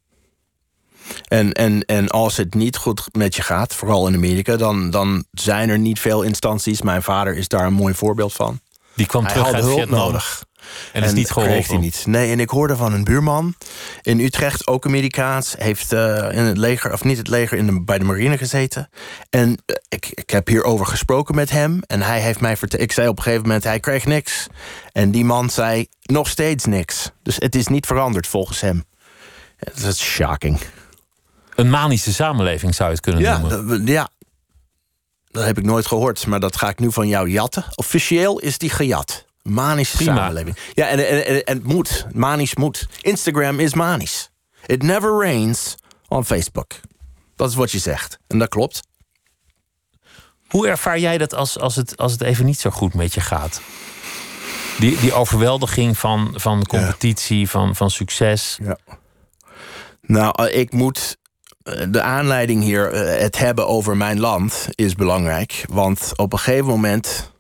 En, 1.25 1.53
en, 1.53 1.85
en 1.85 2.09
als 2.09 2.37
het 2.37 2.55
niet 2.55 2.77
goed 2.77 3.09
met 3.13 3.37
je 3.37 3.43
gaat, 3.43 3.75
vooral 3.75 4.09
in 4.09 4.15
Amerika, 4.15 4.57
dan, 4.57 4.91
dan 4.91 5.25
zijn 5.31 5.69
er 5.69 5.79
niet 5.79 6.01
veel 6.01 6.23
instanties. 6.23 6.83
Mijn 6.83 7.03
vader 7.03 7.37
is 7.37 7.49
daar 7.49 7.67
een 7.67 7.73
mooi 7.73 7.95
voorbeeld 7.95 8.33
van. 8.33 8.61
Die 8.95 9.07
kwam 9.07 9.25
Hij 9.25 9.33
terug 9.33 9.47
had 9.47 9.55
uit 9.55 9.65
hulp 9.65 9.79
Vietnam 9.79 9.99
nodig. 9.99 10.45
en 10.93 11.03
is 11.03 11.13
niet 11.13 11.31
geholpen. 11.31 11.65
hij 11.65 11.77
niet. 11.77 12.05
Nee, 12.07 12.31
en 12.31 12.41
ik 12.41 12.49
hoorde 12.49 12.77
van 12.77 12.93
een 12.93 13.05
buurman 13.05 13.55
in 14.03 14.21
Utrecht, 14.21 14.67
ook 14.67 14.87
Amerikaans, 14.87 15.55
heeft 15.59 15.93
eh, 15.93 16.29
in 16.33 16.43
het 16.43 16.57
leger, 16.57 16.93
of 16.93 17.05
niet 17.05 17.19
het 17.19 17.29
leger, 17.29 17.59
in 17.59 17.67
de, 17.67 17.83
bij 17.85 17.99
de 17.99 18.05
marine 18.05 18.39
gezeten. 18.39 18.89
En 19.31 19.63
eh, 19.67 19.77
ik, 19.89 20.07
ik 20.15 20.31
heb 20.31 20.49
hierover 20.49 20.87
gesproken 20.87 21.35
met 21.35 21.51
hem. 21.51 21.81
En 21.87 22.03
hij 22.03 22.21
heeft 22.21 22.41
mij 22.41 22.57
verteld. 22.57 22.83
Ik 22.83 22.93
zei 22.93 23.09
op 23.09 23.17
een 23.17 23.23
gegeven 23.23 23.47
moment, 23.47 23.65
hij 23.65 23.81
kreeg 23.81 24.05
niks. 24.05 24.47
En 24.93 25.11
die 25.11 25.25
man 25.25 25.51
zei 25.51 25.87
nog 26.03 26.29
steeds 26.29 26.65
niks. 26.65 27.11
Dus 27.23 27.37
het 27.39 27.55
is 27.55 27.67
niet 27.67 27.87
veranderd 27.87 28.27
volgens 28.27 28.61
hem. 28.61 28.85
Dat 29.59 29.93
is 29.93 30.03
shocking. 30.03 30.59
Een 31.61 31.71
manische 31.71 32.13
samenleving 32.13 32.75
zou 32.75 32.89
je 32.89 32.95
het 32.95 33.05
kunnen 33.05 33.23
Ja, 33.23 33.39
noemen. 33.39 33.87
ja. 33.87 34.09
Dat 35.31 35.45
heb 35.45 35.59
ik 35.59 35.65
nooit 35.65 35.87
gehoord, 35.87 36.27
maar 36.27 36.41
dat 36.41 36.57
ga 36.57 36.69
ik 36.69 36.79
nu 36.79 36.93
van 36.93 37.09
jou 37.09 37.29
jatten. 37.31 37.65
Officieel 37.75 38.39
is 38.39 38.59
die 38.59 38.71
gejat. 38.71 39.25
Manische 39.43 39.97
Prima. 39.97 40.15
samenleving. 40.17 40.57
Ja, 40.75 40.87
en, 40.89 41.09
en, 41.09 41.27
en, 41.27 41.45
en 41.45 41.57
het 41.57 41.67
moet. 41.67 42.07
Manisch 42.13 42.55
moet. 42.55 42.89
Instagram 43.01 43.61
is 43.61 43.75
manisch. 43.75 44.31
It 44.67 44.83
never 44.83 45.19
rains 45.25 45.75
on 46.09 46.25
Facebook. 46.25 46.73
Dat 47.37 47.49
is 47.51 47.55
wat 47.55 47.71
je 47.71 47.79
zegt. 47.79 48.19
En 48.27 48.39
dat 48.39 48.49
klopt. 48.49 48.81
Hoe 50.49 50.69
ervaar 50.69 50.99
jij 50.99 51.19
dat 51.19 51.35
als, 51.35 51.59
als, 51.59 51.77
het, 51.77 51.97
als 51.97 52.13
het 52.13 52.21
even 52.21 52.45
niet 52.45 52.59
zo 52.61 52.71
goed 52.71 52.95
met 52.95 53.15
je 53.15 53.21
gaat? 53.21 53.61
Die, 54.79 54.97
die 55.01 55.13
overweldiging 55.13 55.99
van, 55.99 56.33
van 56.37 56.67
competitie, 56.67 57.49
van, 57.51 57.77
van 57.77 57.91
succes. 57.91 58.59
Ja. 58.63 58.79
Nou, 60.03 60.45
eh, 60.47 60.59
ik 60.61 60.73
moet. 60.73 61.17
Eh, 61.63 61.87
De 61.89 62.03
aanleiding 62.03 62.63
hier, 62.63 62.93
eh, 62.93 63.21
het 63.23 63.39
hebben 63.39 63.67
over 63.67 63.97
mijn 63.97 64.21
land, 64.21 64.69
is 64.71 64.95
belangrijk. 64.95 65.65
Want 65.69 66.13
op 66.17 66.33
een 66.33 66.39
gegeven 66.39 66.67
moment, 66.67 67.31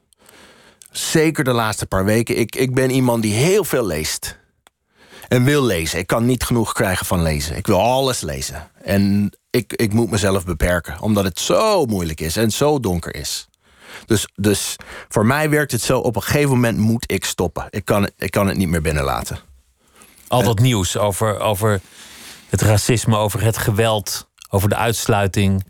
zeker 0.90 1.44
de 1.44 1.52
laatste 1.52 1.86
paar 1.86 2.04
weken, 2.04 2.38
ik, 2.38 2.56
ik 2.56 2.74
ben 2.74 2.90
iemand 2.90 3.22
die 3.22 3.34
heel 3.34 3.64
veel 3.64 3.86
leest. 3.86 4.38
En 5.28 5.44
wil 5.44 5.64
lezen. 5.64 5.98
Ik 5.98 6.06
kan 6.06 6.26
niet 6.26 6.44
genoeg 6.44 6.72
krijgen 6.72 7.06
van 7.06 7.22
lezen. 7.22 7.56
Ik 7.56 7.66
wil 7.66 7.80
alles 7.80 8.20
lezen. 8.20 8.70
En 8.82 9.32
ik, 9.50 9.72
ik 9.72 9.92
moet 9.92 10.10
mezelf 10.10 10.44
beperken, 10.44 11.00
omdat 11.00 11.24
het 11.24 11.40
zo 11.40 11.84
moeilijk 11.84 12.20
is 12.20 12.36
en 12.36 12.50
zo 12.50 12.80
donker 12.80 13.14
is. 13.14 13.48
Dus, 14.06 14.28
dus 14.34 14.76
voor 15.08 15.26
mij 15.26 15.50
werkt 15.50 15.72
het 15.72 15.82
zo, 15.82 15.98
op 15.98 16.16
een 16.16 16.22
gegeven 16.22 16.50
moment 16.50 16.78
moet 16.78 17.12
ik 17.12 17.24
stoppen. 17.24 17.66
Ik 17.70 17.84
kan, 17.84 18.08
ik 18.16 18.30
kan 18.30 18.48
het 18.48 18.56
niet 18.56 18.68
meer 18.68 18.82
binnenlaten. 18.82 19.38
Al 20.28 20.42
dat 20.42 20.58
nieuws 20.58 20.96
over, 20.96 21.40
over 21.40 21.80
het 22.50 22.60
racisme, 22.60 23.16
over 23.16 23.42
het 23.42 23.58
geweld, 23.58 24.28
over 24.48 24.68
de 24.68 24.76
uitsluiting. 24.76 25.64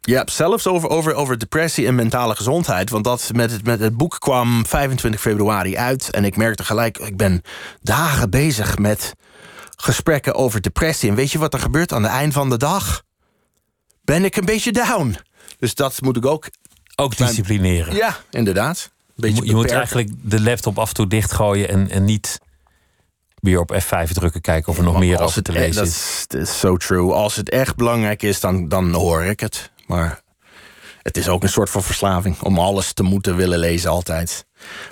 Ja, 0.00 0.22
zelfs 0.26 0.66
over, 0.66 0.88
over, 0.88 1.14
over 1.14 1.38
depressie 1.38 1.86
en 1.86 1.94
mentale 1.94 2.36
gezondheid. 2.36 2.90
Want 2.90 3.04
dat 3.04 3.30
met 3.34 3.50
het, 3.50 3.64
met 3.64 3.80
het 3.80 3.96
boek 3.96 4.16
kwam 4.18 4.66
25 4.66 5.20
februari 5.20 5.76
uit. 5.76 6.10
En 6.10 6.24
ik 6.24 6.36
merkte 6.36 6.64
gelijk, 6.64 6.98
ik 6.98 7.16
ben 7.16 7.42
dagen 7.82 8.30
bezig 8.30 8.78
met 8.78 9.14
gesprekken 9.76 10.34
over 10.34 10.60
depressie. 10.60 11.08
En 11.08 11.14
weet 11.14 11.32
je 11.32 11.38
wat 11.38 11.54
er 11.54 11.60
gebeurt 11.60 11.92
aan 11.92 12.02
het 12.02 12.12
eind 12.12 12.32
van 12.32 12.50
de 12.50 12.56
dag? 12.56 13.02
Ben 14.02 14.24
ik 14.24 14.36
een 14.36 14.44
beetje 14.44 14.72
down. 14.72 15.16
Dus 15.58 15.74
dat 15.74 16.00
moet 16.00 16.16
ik 16.16 16.26
ook. 16.26 16.48
Ook 16.96 17.16
disciplineren. 17.16 17.94
Ja, 17.94 18.16
inderdaad. 18.30 18.90
Je, 19.14 19.30
moet, 19.30 19.46
je 19.46 19.54
moet 19.54 19.70
eigenlijk 19.70 20.10
de 20.22 20.40
laptop 20.40 20.78
af 20.78 20.88
en 20.88 20.94
toe 20.94 21.06
dichtgooien 21.06 21.68
en, 21.68 21.90
en 21.90 22.04
niet 22.04 22.38
weer 23.40 23.60
op 23.60 23.80
F5 23.82 24.10
drukken 24.12 24.40
kijken 24.40 24.72
of 24.72 24.78
er 24.78 24.84
nog 24.84 24.98
meer 24.98 25.18
Als 25.18 25.34
het, 25.34 25.44
te 25.44 25.52
e- 25.52 25.54
lezen 25.54 25.74
dat 25.74 25.86
is. 25.86 26.24
Dat 26.26 26.40
is 26.40 26.58
so 26.58 26.76
true. 26.76 27.12
Als 27.12 27.36
het 27.36 27.50
echt 27.50 27.76
belangrijk 27.76 28.22
is, 28.22 28.40
dan, 28.40 28.68
dan 28.68 28.92
hoor 28.92 29.22
ik 29.24 29.40
het. 29.40 29.70
Maar 29.86 30.22
het 31.02 31.16
is 31.16 31.28
ook 31.28 31.42
een 31.42 31.48
soort 31.48 31.70
van 31.70 31.82
verslaving 31.82 32.40
om 32.40 32.58
alles 32.58 32.92
te 32.92 33.02
moeten 33.02 33.36
willen 33.36 33.58
lezen 33.58 33.90
altijd. 33.90 34.46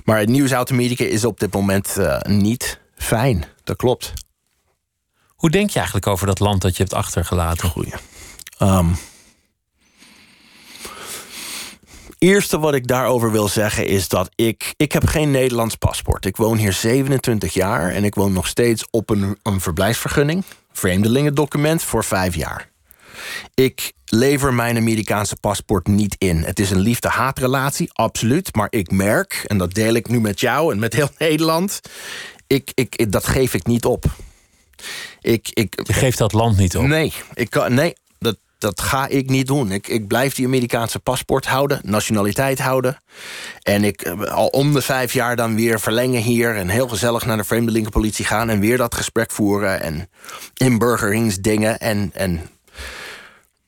Maar 0.05 0.19
het 0.19 0.29
nieuws 0.29 0.55
uit 0.55 0.71
Amerika 0.71 1.05
is 1.05 1.25
op 1.25 1.41
dit 1.41 1.53
moment 1.53 1.97
eh, 1.97 2.21
niet 2.21 2.81
fijn. 2.97 3.45
Dat 3.65 3.77
klopt. 3.77 4.13
Hoe 5.27 5.51
denk 5.51 5.71
je 5.71 5.77
eigenlijk 5.77 6.07
over 6.07 6.27
dat 6.27 6.41
land 6.41 6.63
dat 6.63 6.77
je 6.77 6.83
hebt 6.83 6.95
achtergelaten? 6.95 7.69
Goeie. 7.69 7.93
Ehm, 8.59 8.87
eerste 12.19 12.59
wat 12.59 12.75
ik 12.75 12.87
daarover 12.87 13.33
wil 13.33 13.49
zeggen 13.49 13.87
is 13.87 14.09
dat 14.09 14.29
ik... 14.35 14.75
Ik 14.77 14.93
heb 14.93 15.07
geen 15.07 15.31
Nederlands 15.31 15.75
paspoort. 15.75 16.25
Ik 16.25 16.37
woon 16.37 16.57
hier 16.57 16.73
27 16.73 17.55
jaar 17.55 17.91
en 17.91 18.05
ik 18.05 18.15
woon 18.15 18.33
nog 18.33 18.47
steeds 18.47 18.87
op 18.91 19.11
een, 19.11 19.39
een 19.43 19.61
verblijfsvergunning. 19.61 20.45
Vreemdelingendocument 20.73 21.83
voor 21.83 22.05
vijf 22.05 22.35
jaar. 22.35 22.71
Ik 23.55 23.93
lever 24.05 24.55
mijn 24.55 24.77
Amerikaanse 24.77 25.37
paspoort 25.37 25.87
niet 25.87 26.15
in. 26.19 26.43
Het 26.43 26.59
is 26.59 26.71
een 26.71 26.81
liefde-haatrelatie, 26.81 27.91
absoluut. 27.93 28.55
Maar 28.55 28.69
ik 28.71 28.91
merk, 28.91 29.45
en 29.47 29.59
dat 29.59 29.75
deel 29.75 29.95
ik 29.95 30.09
nu 30.09 30.21
met 30.21 30.41
jou 30.41 30.73
en 30.73 30.79
met 30.79 30.95
heel 30.95 31.11
Nederland... 31.19 31.81
Ik, 32.47 32.71
ik, 32.75 33.13
dat 33.13 33.27
geef 33.27 33.55
ik 33.55 33.67
niet 33.67 33.85
op. 33.85 34.05
Ik, 35.21 35.49
ik, 35.53 35.81
Je 35.83 35.93
geeft 35.93 36.19
dat 36.19 36.33
land 36.33 36.57
niet 36.57 36.77
op. 36.77 36.87
Nee, 36.87 37.13
ik 37.35 37.51
kan, 37.51 37.75
nee 37.75 37.95
dat, 38.59 38.81
ga 38.81 39.07
ik 39.07 39.29
niet 39.29 39.47
doen. 39.47 39.73
Ik, 39.73 39.89
ik 39.89 40.07
blijf 40.07 40.35
die 40.35 40.47
Amerikaanse 40.47 40.99
paspoort 40.99 41.47
houden, 41.47 41.81
nationaliteit 41.83 42.59
houden. 42.59 42.99
En 43.63 43.85
ik 43.85 44.03
eh, 44.03 44.21
al 44.21 44.47
om 44.47 44.73
de 44.73 44.83
vijf 44.83 45.13
jaar 45.13 45.37
dan 45.37 45.55
weer 45.55 45.81
verlengen 45.81 46.23
hier... 46.23 46.57
en 46.57 46.69
heel 46.69 46.89
gezellig 46.89 47.27
naar 47.27 47.37
de 47.37 47.45
vreemdelingenpolitie 47.45 48.25
gaan... 48.25 48.49
en 48.49 48.61
weer 48.61 48.77
dat 48.77 48.95
gesprek 48.95 49.31
voeren 49.31 49.83
en 49.83 50.09
inburgeringsdingen. 50.55 51.79
En, 51.79 52.11
en... 52.15 52.51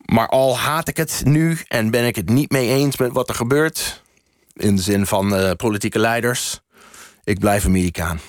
Maar 0.05 0.29
al 0.29 0.59
haat 0.59 0.89
ik 0.89 0.97
het 0.97 1.23
nu 1.25 1.59
en 1.69 1.91
ben 1.91 2.07
ik 2.07 2.17
het 2.17 2.29
niet 2.29 2.51
mee 2.51 2.69
eens 2.69 2.97
met 2.97 3.13
wat 3.13 3.29
er 3.29 3.35
gebeurt... 3.35 4.03
in 4.53 4.77
de 4.77 4.83
zin 4.83 5.07
van 5.07 5.37
eh, 5.37 5.51
politieke 5.57 5.99
leiders... 5.99 6.61
ik 7.25 7.39
blijf 7.39 7.65
Amerikaan. 7.65 8.21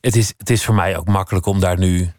Het 0.00 0.16
is, 0.16 0.34
het 0.38 0.50
is 0.50 0.64
voor 0.64 0.74
mij 0.74 0.96
ook 0.96 1.06
makkelijk 1.06 1.46
om 1.46 1.60
daar 1.60 1.78
nu 1.78 2.12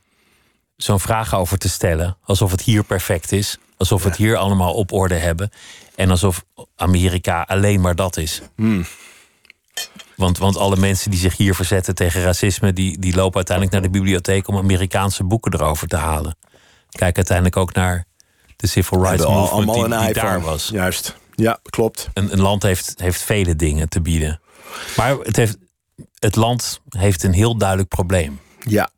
zo'n 0.77 0.99
vraag 0.99 1.35
over 1.35 1.57
te 1.57 1.69
stellen. 1.69 2.17
Alsof 2.23 2.51
het 2.51 2.61
hier 2.61 2.83
perfect 2.83 3.31
is. 3.31 3.57
Alsof 3.77 4.03
we 4.03 4.09
het 4.09 4.17
hier 4.17 4.35
allemaal 4.35 4.73
op 4.73 4.91
orde 4.91 5.15
hebben. 5.15 5.49
En 5.95 6.09
alsof 6.09 6.45
Amerika 6.75 7.41
alleen 7.41 7.81
maar 7.81 7.95
dat 7.95 8.17
is. 8.17 8.41
Want, 10.15 10.37
want 10.37 10.57
alle 10.57 10.75
mensen 10.75 11.11
die 11.11 11.19
zich 11.19 11.37
hier 11.37 11.55
verzetten 11.55 11.95
tegen 11.95 12.23
racisme... 12.23 12.73
Die, 12.73 12.99
die 12.99 13.15
lopen 13.15 13.35
uiteindelijk 13.35 13.75
naar 13.75 13.91
de 13.91 13.97
bibliotheek 13.99 14.47
om 14.47 14.57
Amerikaanse 14.57 15.23
boeken 15.23 15.53
erover 15.53 15.87
te 15.87 15.95
halen. 15.95 16.35
Kijk 16.89 17.15
uiteindelijk 17.15 17.57
ook 17.57 17.73
naar 17.73 18.05
de 18.55 18.67
civil 18.67 19.03
rights 19.03 19.25
movement 19.25 19.89
die, 19.91 19.99
die 20.05 20.13
daar 20.13 20.41
was. 20.41 20.69
Juist, 20.69 21.17
ja, 21.35 21.59
klopt. 21.63 22.09
Een, 22.13 22.31
een 22.31 22.41
land 22.41 22.63
heeft, 22.63 22.93
heeft 22.97 23.21
vele 23.21 23.55
dingen 23.55 23.89
te 23.89 24.01
bieden. 24.01 24.41
Maar 24.95 25.17
het, 25.17 25.35
heeft, 25.35 25.57
het 26.19 26.35
land 26.35 26.81
heeft 26.89 27.23
een 27.23 27.33
heel 27.33 27.57
duidelijk 27.57 27.89
probleem. 27.89 28.39
Ja. 28.59 28.89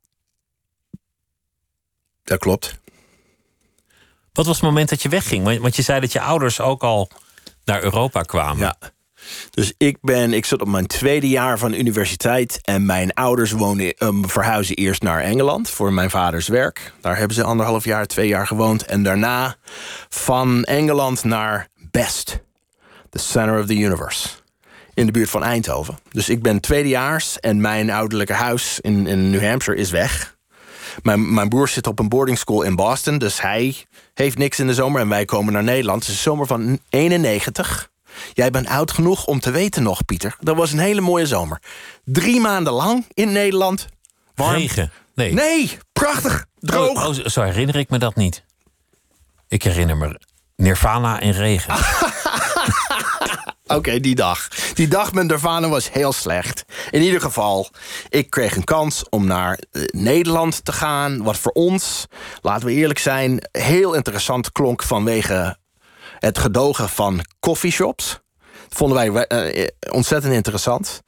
Dat 2.27 2.39
klopt. 2.39 2.79
Wat 4.33 4.45
was 4.45 4.55
het 4.55 4.65
moment 4.65 4.89
dat 4.89 5.01
je 5.01 5.09
wegging? 5.09 5.59
Want- 5.61 5.75
je 5.75 5.81
zei 5.81 5.99
dat 5.99 6.11
je 6.11 6.21
ouders 6.21 6.59
ook 6.61 6.83
al 6.83 7.09
naar 7.65 7.83
Europa 7.83 8.21
kwamen. 8.21 8.57
Ja. 8.57 8.75
Dus 9.49 9.73
ik 9.77 9.97
ben, 10.01 10.33
ik 10.33 10.45
zat 10.45 10.61
op 10.61 10.67
mijn 10.67 10.87
tweede 10.87 11.29
jaar 11.29 11.57
van 11.57 11.73
universiteit 11.73 12.59
en 12.61 12.85
mijn 12.85 13.13
ouders 13.13 13.51
wonen, 13.51 13.93
um, 13.97 14.29
verhuizen 14.29 14.75
eerst 14.75 15.01
naar 15.01 15.21
Engeland 15.21 15.69
voor 15.69 15.93
mijn 15.93 16.09
vaders 16.09 16.47
werk. 16.47 16.93
Daar 17.01 17.17
hebben 17.17 17.35
ze 17.35 17.43
anderhalf 17.43 17.83
jaar, 17.83 18.05
twee 18.05 18.27
jaar 18.27 18.47
gewoond. 18.47 18.85
En 18.85 19.03
daarna 19.03 19.55
van 20.09 20.63
Engeland 20.63 21.23
naar 21.23 21.67
Best, 21.91 22.39
the 23.09 23.19
center 23.19 23.59
of 23.59 23.65
the 23.65 23.77
universe. 23.77 24.27
In 24.93 25.05
de 25.05 25.11
buurt 25.11 25.29
van 25.29 25.43
Eindhoven. 25.43 25.99
Dus 26.09 26.29
ik 26.29 26.41
ben 26.41 26.59
tweedejaars 26.59 27.39
en 27.39 27.61
mijn 27.61 27.89
ouderlijke 27.89 28.33
huis 28.33 28.79
in, 28.79 29.07
in 29.07 29.29
New 29.29 29.43
Hampshire 29.43 29.79
is 29.79 29.89
weg. 29.91 30.36
Mijn, 31.01 31.33
mijn 31.33 31.49
broer 31.49 31.67
zit 31.67 31.87
op 31.87 31.99
een 31.99 32.09
boarding 32.09 32.37
school 32.37 32.61
in 32.61 32.75
Boston, 32.75 33.17
dus 33.17 33.41
hij 33.41 33.75
heeft 34.13 34.37
niks 34.37 34.59
in 34.59 34.67
de 34.67 34.73
zomer 34.73 35.01
en 35.01 35.09
wij 35.09 35.25
komen 35.25 35.53
naar 35.53 35.63
Nederland. 35.63 35.99
Het 35.99 36.09
is 36.09 36.15
de 36.15 36.21
zomer 36.21 36.47
van 36.47 36.79
91. 36.89 37.89
Jij 38.33 38.51
bent 38.51 38.67
oud 38.67 38.91
genoeg 38.91 39.25
om 39.25 39.39
te 39.39 39.51
weten 39.51 39.83
nog, 39.83 40.05
Pieter. 40.05 40.35
Dat 40.39 40.55
was 40.55 40.71
een 40.71 40.79
hele 40.79 41.01
mooie 41.01 41.25
zomer. 41.25 41.61
Drie 42.03 42.39
maanden 42.39 42.73
lang 42.73 43.05
in 43.13 43.31
Nederland. 43.31 43.87
Warm. 44.35 44.53
Regen? 44.55 44.91
Nee. 45.15 45.33
Nee, 45.33 45.77
prachtig. 45.93 46.45
Droog. 46.59 47.07
Oh, 47.07 47.17
oh, 47.17 47.25
zo 47.25 47.41
herinner 47.41 47.75
ik 47.75 47.89
me 47.89 47.97
dat 47.97 48.15
niet. 48.15 48.43
Ik 49.47 49.63
herinner 49.63 49.97
me 49.97 50.19
Nirvana 50.55 51.19
en 51.21 51.31
regen. 51.31 51.75
Oké, 53.67 53.99
die 53.99 54.15
dag. 54.15 54.47
Die 54.73 54.87
dag 54.87 55.13
met 55.13 55.27
Nirvana 55.27 55.69
was 55.69 55.91
heel 55.91 56.13
slecht. 56.13 56.63
In 56.91 57.01
ieder 57.01 57.21
geval, 57.21 57.69
ik 58.09 58.29
kreeg 58.29 58.55
een 58.55 58.63
kans 58.63 59.09
om 59.09 59.25
naar 59.25 59.59
eh, 59.71 59.81
Nederland 59.85 60.65
te 60.65 60.71
gaan. 60.71 61.23
Wat 61.23 61.37
voor 61.37 61.51
ons, 61.51 62.05
laten 62.41 62.67
we 62.67 62.73
eerlijk 62.73 62.99
zijn, 62.99 63.47
heel 63.51 63.93
interessant 63.93 64.51
klonk 64.51 64.83
vanwege 64.83 65.57
het 66.19 66.37
gedogen 66.37 66.89
van 66.89 67.25
coffeeshops. 67.39 68.19
Dat 68.67 68.77
vonden 68.77 69.13
wij 69.13 69.27
eh, 69.27 69.67
ontzettend 69.91 70.33
interessant. 70.33 71.01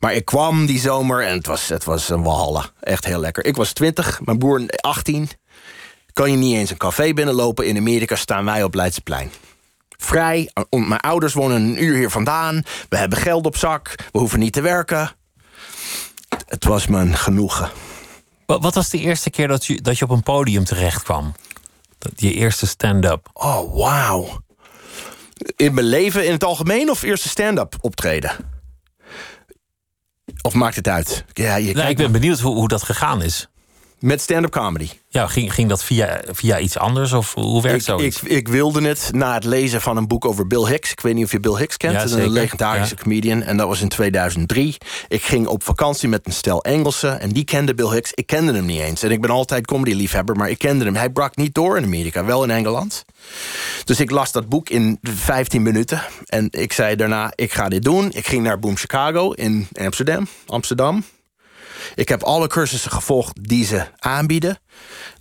Maar 0.00 0.14
ik 0.14 0.24
kwam 0.24 0.66
die 0.66 0.80
zomer 0.80 1.26
en 1.26 1.36
het 1.36 1.46
was, 1.46 1.68
het 1.68 1.84
was 1.84 2.08
een 2.08 2.22
walhalla. 2.22 2.64
Echt 2.80 3.04
heel 3.04 3.20
lekker. 3.20 3.44
Ik 3.44 3.56
was 3.56 3.72
20, 3.72 4.20
mijn 4.24 4.38
broer 4.38 4.62
18. 4.66 5.28
Kan 6.12 6.30
je 6.30 6.36
niet 6.36 6.56
eens 6.56 6.70
een 6.70 6.76
café 6.76 7.12
binnenlopen. 7.12 7.66
In 7.66 7.76
Amerika 7.76 8.16
staan 8.16 8.44
wij 8.44 8.62
op 8.62 8.74
Leidseplein 8.74 9.30
vrij. 10.04 10.50
Mijn 10.70 11.00
ouders 11.00 11.34
wonen 11.34 11.62
een 11.62 11.82
uur 11.82 11.96
hier 11.96 12.10
vandaan. 12.10 12.62
We 12.88 12.96
hebben 12.96 13.18
geld 13.18 13.46
op 13.46 13.56
zak. 13.56 13.94
We 14.12 14.18
hoeven 14.18 14.38
niet 14.38 14.52
te 14.52 14.60
werken. 14.60 15.10
Het 16.46 16.64
was 16.64 16.86
mijn 16.86 17.16
genoegen. 17.16 17.70
Wat, 18.46 18.74
was 18.74 18.90
de 18.90 18.98
eerste 18.98 19.30
keer 19.30 19.48
dat 19.48 19.66
je, 19.66 19.80
dat 19.82 19.98
je 19.98 20.04
op 20.04 20.10
een 20.10 20.22
podium 20.22 20.64
terecht 20.64 21.02
kwam? 21.02 21.34
Je 22.16 22.32
eerste 22.32 22.66
stand-up. 22.66 23.30
Oh, 23.32 23.74
wauw. 23.76 24.42
In 25.56 25.74
mijn 25.74 25.86
leven 25.86 26.26
in 26.26 26.32
het 26.32 26.44
algemeen 26.44 26.90
of 26.90 27.02
eerste 27.02 27.28
stand-up 27.28 27.76
optreden? 27.80 28.36
Of 30.42 30.54
maakt 30.54 30.76
het 30.76 30.88
uit? 30.88 31.24
Ja, 31.32 31.56
je 31.56 31.74
Nou, 31.74 31.88
ik 31.88 31.96
ben 31.96 32.12
benieuwd 32.12 32.40
hoe, 32.40 32.54
hoe 32.54 32.68
dat 32.68 32.82
gegaan 32.82 33.22
is. 33.22 33.48
Met 34.04 34.20
stand-up 34.20 34.50
comedy. 34.50 34.88
Ja, 35.08 35.26
ging, 35.26 35.54
ging 35.54 35.68
dat 35.68 35.84
via, 35.84 36.20
via 36.32 36.58
iets 36.58 36.78
anders? 36.78 37.12
Of 37.12 37.34
hoe 37.34 37.62
werkt 37.62 37.78
Ik, 37.78 37.84
zoiets? 37.84 38.22
ik, 38.22 38.28
ik 38.30 38.48
wilde 38.48 38.82
het 38.88 39.08
na 39.12 39.34
het 39.34 39.44
lezen 39.44 39.80
van 39.80 39.96
een 39.96 40.06
boek 40.08 40.24
over 40.24 40.46
Bill 40.46 40.64
Hicks. 40.66 40.90
Ik 40.92 41.00
weet 41.00 41.14
niet 41.14 41.24
of 41.24 41.32
je 41.32 41.40
Bill 41.40 41.56
Hicks 41.56 41.76
kent. 41.76 41.92
Ja, 41.94 42.02
Dat 42.02 42.10
een 42.12 42.28
legendarische 42.30 42.94
Ja. 42.96 43.02
comedian. 43.02 43.42
En 43.42 43.56
dat 43.56 43.68
was 43.68 43.80
in 43.80 43.88
2003. 43.88 44.76
Ik 45.08 45.22
ging 45.22 45.46
op 45.46 45.62
vakantie 45.62 46.08
met 46.08 46.26
een 46.26 46.32
stel 46.32 46.62
Engelsen. 46.64 47.20
En 47.20 47.28
die 47.30 47.44
kende 47.44 47.74
Bill 47.74 47.88
Hicks. 47.90 48.12
Ik 48.12 48.26
kende 48.26 48.52
hem 48.52 48.64
niet 48.64 48.80
eens. 48.80 49.02
En 49.02 49.10
ik 49.10 49.20
ben 49.20 49.30
altijd 49.30 49.66
comedy-liefhebber, 49.66 50.36
maar 50.36 50.50
ik 50.50 50.58
kende 50.58 50.84
hem. 50.84 50.94
Hij 50.96 51.10
brak 51.10 51.36
niet 51.36 51.54
door 51.54 51.76
in 51.76 51.84
Amerika, 51.84 52.24
wel 52.24 52.44
in 52.44 52.50
Engeland. 52.50 53.04
Dus 53.84 54.00
ik 54.00 54.10
las 54.10 54.32
dat 54.32 54.48
boek 54.48 54.68
in 54.68 54.98
15 55.02 55.62
minuten. 55.62 56.02
En 56.26 56.48
ik 56.50 56.72
zei 56.72 56.96
daarna, 56.96 57.32
ik 57.34 57.52
ga 57.52 57.68
dit 57.68 57.82
doen. 57.82 58.10
Ik 58.12 58.26
ging 58.26 58.42
naar 58.42 58.58
Boom 58.58 58.76
Chicago 58.76 59.30
in 59.32 59.68
Amsterdam. 59.72 60.26
Amsterdam. 60.46 61.04
Ik 61.94 62.08
heb 62.08 62.22
alle 62.22 62.46
cursussen 62.46 62.90
gevolgd 62.90 63.48
die 63.48 63.64
ze 63.64 63.84
aanbieden. 63.98 64.58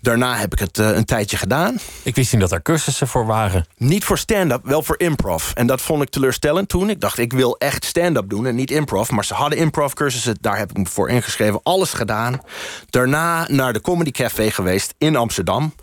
Daarna 0.02 0.36
heb 0.36 0.54
ik 0.54 0.60
het 0.60 0.80
eh, 0.80 0.96
een 0.96 1.06
tijdje 1.06 1.38
gedaan. 1.38 1.80
Ik 2.04 2.16
wist 2.16 2.32
niet 2.32 2.42
dat 2.42 2.52
er 2.52 2.62
cursussen 2.62 3.08
voor 3.08 3.26
waren. 3.26 3.66
Niet 3.78 4.04
voor 4.04 4.18
stand-up, 4.18 4.66
wel 4.66 4.84
voor 4.84 5.00
improv. 5.00 5.52
En 5.54 5.68
dat 5.68 5.82
vond 5.82 6.02
ik 6.02 6.10
teleurstellend 6.10 6.70
toen. 6.70 6.90
Ik 6.90 7.00
dacht, 7.00 7.18
ik 7.18 7.34
wil 7.34 7.58
echt 7.58 7.86
stand-up 7.86 8.30
doen 8.30 8.46
en 8.46 8.56
niet 8.56 8.72
improv. 8.72 9.10
Maar 9.10 9.26
ze 9.26 9.34
hadden 9.34 9.60
improv-cursussen, 9.60 10.38
daar 10.42 10.58
heb 10.58 10.70
ik 10.70 10.78
me 10.78 10.86
voor 10.86 11.10
ingeschreven. 11.10 11.60
Alles 11.64 11.94
gedaan. 11.94 12.42
Daarna 12.90 13.48
naar 13.50 13.74
de 13.74 13.82
Comedy 13.82 14.12
Café 14.12 14.52
geweest 14.52 14.94
in 14.98 15.16
Amsterdam. 15.16 15.74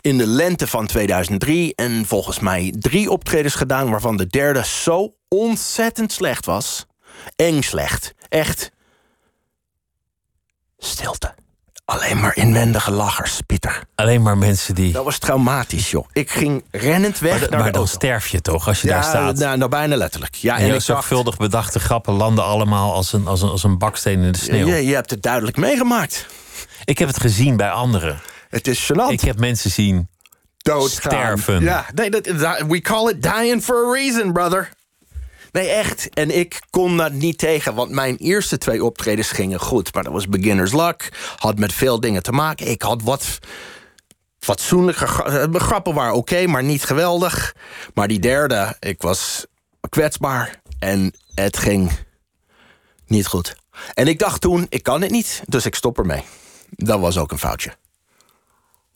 In 0.00 0.18
de 0.18 0.26
lente 0.26 0.66
van 0.66 0.86
2003. 0.86 1.74
En 1.74 2.06
volgens 2.06 2.38
mij 2.38 2.74
drie 2.78 3.10
optredens 3.10 3.54
gedaan... 3.54 3.90
waarvan 3.90 4.16
de 4.16 4.26
derde 4.26 4.64
zo 4.64 5.14
ontzettend 5.28 6.12
slecht 6.12 6.46
was. 6.46 6.86
Eng 7.36 7.62
slecht. 7.62 8.14
Echt. 8.28 8.72
Stilte. 10.84 11.34
Alleen 11.84 12.20
maar 12.20 12.36
inwendige 12.36 12.90
lachers, 12.90 13.40
Pieter. 13.46 13.82
Alleen 13.94 14.22
maar 14.22 14.38
mensen 14.38 14.74
die. 14.74 14.92
Dat 14.92 15.04
was 15.04 15.18
traumatisch, 15.18 15.90
joh. 15.90 16.06
Ik 16.12 16.30
ging 16.30 16.64
rennend 16.70 17.18
weg 17.18 17.40
Maar, 17.40 17.50
naar 17.50 17.58
maar 17.60 17.72
de 17.72 17.78
dan 17.78 17.88
sterf 17.88 18.28
je 18.28 18.40
toch 18.40 18.68
als 18.68 18.80
je 18.80 18.88
daar 18.88 19.02
staat. 19.04 19.36
nou, 19.38 19.56
nou, 19.56 19.70
bijna 19.70 19.96
letterlijk. 19.96 20.34
Ja, 20.34 20.52
en 20.52 20.56
en 20.56 20.60
je 20.60 20.66
ik 20.66 20.72
dacht, 20.72 20.86
zorgvuldig 20.86 21.36
bedachte 21.36 21.78
grappen 21.80 22.14
landen 22.14 22.44
allemaal 22.44 22.92
als 22.92 23.12
een, 23.12 23.26
als 23.26 23.42
een, 23.42 23.48
als 23.48 23.62
een 23.62 23.78
baksteen 23.78 24.22
in 24.22 24.32
de 24.32 24.38
sneeuw. 24.38 24.66
je, 24.66 24.86
je 24.86 24.94
hebt 24.94 25.10
het 25.10 25.22
duidelijk 25.22 25.56
meegemaakt. 25.56 26.26
Ik 26.84 26.98
heb 26.98 27.08
het 27.08 27.20
gezien 27.20 27.56
bij 27.56 27.70
anderen. 27.70 28.20
Het 28.48 28.66
is 28.66 28.92
gênant. 28.92 29.08
Ik 29.12 29.20
heb 29.20 29.38
mensen 29.38 29.70
zien 29.70 30.08
Doodgaan. 30.58 31.12
sterven. 31.12 31.62
Ja, 31.62 31.86
we 32.68 32.80
call 32.80 33.08
it 33.08 33.22
dying 33.22 33.62
for 33.62 33.88
a 33.88 33.92
reason, 33.92 34.32
brother. 34.32 34.70
Nee, 35.54 35.68
echt. 35.68 36.08
En 36.08 36.38
ik 36.38 36.60
kon 36.70 36.96
dat 36.96 37.12
niet 37.12 37.38
tegen, 37.38 37.74
want 37.74 37.90
mijn 37.90 38.16
eerste 38.16 38.58
twee 38.58 38.84
optredens 38.84 39.30
gingen 39.30 39.60
goed. 39.60 39.94
Maar 39.94 40.04
dat 40.04 40.12
was 40.12 40.28
beginner's 40.28 40.72
luck. 40.72 41.12
Had 41.36 41.58
met 41.58 41.72
veel 41.72 42.00
dingen 42.00 42.22
te 42.22 42.32
maken. 42.32 42.68
Ik 42.68 42.82
had 42.82 43.02
wat 43.02 43.38
fatsoenlijke 44.38 45.06
mijn 45.50 45.60
grappen 45.60 45.94
waren 45.94 46.14
oké, 46.14 46.46
maar 46.46 46.64
niet 46.64 46.84
geweldig. 46.84 47.54
Maar 47.94 48.08
die 48.08 48.18
derde, 48.18 48.76
ik 48.80 49.02
was 49.02 49.46
kwetsbaar 49.88 50.60
en 50.78 51.14
het 51.34 51.58
ging 51.58 51.90
niet 53.06 53.26
goed. 53.26 53.56
En 53.94 54.08
ik 54.08 54.18
dacht 54.18 54.40
toen, 54.40 54.66
ik 54.68 54.82
kan 54.82 55.02
het 55.02 55.10
niet, 55.10 55.42
dus 55.46 55.66
ik 55.66 55.74
stop 55.74 55.98
ermee. 55.98 56.24
Dat 56.70 57.00
was 57.00 57.18
ook 57.18 57.32
een 57.32 57.38
foutje. 57.38 57.76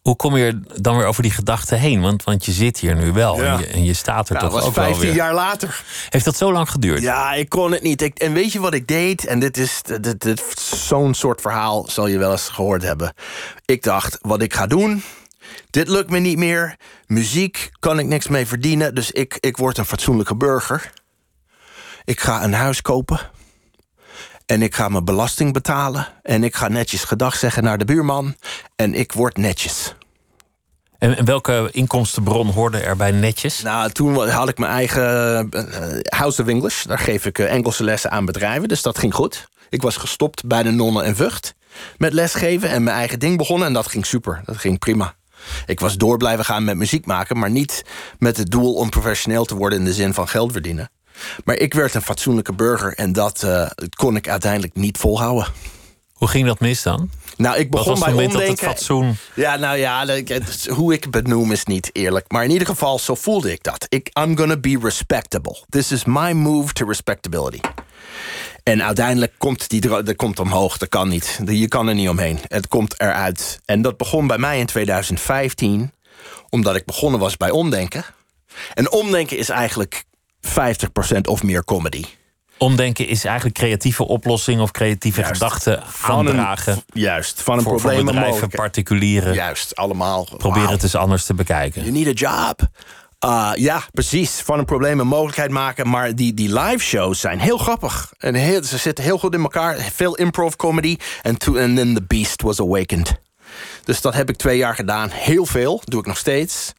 Hoe 0.08 0.16
kom 0.16 0.36
je 0.36 0.44
er 0.44 0.80
dan 0.82 0.96
weer 0.96 1.06
over 1.06 1.22
die 1.22 1.30
gedachten 1.32 1.78
heen? 1.78 2.00
Want, 2.00 2.24
want 2.24 2.44
je 2.44 2.52
zit 2.52 2.78
hier 2.78 2.96
nu 2.96 3.12
wel 3.12 3.42
Ja. 3.42 3.54
en, 3.54 3.60
je, 3.60 3.66
en 3.66 3.84
je 3.84 3.94
staat 3.94 4.28
er 4.28 4.34
Nou, 4.34 4.46
toch 4.46 4.54
was 4.54 4.64
ook 4.68 4.74
wel 4.74 4.84
15 4.84 5.04
weer. 5.06 5.14
jaar 5.14 5.34
later. 5.34 5.82
Heeft 6.08 6.24
dat 6.24 6.36
zo 6.36 6.52
lang 6.52 6.70
geduurd? 6.70 7.00
Ja, 7.00 7.32
ik 7.32 7.48
kon 7.48 7.72
het 7.72 7.82
niet. 7.82 8.02
Ik, 8.02 8.18
en 8.18 8.32
weet 8.32 8.52
je 8.52 8.60
wat 8.60 8.74
ik 8.74 8.86
deed? 8.86 9.26
En 9.26 9.40
dit 9.40 9.56
is 9.56 9.82
dit, 9.82 10.20
dit, 10.20 10.42
zo'n 10.58 11.14
soort 11.14 11.40
verhaal 11.40 11.84
zal 11.88 12.06
je 12.06 12.18
wel 12.18 12.30
eens 12.30 12.48
gehoord 12.48 12.82
hebben. 12.82 13.12
Ik 13.64 13.82
dacht, 13.82 14.18
wat 14.20 14.42
ik 14.42 14.54
ga 14.54 14.66
doen, 14.66 15.02
dit 15.70 15.88
lukt 15.88 16.10
me 16.10 16.18
niet 16.18 16.38
meer. 16.38 16.76
Muziek 17.06 17.70
kan 17.78 17.98
ik 17.98 18.06
niks 18.06 18.28
mee 18.28 18.46
verdienen, 18.46 18.94
dus 18.94 19.10
ik, 19.10 19.36
ik 19.40 19.56
word 19.56 19.78
een 19.78 19.84
fatsoenlijke 19.84 20.36
burger. 20.36 20.90
Ik 22.04 22.20
ga 22.20 22.44
een 22.44 22.54
huis 22.54 22.82
kopen. 22.82 23.20
En 24.46 24.62
ik 24.62 24.74
ga 24.74 24.88
mijn 24.88 25.04
belasting 25.04 25.52
betalen. 25.52 26.06
En 26.22 26.44
ik 26.44 26.56
ga 26.56 26.68
netjes 26.68 27.04
gedag 27.04 27.36
zeggen 27.36 27.62
naar 27.62 27.78
de 27.78 27.84
buurman. 27.84 28.34
En 28.76 28.94
ik 28.94 29.12
word 29.12 29.36
netjes. 29.36 29.94
En, 30.98 31.16
en 31.16 31.24
welke 31.24 31.68
inkomstenbron 31.72 32.48
hoorde 32.48 32.78
er 32.78 32.96
bij 32.96 33.10
netjes? 33.10 33.62
Nou, 33.62 33.90
toen 33.90 34.28
had 34.28 34.48
ik 34.48 34.58
mijn 34.58 34.72
eigen 34.72 35.50
eh, 35.50 36.18
House 36.18 36.42
of 36.42 36.48
English. 36.48 36.84
Daar 36.84 36.98
geef 36.98 37.26
ik 37.26 37.38
eh, 37.38 37.52
Engelse 37.52 37.84
lessen 37.84 38.10
aan 38.10 38.24
bedrijven, 38.24 38.68
dus 38.68 38.82
dat 38.82 38.98
ging 38.98 39.14
goed. 39.14 39.48
Ik 39.68 39.82
was 39.82 39.96
gestopt 39.96 40.46
bij 40.46 40.62
de 40.62 40.70
Nonnen 40.70 41.04
en 41.04 41.16
Vught 41.16 41.54
met 41.98 42.12
lesgeven 42.12 42.70
en 42.70 42.82
mijn 42.82 42.96
eigen 42.96 43.18
ding 43.18 43.36
begonnen. 43.36 43.66
En 43.66 43.72
dat 43.72 43.86
ging 43.86 44.06
super, 44.06 44.42
dat 44.44 44.56
ging 44.56 44.78
prima. 44.78 45.14
Ik 45.66 45.80
was 45.80 45.96
door 45.96 46.16
blijven 46.16 46.44
gaan 46.44 46.64
met 46.64 46.76
muziek 46.76 47.06
maken, 47.06 47.38
maar 47.38 47.50
niet 47.50 47.84
met 48.18 48.36
het 48.36 48.50
doel 48.50 48.74
om 48.74 48.90
professioneel 48.90 49.44
te 49.44 49.54
worden 49.54 49.78
in 49.78 49.84
de 49.84 49.92
zin 49.92 50.14
van 50.14 50.28
geld 50.28 50.52
verdienen. 50.52 50.90
Maar 51.44 51.56
ik 51.56 51.74
werd 51.74 51.94
een 51.94 52.02
fatsoenlijke 52.02 52.52
burger 52.52 52.94
en 52.94 53.12
dat 53.12 53.42
eh, 53.42 53.66
kon 53.96 54.16
ik 54.16 54.28
uiteindelijk 54.28 54.74
niet 54.74 54.98
volhouden. 54.98 55.52
Hoe 56.12 56.28
ging 56.28 56.46
dat 56.46 56.60
mis 56.60 56.82
dan? 56.82 57.10
Nou, 57.38 57.56
ik 57.58 57.70
begon 57.70 57.98
bij 57.98 58.12
omdenken. 58.12 58.66
fatsoen... 58.66 59.16
Ja, 59.34 59.56
nou 59.56 59.76
ja, 59.76 60.06
hoe 60.68 60.92
ik 60.92 61.02
het 61.02 61.10
benoem 61.10 61.52
is 61.52 61.64
niet 61.64 61.90
eerlijk. 61.92 62.32
Maar 62.32 62.44
in 62.44 62.50
ieder 62.50 62.66
geval, 62.66 62.98
zo 62.98 63.14
voelde 63.14 63.52
ik 63.52 63.62
dat. 63.62 63.86
Ik, 63.88 64.10
I'm 64.20 64.36
gonna 64.36 64.56
be 64.56 64.78
respectable. 64.82 65.64
This 65.68 65.92
is 65.92 66.04
my 66.04 66.32
move 66.32 66.72
to 66.72 66.86
respectability. 66.86 67.60
En 68.62 68.82
uiteindelijk 68.82 69.32
komt 69.38 69.68
die 69.68 69.80
dat 69.80 70.16
komt 70.16 70.38
omhoog. 70.38 70.78
Dat 70.78 70.88
kan 70.88 71.08
niet. 71.08 71.40
Je 71.44 71.68
kan 71.68 71.88
er 71.88 71.94
niet 71.94 72.08
omheen. 72.08 72.38
Het 72.48 72.68
komt 72.68 73.00
eruit. 73.00 73.60
En 73.64 73.82
dat 73.82 73.96
begon 73.96 74.26
bij 74.26 74.38
mij 74.38 74.58
in 74.58 74.66
2015. 74.66 75.92
Omdat 76.48 76.76
ik 76.76 76.84
begonnen 76.84 77.20
was 77.20 77.36
bij 77.36 77.50
omdenken. 77.50 78.04
En 78.74 78.92
omdenken 78.92 79.38
is 79.38 79.48
eigenlijk 79.48 80.04
50% 80.46 80.50
of 81.22 81.42
meer 81.42 81.64
comedy. 81.64 82.04
Omdenken 82.58 83.06
is 83.06 83.24
eigenlijk 83.24 83.56
creatieve 83.56 84.06
oplossingen 84.06 84.62
of 84.62 84.70
creatieve 84.70 85.20
Juist. 85.20 85.34
gedachten 85.42 85.72
een- 85.78 86.10
aandragen. 86.10 86.82
juist, 86.92 87.42
van 87.42 87.56
een 87.56 87.62
voor, 87.62 87.72
voor 87.72 87.80
probleem 87.80 88.08
een 88.08 88.14
bedrijven, 88.14 88.48
particulieren. 88.48 89.34
Juist, 89.34 89.76
allemaal. 89.76 90.24
Proberen 90.24 90.52
Wauw. 90.62 90.72
het 90.72 90.82
eens 90.82 90.94
anders 90.94 91.24
te 91.24 91.34
bekijken. 91.34 91.80
You 91.84 91.92
need 92.04 92.22
a 92.22 92.46
job. 92.46 92.60
Uh, 93.24 93.50
ja, 93.54 93.82
precies. 93.92 94.30
Van 94.30 94.58
een 94.58 94.64
probleem 94.64 95.00
een 95.00 95.06
mogelijkheid 95.06 95.50
maken. 95.50 95.88
Maar 95.88 96.14
die, 96.14 96.34
die 96.34 96.52
live 96.60 96.78
shows 96.84 97.20
zijn 97.20 97.40
heel 97.40 97.58
grappig. 97.58 98.12
En 98.18 98.34
heel, 98.34 98.62
ze 98.64 98.78
zitten 98.78 99.04
heel 99.04 99.18
goed 99.18 99.34
in 99.34 99.40
elkaar. 99.42 99.76
Veel 99.76 100.14
improv 100.14 100.54
comedy. 100.54 100.96
En 101.22 101.36
then 101.38 101.94
the 101.94 102.02
beast 102.06 102.42
was 102.42 102.60
awakened. 102.60 103.20
Dus 103.84 104.00
dat 104.00 104.14
heb 104.14 104.28
ik 104.28 104.36
twee 104.36 104.56
jaar 104.56 104.74
gedaan. 104.74 105.08
Heel 105.10 105.46
veel. 105.46 105.82
Doe 105.84 106.00
ik 106.00 106.06
nog 106.06 106.18
steeds. 106.18 106.72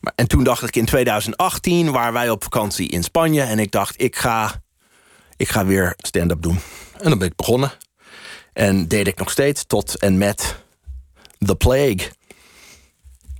Maar, 0.00 0.12
en 0.16 0.28
toen 0.28 0.44
dacht 0.44 0.62
ik 0.62 0.76
in 0.76 0.84
2018 0.84 1.90
waren 1.92 2.12
wij 2.12 2.30
op 2.30 2.42
vakantie 2.42 2.88
in 2.88 3.02
Spanje. 3.02 3.42
En 3.42 3.58
ik 3.58 3.70
dacht, 3.70 3.94
ik 4.02 4.16
ga, 4.16 4.52
ik 5.42 5.48
ga 5.48 5.66
weer 5.66 5.94
stand-up 5.96 6.42
doen. 6.42 6.58
En 6.98 7.08
dan 7.08 7.18
ben 7.18 7.28
ik 7.28 7.36
begonnen. 7.36 7.72
En 8.52 8.88
deed 8.88 9.06
ik 9.06 9.18
nog 9.18 9.30
steeds 9.30 9.64
tot 9.66 9.98
en 9.98 10.18
met 10.18 10.56
The 11.38 11.56
Plague. 11.56 12.10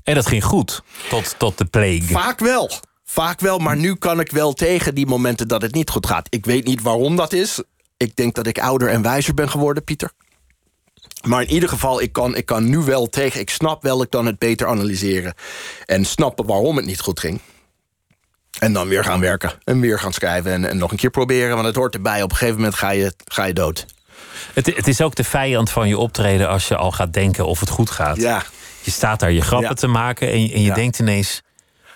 En 0.03 0.15
dat 0.15 0.27
ging 0.27 0.45
goed. 0.45 0.83
Tot, 1.09 1.35
tot 1.39 1.59
de 1.59 1.65
plague. 1.65 2.03
Vaak 2.03 2.39
wel. 2.39 2.71
Vaak 3.05 3.41
wel, 3.41 3.59
maar 3.59 3.77
nu 3.77 3.95
kan 3.95 4.21
ik 4.21 4.31
wel 4.31 4.53
tegen 4.53 4.95
die 4.95 5.07
momenten 5.07 5.49
dat 5.49 5.63
het 5.63 5.75
niet 5.75 5.91
goed 5.91 6.07
gaat. 6.07 6.27
Ik 6.31 6.45
weet 6.45 6.65
niet 6.65 6.83
waarom 6.83 7.17
dat 7.17 7.33
is. 7.33 7.63
Ik 7.97 8.17
denk 8.17 8.35
dat 8.35 8.47
ik 8.47 8.59
ouder 8.59 8.89
en 8.89 9.03
wijzer 9.03 9.35
ben 9.35 9.51
geworden, 9.51 9.85
Pieter. 9.85 10.13
Maar 11.27 11.43
in 11.43 11.51
ieder 11.51 11.69
geval, 11.69 12.01
ik 12.01 12.13
kan, 12.13 12.37
ik 12.37 12.47
kan 12.47 12.69
nu 12.69 12.79
wel 12.79 13.07
tegen. 13.09 13.41
Ik 13.41 13.51
snap 13.51 13.83
wel, 13.83 14.03
ik 14.03 14.11
kan 14.11 14.27
het 14.27 14.39
beter 14.39 14.67
analyseren. 14.67 15.35
En 15.87 16.05
snappen 16.05 16.47
waarom 16.47 16.77
het 16.77 16.87
niet 16.87 17.01
goed 17.01 17.21
ging. 17.21 17.41
En 18.59 18.73
dan 18.73 18.89
weer 18.89 19.05
gaan 19.05 19.21
werken. 19.21 19.53
En 19.65 19.81
weer 19.81 19.99
gaan 19.99 20.13
schrijven. 20.13 20.53
En, 20.53 20.65
en 20.69 20.77
nog 20.79 20.91
een 20.91 20.97
keer 20.97 21.11
proberen, 21.11 21.55
want 21.55 21.67
het 21.67 21.77
hoort 21.77 21.95
erbij. 21.95 22.23
Op 22.23 22.31
een 22.31 22.37
gegeven 22.37 22.57
moment 22.61 22.75
ga 22.75 22.91
je, 22.91 23.13
ga 23.25 23.45
je 23.45 23.53
dood. 23.53 23.87
Het, 24.55 24.67
het 24.77 24.89
is 24.89 25.01
ook 25.01 25.15
de 25.15 25.25
vijand 25.25 25.71
van 25.71 25.89
je 25.89 25.99
optreden 25.99 26.49
als 26.49 26.69
je 26.69 26.77
al 26.77 26.93
gaat 26.93 27.13
denken 27.13 27.47
of 27.47 27.61
het 27.61 27.69
goed 27.69 27.91
gaat. 27.91 28.17
Ja, 28.17 28.43
Je 28.83 28.91
staat 28.91 29.21
daar 29.21 29.33
je 29.33 29.41
grappen 29.41 29.69
Ja. 29.69 29.75
te 29.75 29.87
maken 29.87 30.31
en, 30.31 30.43
je- 30.47 30.53
en 30.53 30.61
je 30.61 30.67
Ja. 30.67 30.75
denkt 30.75 30.99
ineens... 30.99 31.43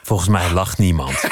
volgens 0.02 0.28
mij 0.28 0.50
lacht 0.50 0.78
niemand. 0.78 1.14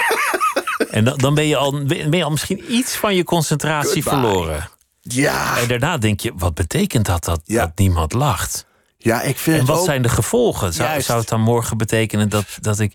en 0.90 1.04
dan, 1.04 1.18
dan 1.18 1.34
ben, 1.34 1.46
je 1.46 1.56
al, 1.56 1.84
ben 1.84 2.16
je 2.16 2.24
al 2.24 2.30
misschien 2.30 2.72
iets 2.72 2.96
van 2.96 3.14
je 3.14 3.24
concentratie 3.24 4.02
Goodbye. 4.02 4.22
verloren. 4.22 4.68
ja, 5.00 5.58
En 5.58 5.68
daarna 5.68 5.98
denk 5.98 6.20
je, 6.20 6.32
wat 6.36 6.54
betekent 6.54 7.06
dat 7.06 7.24
dat, 7.24 7.40
Ja. 7.44 7.60
dat 7.66 7.78
niemand 7.78 8.12
lacht? 8.12 8.66
ja 8.98 9.22
ik 9.22 9.38
vind 9.38 9.58
En 9.60 9.66
wat 9.66 9.78
ook... 9.78 9.84
zijn 9.84 10.02
de 10.02 10.08
gevolgen? 10.08 10.72
Zou, 10.72 11.00
zou 11.02 11.18
het 11.20 11.28
dan 11.28 11.40
morgen 11.40 11.76
betekenen 11.76 12.28
dat, 12.28 12.44
dat 12.60 12.78
ik... 12.78 12.92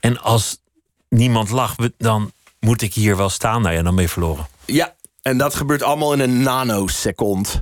En 0.00 0.20
als 0.20 0.58
niemand 1.08 1.50
lacht, 1.50 1.78
dan 1.98 2.32
moet 2.60 2.82
ik 2.82 2.94
hier 2.94 3.16
wel 3.16 3.28
staan. 3.28 3.62
Nou 3.62 3.74
ja, 3.74 3.82
dan 3.82 3.94
ben 3.94 4.04
je 4.04 4.10
verloren. 4.10 4.46
Ja, 4.64 4.94
en 5.22 5.38
dat 5.38 5.54
gebeurt 5.54 5.82
allemaal 5.82 6.12
in 6.12 6.20
een 6.20 6.42
nanosecond. 6.42 7.60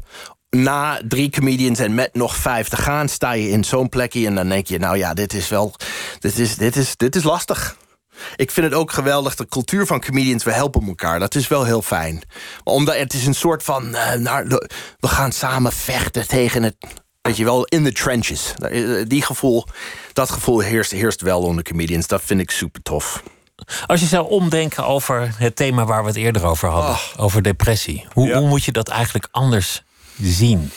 Na 0.50 1.00
drie 1.08 1.30
comedians 1.30 1.78
en 1.78 1.94
met 1.94 2.14
nog 2.14 2.36
vijf 2.36 2.68
te 2.68 2.76
gaan, 2.76 3.08
sta 3.08 3.32
je 3.32 3.48
in 3.48 3.64
zo'n 3.64 3.88
plekje 3.88 4.26
en 4.26 4.34
dan 4.34 4.48
denk 4.48 4.66
je, 4.66 4.78
nou 4.78 4.96
ja, 4.96 5.14
dit 5.14 5.32
is 5.32 5.48
wel, 5.48 5.74
dit 6.18 6.38
is, 6.38 6.56
dit 6.56 6.76
is, 6.76 6.96
dit 6.96 7.16
is 7.16 7.22
lastig. 7.22 7.76
Ik 8.36 8.50
vind 8.50 8.66
het 8.66 8.74
ook 8.74 8.92
geweldig, 8.92 9.34
de 9.34 9.46
cultuur 9.46 9.86
van 9.86 10.00
comedians, 10.00 10.44
we 10.44 10.52
helpen 10.52 10.86
elkaar. 10.86 11.18
Dat 11.18 11.34
is 11.34 11.48
wel 11.48 11.64
heel 11.64 11.82
fijn. 11.82 12.22
Omdat 12.64 12.96
het 12.96 13.12
is 13.14 13.26
een 13.26 13.34
soort 13.34 13.62
van, 13.62 13.94
eh, 13.94 14.42
we 14.98 15.08
gaan 15.08 15.32
samen 15.32 15.72
vechten 15.72 16.28
tegen 16.28 16.62
het, 16.62 16.76
weet 17.22 17.36
je 17.36 17.44
wel, 17.44 17.64
in 17.64 17.84
the 17.84 17.92
trenches. 17.92 18.54
Eh, 18.58 19.02
Die 19.06 19.22
gevoel, 19.22 19.64
dat 20.12 20.30
gevoel 20.30 20.60
heerst, 20.60 20.90
heerst 20.90 21.20
wel 21.20 21.42
onder 21.42 21.64
comedians. 21.64 22.06
Dat 22.06 22.22
vind 22.24 22.40
ik 22.40 22.50
super 22.50 22.82
tof. 22.82 23.22
Als 23.86 24.00
je 24.00 24.06
zou 24.06 24.28
omdenken 24.28 24.86
over 24.86 25.34
het 25.38 25.56
thema 25.56 25.84
waar 25.84 26.02
we 26.02 26.08
het 26.08 26.16
eerder 26.16 26.44
over 26.44 26.68
hadden, 26.68 26.90
Oh. 26.90 27.24
over 27.24 27.42
depressie, 27.42 28.06
hoe, 28.12 28.26
Ja. 28.28 28.38
hoe 28.38 28.48
moet 28.48 28.64
je 28.64 28.72
dat 28.72 28.88
eigenlijk 28.88 29.28
anders 29.30 29.82
zien? 30.20 30.70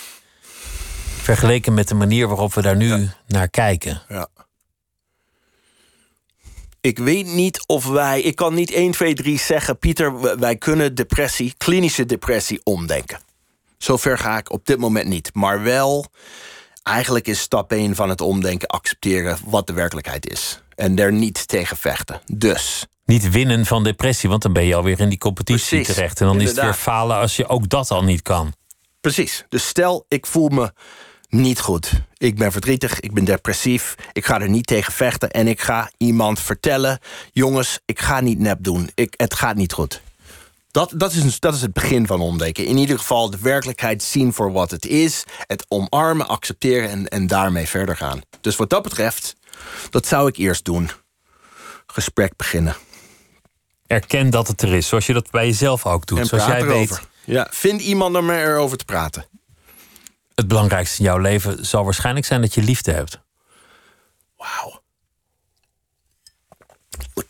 Vergeleken 1.21 1.73
met 1.73 1.87
de 1.87 1.95
manier 1.95 2.27
waarop 2.27 2.53
we 2.53 2.61
daar 2.61 2.75
nu 2.75 3.09
naar 3.27 3.49
kijken. 3.49 4.01
Ja. 4.09 4.27
Ik 6.81 6.97
weet 6.97 7.25
niet 7.27 7.63
of 7.65 7.85
wij. 7.85 8.21
Ik 8.21 8.35
kan 8.35 8.53
niet 8.53 8.71
1, 8.71 8.91
2, 8.91 9.13
3 9.13 9.39
zeggen. 9.39 9.77
Pieter, 9.77 10.39
wij 10.39 10.55
kunnen 10.55 10.95
depressie, 10.95 11.53
klinische 11.57 12.05
depressie, 12.05 12.61
omdenken. 12.63 13.19
Zover 13.77 14.17
ga 14.17 14.37
ik 14.37 14.51
op 14.51 14.65
dit 14.65 14.77
moment 14.79 15.07
niet. 15.07 15.29
Maar 15.33 15.63
wel, 15.63 16.05
eigenlijk 16.83 17.27
is 17.27 17.39
stap 17.39 17.71
1 17.71 17.95
van 17.95 18.09
het 18.09 18.21
omdenken 18.21 18.67
accepteren 18.67 19.37
wat 19.45 19.67
de 19.67 19.73
werkelijkheid 19.73 20.29
is. 20.29 20.61
En 20.79 20.97
er 20.99 21.13
niet 21.13 21.47
tegen 21.47 21.77
vechten. 21.77 22.21
Dus. 22.33 22.85
Niet 23.05 23.29
winnen 23.29 23.65
van 23.65 23.83
depressie, 23.83 24.29
want 24.29 24.41
dan 24.41 24.53
ben 24.53 24.65
je 24.65 24.75
alweer 24.75 24.99
in 24.99 25.09
die 25.09 25.17
competitie 25.17 25.77
Precies, 25.77 25.95
terecht. 25.95 26.21
En 26.21 26.27
dan 26.27 26.41
is 26.41 26.49
het 26.49 26.59
weer 26.61 26.73
falen 26.73 27.17
als 27.17 27.35
je 27.35 27.47
ook 27.47 27.69
dat 27.69 27.91
al 27.91 28.03
niet 28.03 28.21
kan. 28.21 28.53
Precies. 29.01 29.45
Dus 29.49 29.67
stel, 29.67 30.05
ik 30.07 30.25
voel 30.25 30.49
me 30.49 30.71
niet 31.29 31.59
goed. 31.59 31.91
Ik 32.17 32.37
ben 32.37 32.51
verdrietig, 32.51 32.99
ik 32.99 33.13
ben 33.13 33.23
depressief. 33.25 33.95
Ik 34.13 34.25
ga 34.25 34.41
er 34.41 34.49
niet 34.49 34.67
tegen 34.67 34.93
vechten. 34.93 35.29
En 35.31 35.47
ik 35.47 35.61
ga 35.61 35.91
iemand 35.97 36.39
vertellen: 36.39 36.99
jongens, 37.31 37.79
ik 37.85 37.99
ga 37.99 38.19
niet 38.19 38.39
nep 38.39 38.57
doen. 38.63 38.89
Ik, 38.95 39.13
het 39.17 39.33
gaat 39.33 39.55
niet 39.55 39.73
goed. 39.73 40.01
Dat, 40.71 40.93
dat, 40.95 41.11
is, 41.13 41.23
een- 41.23 41.33
dat 41.39 41.53
is 41.53 41.61
het 41.61 41.73
begin 41.73 42.07
van 42.07 42.21
omdenken. 42.21 42.65
In 42.65 42.77
ieder 42.77 42.97
geval 42.99 43.29
de 43.29 43.37
werkelijkheid 43.41 44.03
zien 44.03 44.33
voor 44.33 44.51
wat 44.51 44.71
het 44.71 44.85
is. 44.85 45.23
Het 45.47 45.65
omarmen, 45.67 46.27
accepteren 46.27 46.89
en, 46.89 47.07
en 47.07 47.27
daarmee 47.27 47.67
verder 47.67 47.97
gaan. 47.97 48.21
Dus 48.41 48.55
wat 48.55 48.69
dat 48.69 48.83
betreft, 48.83 49.35
dat 49.89 50.05
zou 50.05 50.27
ik 50.27 50.35
eerst 50.37 50.65
doen. 50.65 50.89
Gesprek 51.87 52.35
beginnen. 52.35 52.75
Erken 53.87 54.29
dat 54.29 54.47
het 54.47 54.61
er 54.61 54.73
is, 54.73 54.87
zoals 54.87 55.05
je 55.05 55.13
dat 55.13 55.31
bij 55.31 55.45
jezelf 55.45 55.85
ook 55.85 56.05
doet. 56.05 56.19
En 56.19 56.25
zoals 56.25 56.43
praat 56.43 56.57
jij 56.59 56.67
erover. 56.67 56.95
weet, 57.25 57.35
Ja, 57.35 57.47
vind 57.51 57.81
iemand 57.81 58.15
om 58.15 58.29
erover 58.29 58.77
te 58.77 58.85
praten. 58.85 59.25
Het 60.35 60.47
belangrijkste 60.47 60.97
in 60.97 61.03
jouw 61.03 61.17
leven 61.17 61.65
zal 61.65 61.83
waarschijnlijk 61.83 62.25
zijn 62.25 62.41
dat 62.41 62.53
je 62.53 62.61
liefde 62.61 62.91
hebt. 62.91 63.19
Wauw. 64.37 64.78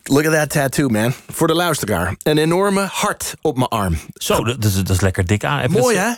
Look, 0.04 0.26
at 0.26 0.34
that 0.34 0.50
tattoo, 0.50 0.88
man. 0.88 1.14
Voor 1.32 1.48
de 1.48 1.54
luisteraar. 1.54 2.16
Een 2.24 2.38
enorme 2.38 2.88
hart 2.92 3.34
op 3.42 3.56
mijn 3.58 3.68
arm. 3.70 3.98
Zo, 4.14 4.44
dat, 4.44 4.62
dat 4.62 4.72
is- 4.72 4.78
dat 4.78 4.90
is 4.90 5.02
lekker 5.02 5.26
dik 5.26 5.44
aan. 5.44 5.62
Je 5.62 5.70
Mooi, 5.70 5.96
dat- 5.96 6.18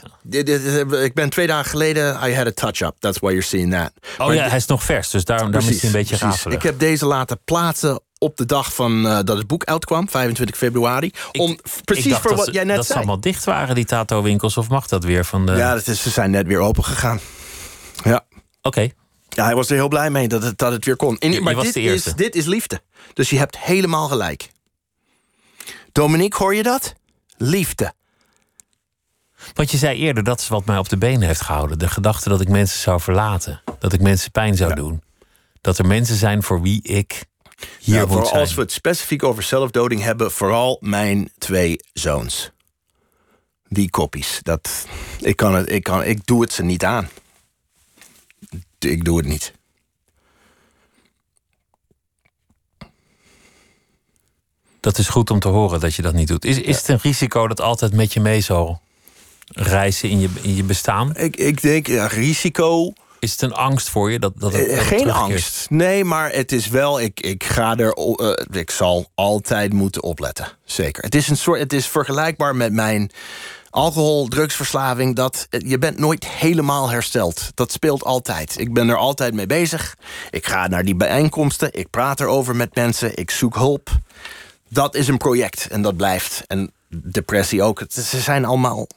hè? 0.89 1.03
Ik 1.03 1.13
ben 1.13 1.29
twee 1.29 1.47
dagen 1.47 1.69
geleden... 1.69 2.19
I 2.29 2.35
had 2.35 2.47
a 2.47 2.51
touch-up. 2.51 2.95
That's 2.99 3.19
why 3.19 3.29
you're 3.29 3.45
seeing 3.45 3.71
that. 3.71 3.91
Oh 4.17 4.25
Maar 4.27 4.35
ja, 4.35 4.47
hij 4.47 4.57
is 4.57 4.65
nog 4.65 4.83
vers, 4.83 5.09
dus 5.09 5.25
daarom, 5.25 5.51
daarom 5.51 5.69
is 5.69 5.75
hij 5.81 5.85
een 5.89 5.95
beetje 5.95 6.17
precies. 6.17 6.35
rafelig. 6.35 6.57
Ik 6.57 6.63
heb 6.63 6.79
deze 6.79 7.05
laten 7.05 7.39
plaatsen 7.45 8.01
op 8.17 8.37
de 8.37 8.45
dag 8.45 8.73
van 8.73 9.07
eh, 9.07 9.19
dat 9.23 9.37
het 9.37 9.47
boek 9.47 9.63
uitkwam, 9.63 10.09
25 10.09 10.57
februari. 10.57 11.11
Om, 11.31 11.57
precies 11.85 12.05
Ik 12.05 12.13
voor 12.19 12.29
dat 12.29 12.37
wat 12.39 12.45
ze- 12.47 12.53
jij 12.53 12.63
net 12.63 12.75
Dat 12.75 12.85
ze 12.85 12.91
zei. 12.91 13.03
allemaal 13.03 13.21
dicht 13.21 13.43
waren, 13.43 13.75
die 13.75 13.85
tato-winkels, 13.85 14.57
of 14.57 14.69
mag 14.69 14.87
dat 14.87 15.03
weer 15.03 15.25
van 15.25 15.45
de... 15.45 15.51
Ja, 15.51 15.73
dat 15.73 15.87
is, 15.87 16.01
ze 16.01 16.09
zijn 16.09 16.31
net 16.31 16.47
weer 16.47 16.59
open 16.59 16.83
gegaan. 16.83 17.19
Ja. 18.03 18.25
Oké, 18.61 18.89
ja, 19.35 19.43
hij 19.45 19.55
was 19.55 19.69
er 19.69 19.75
heel 19.75 19.87
blij 19.87 20.09
mee 20.09 20.27
dat 20.27 20.43
het, 20.43 20.57
dat 20.57 20.71
het 20.71 20.85
weer 20.85 20.95
kon. 20.95 21.17
En- 21.17 21.29
Je- 21.29 21.35
je 21.35 21.41
maar 21.41 21.55
dit 21.55 21.75
is, 21.75 22.03
dit 22.03 22.35
is 22.35 22.45
liefde. 22.45 22.81
Dus 23.13 23.29
je 23.29 23.37
hebt 23.37 23.57
helemaal 23.57 24.07
gelijk. 24.07 24.49
Dominique, 25.91 26.37
hoor 26.43 26.55
je 26.55 26.63
dat? 26.63 26.93
Liefde. 27.37 27.93
want 29.53 29.71
je 29.71 29.77
zei 29.77 29.97
eerder, 29.97 30.23
dat 30.23 30.39
is 30.39 30.47
wat 30.47 30.65
mij 30.65 30.77
op 30.77 30.89
de 30.89 30.97
benen 30.97 31.27
heeft 31.27 31.41
gehouden. 31.41 31.79
De 31.79 31.87
gedachte 31.89 32.29
dat 32.29 32.41
ik 32.41 32.49
mensen 32.49 32.79
zou 32.79 33.01
verlaten. 33.01 33.61
Dat 33.79 33.93
ik 33.93 34.01
mensen 34.01 34.31
pijn 34.31 34.55
zou 34.55 34.73
doen. 34.75 35.01
Dat 35.61 35.77
er 35.77 35.85
mensen 35.85 36.15
zijn 36.15 36.43
voor 36.43 36.61
wie 36.61 36.83
ik 36.83 37.23
hier 37.79 37.95
Ja, 37.95 38.05
moet 38.05 38.27
zijn. 38.27 38.39
als 38.39 38.53
we 38.53 38.61
het 38.61 38.71
specifiek 38.71 39.23
over 39.23 39.43
zelfdoding 39.43 40.01
hebben, 40.01 40.31
vooral 40.31 40.77
mijn 40.81 41.31
twee 41.37 41.75
zoons. 41.93 42.51
Die 43.67 43.89
koppies. 43.89 44.39
Dat, 44.43 44.85
ik, 45.19 45.35
kan 45.35 45.55
het, 45.55 45.69
ik, 45.71 45.83
kan, 45.83 46.03
ik 46.03 46.25
doe 46.25 46.41
het 46.41 46.53
ze 46.53 46.63
niet 46.63 46.83
aan. 46.83 47.09
Ik 48.85 49.03
doe 49.03 49.17
het 49.17 49.25
niet. 49.27 49.53
Dat 54.79 54.97
is 54.97 55.07
goed 55.09 55.29
om 55.29 55.39
te 55.39 55.47
horen 55.47 55.79
dat 55.79 55.95
je 55.95 56.01
dat 56.01 56.13
niet 56.13 56.27
doet. 56.27 56.45
Is, 56.45 56.59
is 56.59 56.77
het 56.77 56.87
een 56.87 56.99
risico 57.01 57.47
dat 57.47 57.61
altijd 57.61 57.93
met 57.93 58.13
je 58.13 58.19
mee 58.19 58.41
zal 58.41 58.81
reizen 59.47 60.09
in 60.09 60.19
je, 60.19 60.29
in 60.41 60.55
je 60.55 60.63
bestaan? 60.63 61.15
Ik, 61.15 61.35
ik 61.35 61.61
denk, 61.61 61.87
ja, 61.87 62.07
risico. 62.07 62.93
Is 63.19 63.31
het 63.31 63.41
een 63.41 63.53
angst 63.53 63.89
voor 63.89 64.11
je? 64.11 64.19
Dat, 64.19 64.33
dat 64.35 64.53
het, 64.53 64.61
eh, 64.61 64.67
dat 64.67 64.77
het 64.77 64.87
geen 64.87 65.11
angst. 65.11 65.69
Nee, 65.69 66.03
maar 66.03 66.31
het 66.31 66.51
is 66.51 66.67
wel. 66.67 67.01
Ik, 67.01 67.19
ik 67.19 67.43
ga 67.43 67.77
er. 67.77 67.93
eh, 67.93 68.59
ik 68.59 68.71
zal 68.71 69.11
altijd 69.15 69.73
moeten 69.73 70.03
opletten. 70.03 70.47
Zeker. 70.65 71.03
Het 71.03 71.15
is 71.15 71.27
een 71.27 71.37
soort. 71.37 71.59
Het 71.59 71.73
is 71.73 71.87
vergelijkbaar 71.87 72.55
met 72.55 72.73
mijn 72.73 73.11
alcohol, 73.71 74.27
drugsverslaving. 74.27 75.15
Dat 75.15 75.47
eh, 75.49 75.59
je 75.69 75.77
bent 75.77 75.97
nooit 75.97 76.27
helemaal 76.27 76.89
hersteld. 76.89 77.51
Dat 77.53 77.71
speelt 77.71 78.03
altijd. 78.03 78.59
Ik 78.59 78.73
ben 78.73 78.89
er 78.89 78.97
altijd 78.97 79.33
mee 79.33 79.45
bezig. 79.47 79.95
Ik 80.29 80.47
ga 80.47 80.67
naar 80.67 80.83
die 80.83 80.95
bijeenkomsten. 80.95 81.73
Ik 81.73 81.89
praat 81.89 82.19
erover 82.19 82.55
met 82.55 82.75
mensen. 82.75 83.15
Ik 83.17 83.31
zoek 83.31 83.55
hulp. 83.55 83.89
Dat 84.69 84.95
is 84.95 85.07
een 85.07 85.17
project 85.17 85.67
en 85.67 85.81
dat 85.81 85.95
blijft. 85.97 86.43
En 86.47 86.71
depressie 86.89 87.63
ook. 87.63 87.83
Ze 87.89 88.19
zijn 88.19 88.45
allemaal 88.45 88.87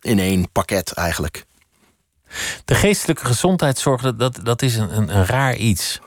in 0.00 0.18
één 0.18 0.52
pakket 0.52 0.92
eigenlijk. 0.92 1.46
De 2.64 2.74
geestelijke 2.74 3.24
gezondheidszorg, 3.24 4.02
dat, 4.02 4.18
dat, 4.18 4.40
dat 4.42 4.62
is 4.62 4.76
een, 4.76 4.96
een, 4.96 5.16
een 5.16 5.26
raar 5.26 5.56
iets. 5.56 6.00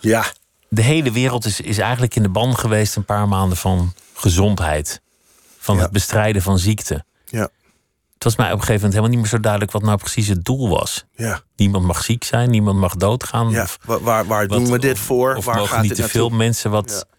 Ja, 0.00 0.24
De 0.68 0.82
hele 0.82 1.10
wereld 1.12 1.44
is, 1.44 1.60
is 1.60 1.78
eigenlijk 1.78 2.14
in 2.16 2.22
de 2.22 2.28
ban 2.28 2.58
geweest 2.58 2.96
een 2.96 3.04
paar 3.04 3.28
maanden 3.28 3.56
van 3.58 3.92
gezondheid. 4.14 5.00
Van 5.58 5.76
Ja. 5.76 5.82
het 5.82 5.90
bestrijden 5.92 6.42
van 6.42 6.58
ziekte. 6.58 7.04
Ja, 7.30 7.48
Het 8.14 8.24
was 8.24 8.36
mij 8.36 8.46
op 8.46 8.52
een 8.52 8.58
gegeven 8.64 8.74
moment 8.74 8.92
helemaal 8.92 9.10
niet 9.10 9.20
meer 9.20 9.28
zo 9.28 9.40
duidelijk 9.40 9.72
wat 9.72 9.82
nou 9.82 9.98
precies 9.98 10.28
het 10.28 10.44
doel 10.44 10.68
was. 10.68 11.04
ja. 11.16 11.40
Niemand 11.56 11.84
mag 11.84 12.04
ziek 12.04 12.24
zijn, 12.24 12.50
niemand 12.50 12.78
mag 12.78 12.96
doodgaan. 12.96 13.50
ja. 13.50 13.62
Of, 13.62 13.78
Waar, 13.84 14.00
waar, 14.02 14.26
wat- 14.26 14.48
doen 14.58 14.70
we 14.70 14.78
dit 14.78 14.92
of- 14.92 14.98
voor? 14.98 15.34
Of 15.34 15.44
waar 15.44 15.56
mogen 15.56 15.74
gaat 15.74 15.82
niet 15.82 15.94
te 15.94 16.08
veel 16.08 16.28
mensen 16.28 16.70
wat. 16.70 16.90
Ja. 16.90 17.16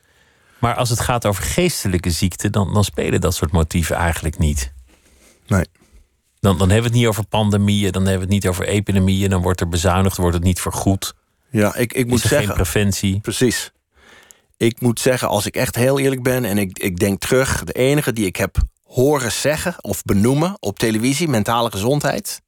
Maar 0.60 0.76
als 0.76 0.90
het 0.90 1.00
gaat 1.00 1.26
over 1.26 1.44
geestelijke 1.44 2.10
ziekte, 2.12 2.50
dan, 2.50 2.74
dan 2.74 2.84
spelen 2.84 3.22
dat 3.22 3.36
soort 3.36 3.52
motieven 3.52 3.96
eigenlijk 3.96 4.38
niet. 4.38 4.74
Nee. 5.48 5.66
Dan, 6.40 6.58
dan 6.58 6.70
hebben 6.70 6.78
we 6.78 6.90
het 6.90 6.98
niet 6.98 7.08
over 7.08 7.26
pandemieën, 7.28 7.92
dan 7.92 8.02
hebben 8.02 8.28
we 8.28 8.34
het 8.34 8.44
niet 8.44 8.48
over 8.48 8.66
epidemieën, 8.68 9.30
dan 9.30 9.42
wordt 9.42 9.62
er 9.62 9.70
bezuinigd, 9.70 10.18
wordt 10.18 10.36
het 10.36 10.44
niet 10.44 10.62
vergoed. 10.62 11.14
Ja, 11.50 11.76
ik, 11.76 11.94
ik 11.94 12.08
moet 12.08 12.22
er 12.24 12.28
geen 12.28 12.38
zeggen. 12.38 12.56
preventie. 12.56 13.20
Precies. 13.20 13.72
Ik 14.58 14.82
moet 14.82 15.00
zeggen, 15.00 15.28
als 15.28 15.46
ik 15.46 15.56
echt 15.56 15.76
heel 15.76 16.00
eerlijk 16.00 16.24
ben 16.24 16.46
en 16.46 16.58
ik, 16.58 16.80
ik 16.80 16.98
denk 17.00 17.20
terug, 17.20 17.64
de 17.64 17.74
enige 17.74 18.14
die 18.14 18.26
ik 18.26 18.36
heb 18.36 18.58
horen 18.90 19.32
zeggen 19.32 19.76
of 19.84 20.04
benoemen 20.04 20.56
op 20.60 20.80
televisie, 20.80 21.28
mentale 21.28 21.72
gezondheid, 21.72 22.42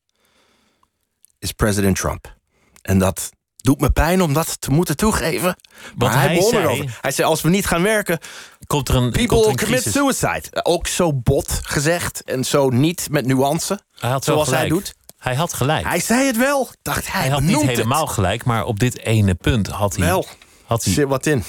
is 1.39 1.51
president 1.51 1.95
Trump. 1.95 2.35
En 2.81 2.97
dat 2.99 3.29
doet 3.57 3.79
me 3.81 3.89
pijn 3.91 4.21
om 4.21 4.33
dat 4.33 4.61
te 4.61 4.71
moeten 4.71 4.97
toegeven. 4.97 5.43
Maar 5.45 5.93
Want 5.97 6.13
hij, 6.13 6.25
hij 6.25 6.35
begon 6.35 6.49
zei-. 6.49 6.89
Hij 7.01 7.11
zei: 7.11 7.27
als 7.27 7.41
we 7.41 7.49
niet 7.49 7.65
gaan 7.65 7.81
werken, 7.81 8.19
Komt 8.67 8.89
er 8.89 8.95
een, 8.95 9.01
komt 9.01 9.15
er 9.15 9.21
people 9.27 9.37
een 9.37 9.57
commit 9.57 9.81
crisis? 9.81 9.91
suicide. 9.93 10.63
Ook 10.63 10.87
zo 10.87 11.13
bot 11.13 11.59
gezegd 11.63 12.23
en 12.23 12.43
zo 12.43 12.69
niet 12.69 13.07
met 13.11 13.25
nuance. 13.25 13.79
Hij 13.99 14.17
zoals 14.19 14.49
hij 14.49 14.67
doet. 14.67 14.93
Hij 15.17 15.35
had 15.35 15.53
gelijk. 15.53 15.85
Hij 15.85 15.99
zei 15.99 16.25
het 16.25 16.37
wel. 16.37 16.69
Dacht 16.81 17.11
hij, 17.11 17.21
Hij 17.21 17.29
had 17.29 17.41
niet 17.41 17.55
het. 17.61 17.65
helemaal 17.69 18.07
gelijk, 18.07 18.43
maar 18.45 18.65
op 18.65 18.79
dit 18.79 18.97
ene 18.99 19.35
punt 19.35 19.67
had 19.67 19.95
hij. 19.95 20.05
Wel, 20.05 20.25
Had 20.65 20.83
hij 20.83 20.93
zit 20.93 21.07
wat 21.07 21.25
in. 21.25 21.43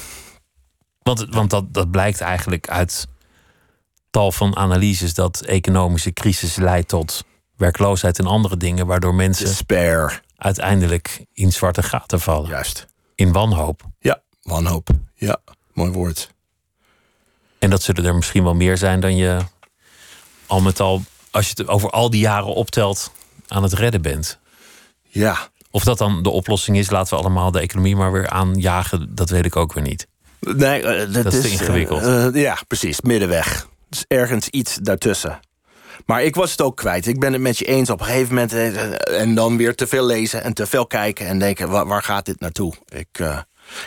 Want, 1.02 1.26
want 1.30 1.50
dat, 1.50 1.74
dat 1.74 1.90
blijkt 1.90 2.20
eigenlijk 2.20 2.68
uit 2.68 3.06
tal 4.12 4.32
van 4.32 4.56
analyses 4.56 5.14
dat 5.14 5.40
economische 5.40 6.12
crisis 6.12 6.56
leidt 6.56 6.88
tot 6.88 7.24
werkloosheid 7.56 8.18
en 8.18 8.26
andere 8.26 8.56
dingen, 8.56 8.86
waardoor 8.86 9.14
mensen 9.14 9.44
Despair. 9.46 10.22
uiteindelijk 10.36 11.24
in 11.32 11.52
zwarte 11.52 11.82
gaten 11.82 12.20
vallen. 12.20 12.48
Juist. 12.48 12.86
In 13.14 13.32
wanhoop. 13.32 13.82
Ja, 13.98 14.20
wanhoop. 14.42 14.88
Ja, 15.14 15.38
mooi 15.72 15.90
woord. 15.90 16.30
En 17.58 17.70
dat 17.70 17.82
zullen 17.82 18.04
er 18.04 18.14
misschien 18.14 18.44
wel 18.44 18.54
meer 18.54 18.76
zijn 18.76 19.00
dan 19.00 19.16
je 19.16 19.38
al 20.46 20.60
met 20.60 20.80
al, 20.80 21.02
als 21.30 21.46
je 21.48 21.54
het 21.56 21.68
over 21.68 21.90
al 21.90 22.10
die 22.10 22.20
jaren 22.20 22.54
optelt, 22.54 23.12
aan 23.46 23.62
het 23.62 23.72
redden 23.72 24.02
bent. 24.02 24.38
Ja. 25.08 25.36
Of 25.70 25.84
dat 25.84 25.98
dan 25.98 26.22
de 26.22 26.30
oplossing 26.30 26.76
is, 26.76 26.90
laten 26.90 27.14
we 27.16 27.20
allemaal 27.22 27.50
de 27.50 27.60
economie 27.60 27.96
maar 27.96 28.12
weer 28.12 28.28
aanjagen, 28.28 29.14
dat 29.14 29.30
weet 29.30 29.44
ik 29.44 29.56
ook 29.56 29.72
weer 29.72 29.82
niet. 29.82 30.06
Nee, 30.40 30.82
eh, 30.82 31.12
dat, 31.12 31.22
Dat 31.24 31.32
is 31.32 31.40
te 31.40 31.50
ingewikkeld. 31.50 32.02
eh, 32.02 32.26
eh, 32.26 32.34
ja, 32.34 32.58
precies. 32.68 33.00
Middenweg. 33.00 33.68
Dus 33.92 34.04
ergens 34.08 34.48
iets 34.48 34.74
daartussen. 34.82 35.40
Maar 36.06 36.22
ik 36.22 36.34
was 36.34 36.50
het 36.50 36.60
ook 36.60 36.76
kwijt. 36.76 37.06
Ik 37.06 37.20
ben 37.20 37.32
het 37.32 37.42
met 37.42 37.58
je 37.58 37.64
eens 37.64 37.90
op 37.90 38.00
een 38.00 38.06
gegeven 38.06 38.34
moment. 38.34 38.52
eh, 38.52 39.20
En 39.20 39.34
dan 39.34 39.56
weer 39.56 39.74
te 39.74 39.86
veel 39.86 40.04
lezen 40.06 40.42
en 40.42 40.52
te 40.54 40.66
veel 40.66 40.86
kijken. 40.86 41.26
En 41.26 41.38
denken, 41.38 41.68
waar, 41.70 41.86
waar 41.86 42.02
gaat 42.02 42.24
dit 42.26 42.40
naartoe? 42.40 42.74
Ik, 42.88 43.08
eh, 43.12 43.38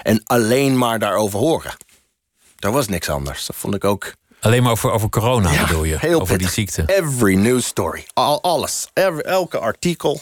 en 0.04 0.22
alleen 0.24 0.78
maar 0.78 1.00
daarover 1.00 1.40
horen. 1.40 1.74
Er 2.60 2.72
was 2.72 2.88
niks 2.88 3.10
anders. 3.10 3.46
Dat 3.46 3.56
vond 3.56 3.76
ik 3.76 3.84
ook... 3.84 4.14
Alleen 4.40 4.64
maar 4.64 4.72
over, 4.72 4.92
over 4.92 5.10
corona 5.10 5.62
bedoel 5.66 5.84
je? 5.84 5.98
heel 6.00 6.22
over 6.22 6.38
die 6.38 6.50
ziekte. 6.50 6.84
Every 6.86 7.36
news 7.36 7.66
story. 7.66 8.06
Al, 8.14 8.42
alles. 8.44 8.90
Every- 8.94 9.20
elke 9.22 9.60
artikel. 9.60 10.22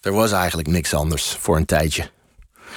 Er 0.00 0.12
was 0.12 0.32
eigenlijk 0.32 0.68
niks 0.68 0.94
anders 0.94 1.36
voor 1.40 1.56
een 1.56 1.64
tijdje. 1.66 2.10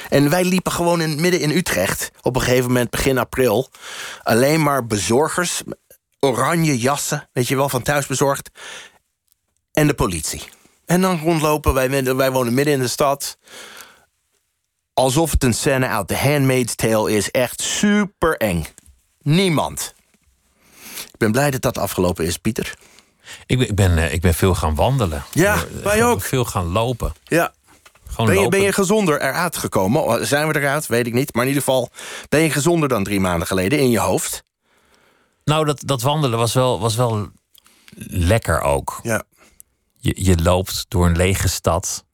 En 0.09 0.29
wij 0.29 0.43
liepen 0.43 0.71
gewoon 0.71 1.01
in, 1.01 1.21
midden 1.21 1.39
in 1.39 1.51
Utrecht. 1.51 2.11
Op 2.21 2.35
een 2.35 2.41
gegeven 2.41 2.65
moment, 2.67 2.89
begin 2.89 3.17
april. 3.17 3.69
Alleen 4.23 4.63
maar 4.63 4.85
bezorgers. 4.85 5.61
Oranje 6.19 6.77
jassen, 6.77 7.29
weet 7.33 7.47
je 7.47 7.55
wel, 7.55 7.69
van 7.69 7.81
thuisbezorgd. 7.81 8.49
En 9.71 9.87
de 9.87 9.93
politie. 9.93 10.43
En 10.85 11.01
dan 11.01 11.19
rondlopen, 11.19 11.73
wij, 11.73 12.15
wij 12.15 12.31
wonen 12.31 12.53
midden 12.53 12.73
in 12.73 12.79
de 12.79 12.87
stad. 12.87 13.37
Alsof 14.93 15.31
het 15.31 15.43
een 15.43 15.53
scène 15.53 15.87
uit 15.87 16.07
The 16.07 16.15
Handmaid's 16.17 16.75
Tale 16.75 17.11
is. 17.15 17.31
Echt 17.31 17.61
super 17.61 18.37
eng. 18.37 18.65
Niemand. 19.21 19.93
Ik 21.11 21.17
ben 21.17 21.31
blij 21.31 21.51
dat 21.51 21.61
dat 21.61 21.77
afgelopen 21.77 22.25
is, 22.25 22.37
Pieter. 22.37 22.73
Ik 23.45 23.57
ben, 23.57 23.67
ik, 23.69 23.75
ben, 23.75 23.97
eh, 23.97 24.13
ik 24.13 24.21
ben 24.21 24.33
veel 24.33 24.55
gaan 24.55 24.75
wandelen. 24.75 25.23
Ja, 25.31 25.53
Eh, 25.55 25.61
wij 25.83 26.05
ook. 26.05 26.21
Veel 26.21 26.45
gaan 26.45 26.65
lopen. 26.65 27.13
Ja. 27.23 27.53
Gewoon 28.07 28.25
Ben 28.25 28.35
je, 28.35 28.41
lopen. 28.41 28.57
ben 28.59 28.67
je 28.67 28.73
gezonder 28.73 29.21
eruit 29.21 29.57
gekomen? 29.57 30.27
Zijn 30.27 30.47
we 30.47 30.55
eruit? 30.59 30.87
Weet 30.87 31.07
ik 31.07 31.13
niet. 31.13 31.33
Maar 31.33 31.43
in 31.43 31.49
ieder 31.49 31.63
geval, 31.63 31.89
ben 32.29 32.39
je 32.39 32.49
gezonder 32.49 32.89
dan 32.89 33.03
drie 33.03 33.19
maanden 33.19 33.47
geleden 33.47 33.79
in 33.79 33.89
je 33.89 33.99
hoofd? 33.99 34.43
Nou, 35.45 35.65
dat, 35.65 35.81
dat 35.85 36.01
wandelen 36.01 36.39
was 36.39 36.53
wel, 36.53 36.79
was 36.79 36.95
wel 36.95 37.29
lekker 38.07 38.61
ook. 38.61 38.99
Ja. 39.03 39.23
Je, 39.97 40.23
je 40.23 40.37
loopt 40.41 40.85
door 40.87 41.05
een 41.05 41.15
lege 41.15 41.47
stad. 41.47 42.05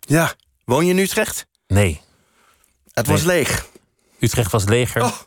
Ja. 0.00 0.34
Woon 0.64 0.86
je 0.86 0.92
in 0.92 0.98
Utrecht? 0.98 1.46
Nee, 1.66 2.00
Het 2.92 3.06
was 3.06 3.22
Nee. 3.22 3.36
leeg. 3.36 3.66
Utrecht 4.18 4.52
was 4.52 4.64
leger. 4.64 5.02
Oh, 5.02 5.18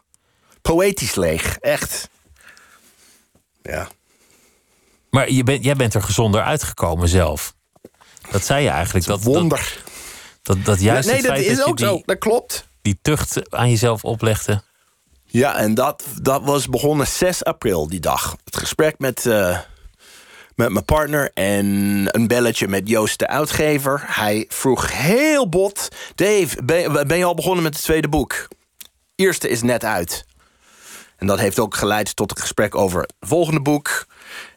poëtisch 0.61 1.15
leeg. 1.15 1.57
Echt. 1.57 2.09
Ja. 3.61 3.87
Maar 5.09 5.29
je 5.31 5.43
bent, 5.43 5.63
jij 5.63 5.75
bent 5.75 5.93
er 5.93 6.03
gezonder 6.03 6.41
uitgekomen 6.41 7.07
zelf. 7.07 7.55
Dat 8.31 8.45
zei 8.45 8.63
je 8.63 8.69
eigenlijk. 8.69 9.05
Dat, 9.05 9.23
dat, 9.23 9.33
Wonder. 9.33 9.83
dat, 10.41 10.65
dat 10.65 10.81
juist 10.81 11.07
nee, 11.07 11.17
het 11.17 11.25
dat 11.27 11.37
is 11.37 11.57
dat 11.57 11.67
ook 11.67 11.79
zo. 11.79 12.01
Dat 12.05 12.17
klopt. 12.17 12.67
die 12.81 12.99
tucht 13.01 13.51
aan 13.53 13.69
jezelf 13.69 14.03
oplegde. 14.03 14.63
Ja, 15.33 15.57
en 15.57 15.73
dat, 15.73 16.03
dat 16.21 16.43
was 16.43 16.69
begonnen 16.69 17.07
6 17.07 17.43
april, 17.43 17.87
die 17.87 17.99
dag. 17.99 18.35
Het 18.43 18.57
gesprek 18.57 18.99
met, 18.99 19.25
eh, 19.25 19.59
met 20.55 20.69
mijn 20.69 20.85
partner 20.85 21.31
en 21.33 21.65
een 22.15 22.27
belletje 22.27 22.67
met 22.67 22.89
Joost 22.89 23.19
de 23.19 23.27
uitgever. 23.27 24.03
Hij 24.05 24.45
vroeg 24.47 24.91
heel 24.91 25.49
bot... 25.49 25.87
Dave, 26.15 26.63
ben, 26.63 27.17
je 27.17 27.23
al 27.23 27.33
begonnen 27.33 27.63
met 27.63 27.73
het 27.73 27.83
tweede 27.83 28.07
boek? 28.09 28.47
Eerste 29.15 29.49
is 29.49 29.61
net 29.61 29.83
uit. 29.83 30.25
En 31.17 31.27
dat 31.27 31.39
heeft 31.39 31.59
ook 31.59 31.75
geleid 31.75 32.15
tot 32.15 32.31
een 32.31 32.41
gesprek 32.41 32.75
over 32.75 33.01
het 33.01 33.13
volgende 33.19 33.61
boek. 33.61 34.05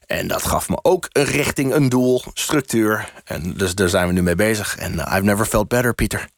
En 0.07 0.29
dat 0.29 0.43
gaf 0.43 0.68
me 0.68 0.79
ook 0.83 1.09
een 1.12 1.24
richting, 1.24 1.74
een 1.74 1.89
doel, 1.89 2.22
structuur. 2.35 3.12
En 3.24 3.55
dus 3.55 3.74
daar 3.74 3.89
zijn 3.89 4.07
we 4.07 4.12
nu 4.12 4.22
mee 4.22 4.35
bezig. 4.35 4.77
En 4.77 4.93
uh, 4.93 4.99
I've 4.99 5.24
never 5.24 5.47
felt 5.47 5.68
better, 5.68 5.95
Pieter. 5.95 6.29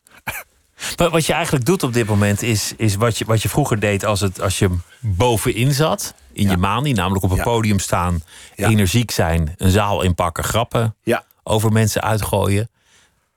Wat 0.97 1.11
wat 1.11 1.27
je 1.27 1.33
eigenlijk 1.33 1.65
doet 1.65 1.83
op 1.83 1.93
dit 1.93 2.07
moment 2.07 2.43
is, 2.43 2.73
is 2.77 2.95
wat, 2.95 3.19
je, 3.19 3.25
wat 3.25 3.43
je 3.43 3.49
vroeger 3.49 3.81
deed 3.81 4.05
als, 4.05 4.21
het, 4.21 4.41
als 4.41 4.59
je 4.59 4.77
bovenin 5.01 5.73
zat. 5.75 6.15
In 6.33 6.45
Ja. 6.45 6.51
je 6.51 6.57
manie, 6.57 6.95
namelijk 6.95 7.25
op 7.25 7.31
een 7.31 7.37
Ja. 7.37 7.43
podium 7.43 7.79
staan, 7.79 8.23
Ja. 8.57 8.69
energiek 8.69 9.11
zijn, 9.11 9.55
een 9.57 9.71
zaal 9.71 10.03
inpakken, 10.03 10.45
grappen 10.45 10.95
over 11.43 11.73
mensen 11.73 12.03
uitgooien. 12.03 12.71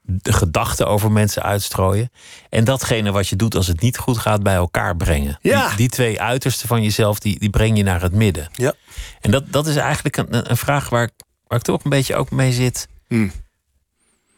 De 0.02 0.34
gedachten 0.34 0.88
over 0.88 1.12
mensen 1.12 1.44
uitstrooien. 1.44 2.12
En 2.50 2.64
datgene 2.64 3.12
wat 3.12 3.28
je 3.28 3.36
doet 3.36 3.56
als 3.56 3.68
het 3.68 3.82
niet 3.82 3.98
goed 3.98 4.18
gaat, 4.18 4.44
bij 4.44 4.56
elkaar 4.56 4.96
brengen. 4.98 5.38
Ja. 5.42 5.68
Die, 5.68 5.78
die 5.78 5.90
twee 5.90 6.22
uitersten 6.22 6.68
van 6.68 6.84
jezelf, 6.84 7.20
die, 7.20 7.40
die 7.40 7.50
breng 7.50 7.78
je 7.78 7.84
naar 7.84 8.02
het 8.02 8.14
midden. 8.14 8.50
ja. 8.54 8.74
En 9.22 9.32
dat, 9.32 9.44
dat 9.52 9.68
is 9.68 9.76
eigenlijk 9.76 10.18
een, 10.18 10.50
een 10.52 10.58
vraag 10.58 10.90
waar, 10.90 11.04
ik- 11.04 11.24
waar 11.48 11.58
ik 11.58 11.64
toch 11.64 11.84
een 11.84 11.90
beetje 11.90 12.16
ook 12.16 12.32
mee 12.32 12.52
zit. 12.52 12.88
Hmm. 13.08 13.32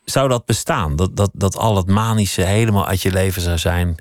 Zou 0.05 0.29
dat 0.29 0.45
bestaan? 0.45 0.95
Dat, 0.95 1.15
dat, 1.15 1.29
dat 1.33 1.55
al 1.57 1.75
het 1.77 1.87
manische 1.87 2.41
helemaal 2.41 2.87
uit 2.87 3.01
je 3.01 3.11
leven 3.11 3.41
zou 3.41 3.57
zijn 3.57 3.95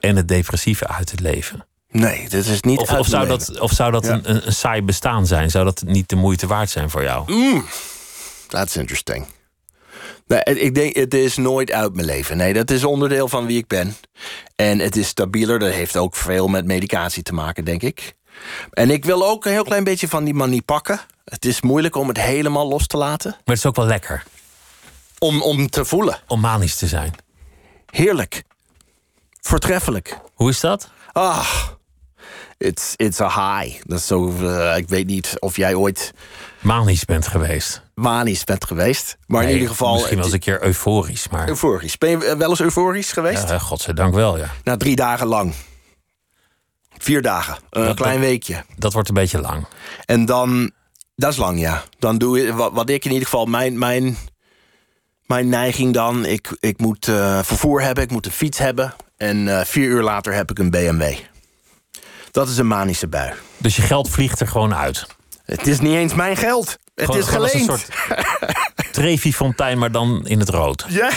en 0.00 0.16
het 0.16 0.28
depressieve 0.28 0.86
uit 0.86 1.10
het 1.10 1.20
leven? 1.20 1.66
Nee, 1.90 2.28
dit 2.28 2.46
is 2.46 2.60
niet 2.60 2.78
Of, 2.78 2.92
of 2.98 3.06
zou 3.06 3.26
dat, 3.26 3.60
of 3.60 3.72
zou 3.72 3.92
dat 3.92 4.04
Ja. 4.04 4.12
een, 4.12 4.30
een, 4.30 4.46
een 4.46 4.54
saai 4.54 4.82
bestaan 4.82 5.26
zijn? 5.26 5.50
Zou 5.50 5.64
dat 5.64 5.82
niet 5.86 6.08
de 6.08 6.16
moeite 6.16 6.46
waard 6.46 6.70
zijn 6.70 6.90
voor 6.90 7.02
jou? 7.02 7.32
leven. 7.32 7.64
That's 8.48 8.76
interesting. 8.76 9.26
Nee, 10.26 10.40
ik 10.42 10.74
denk, 10.74 10.96
het 10.96 11.14
is 11.14 11.36
nooit 11.36 11.72
uit 11.72 11.94
mijn 11.94 12.06
leven. 12.06 12.36
Nee, 12.36 12.52
dat 12.52 12.70
is 12.70 12.84
onderdeel 12.84 13.28
van 13.28 13.46
wie 13.46 13.58
ik 13.58 13.66
ben. 13.66 13.96
En 14.56 14.78
het 14.78 14.96
is 14.96 15.08
stabieler. 15.08 15.58
Dat 15.58 15.72
heeft 15.72 15.96
ook 15.96 16.16
veel 16.16 16.48
met 16.48 16.64
medicatie 16.64 17.22
te 17.22 17.32
maken, 17.34 17.64
denk 17.64 17.82
ik. 17.82 18.14
En 18.70 18.90
ik 18.90 19.04
wil 19.04 19.26
ook 19.26 19.44
een 19.44 19.52
heel 19.52 19.64
klein 19.64 19.84
beetje 19.84 20.08
van 20.08 20.24
die 20.24 20.34
manie 20.34 20.62
pakken. 20.62 21.00
Het 21.24 21.44
is 21.44 21.60
moeilijk 21.60 21.96
om 21.96 22.08
het 22.08 22.20
helemaal 22.20 22.68
los 22.68 22.86
te 22.86 22.96
laten. 22.96 23.30
Maar 23.30 23.40
het 23.44 23.56
is 23.58 23.66
ook 23.66 23.76
wel 23.76 23.86
lekker 23.86 24.22
Om, 25.18 25.42
om 25.42 25.68
te 25.70 25.84
voelen. 25.84 26.18
om 26.26 26.40
manisch 26.40 26.76
te 26.76 26.86
zijn. 26.86 27.14
Heerlijk. 27.90 28.42
Voortreffelijk. 29.40 30.18
Hoe 30.34 30.48
is 30.50 30.60
dat? 30.60 30.90
Ah, 31.12 31.48
it's, 32.58 32.92
it's 32.96 33.20
a 33.20 33.58
high. 33.60 33.80
Dat 33.84 33.98
is 33.98 34.06
zo, 34.06 34.36
eh, 34.40 34.76
ik 34.76 34.88
weet 34.88 35.06
niet 35.06 35.32
of 35.38 35.56
jij 35.56 35.74
ooit 35.74 36.12
Manisch 36.60 37.04
bent 37.04 37.26
geweest. 37.26 37.82
manisch 37.94 38.44
bent 38.44 38.64
geweest. 38.64 39.16
Maar 39.26 39.42
in 39.42 39.50
ieder 39.52 39.68
geval... 39.68 39.92
Misschien 39.92 40.14
wel 40.16 40.24
eens 40.24 40.34
een 40.34 40.40
keer 40.40 40.62
euforisch, 40.64 41.28
maar. 41.28 41.48
Euforisch. 41.48 41.98
Ben 41.98 42.10
je 42.10 42.36
wel 42.36 42.50
eens 42.50 42.60
euforisch 42.60 43.12
geweest? 43.12 43.48
Ja, 43.48 43.58
godzijdank 43.58 44.14
wel, 44.14 44.38
ja. 44.38 44.50
Nou, 44.64 44.78
drie 44.78 44.96
dagen 44.96 45.26
lang. 45.26 45.54
Vier 46.98 47.22
dagen. 47.22 47.56
Een 47.70 47.84
Dat- 47.84 47.96
klein 47.96 48.20
dat- 48.20 48.28
weekje. 48.28 48.64
Dat 48.76 48.92
wordt 48.92 49.08
een 49.08 49.14
beetje 49.14 49.40
lang. 49.40 49.66
En 50.04 50.24
dan... 50.24 50.70
Dat 51.16 51.32
is 51.32 51.38
lang, 51.38 51.60
ja. 51.60 51.82
Dan 51.98 52.18
doe 52.18 52.38
je... 52.38 52.52
Wat, 52.54 52.72
wat 52.72 52.88
ik 52.90 53.04
in 53.04 53.10
ieder 53.10 53.24
geval... 53.28 53.46
Mijn, 53.46 53.78
mijn, 53.78 54.16
mijn 55.26 55.48
neiging 55.48 55.94
dan... 55.94 56.24
Ik, 56.24 56.56
ik 56.60 56.78
moet 56.78 57.08
eh, 57.08 57.38
vervoer 57.42 57.82
hebben. 57.82 58.04
Ik 58.04 58.10
moet 58.10 58.26
een 58.26 58.32
fiets 58.32 58.58
hebben. 58.58 58.94
En 59.16 59.58
eh, 59.58 59.64
vier 59.64 59.88
uur 59.88 60.02
later 60.02 60.32
heb 60.34 60.50
ik 60.50 60.58
een 60.58 60.70
BMW. 60.70 61.12
Dat 62.30 62.48
is 62.48 62.58
een 62.58 62.66
manische 62.66 63.06
bui. 63.08 63.32
Dus 63.58 63.76
je 63.76 63.82
geld 63.82 64.10
vliegt 64.10 64.40
er 64.40 64.48
gewoon 64.48 64.74
uit. 64.74 65.06
Het 65.44 65.66
is 65.66 65.80
niet 65.80 65.92
eens 65.94 66.14
mijn 66.14 66.36
geld. 66.36 66.78
Het 66.94 67.04
Gewoon- 67.04 67.20
is 67.20 67.26
geleend. 67.26 67.54
een 67.54 67.60
soort 67.64 67.88
Trevi-fontein, 68.92 69.78
maar 69.78 69.92
dan 69.92 70.26
in 70.26 70.38
het 70.38 70.48
rood. 70.48 70.84
Ja, 70.88 71.10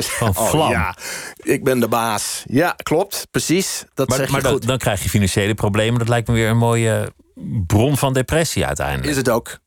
Van 0.00 0.34
vlam. 0.34 0.70
ja, 0.70 0.96
ik 1.36 1.64
ben 1.64 1.80
de 1.80 1.88
baas. 1.88 2.42
Ja, 2.46 2.74
klopt, 2.82 3.26
precies. 3.30 3.84
Dat 3.94 4.08
Maar, 4.08 4.18
zeg 4.18 4.28
maar 4.28 4.36
je 4.36 4.42
dan, 4.42 4.52
goed. 4.52 4.66
dan 4.66 4.78
krijg 4.78 5.02
je 5.02 5.08
financiële 5.08 5.54
problemen. 5.54 5.98
Dat 5.98 6.08
lijkt 6.08 6.28
me 6.28 6.34
weer 6.34 6.48
een 6.48 6.56
mooie 6.56 7.12
bron 7.66 7.96
van 7.96 8.12
depressie 8.12 8.66
uiteindelijk. 8.66 9.08
Is 9.08 9.16
het 9.16 9.28
ook. 9.28 9.58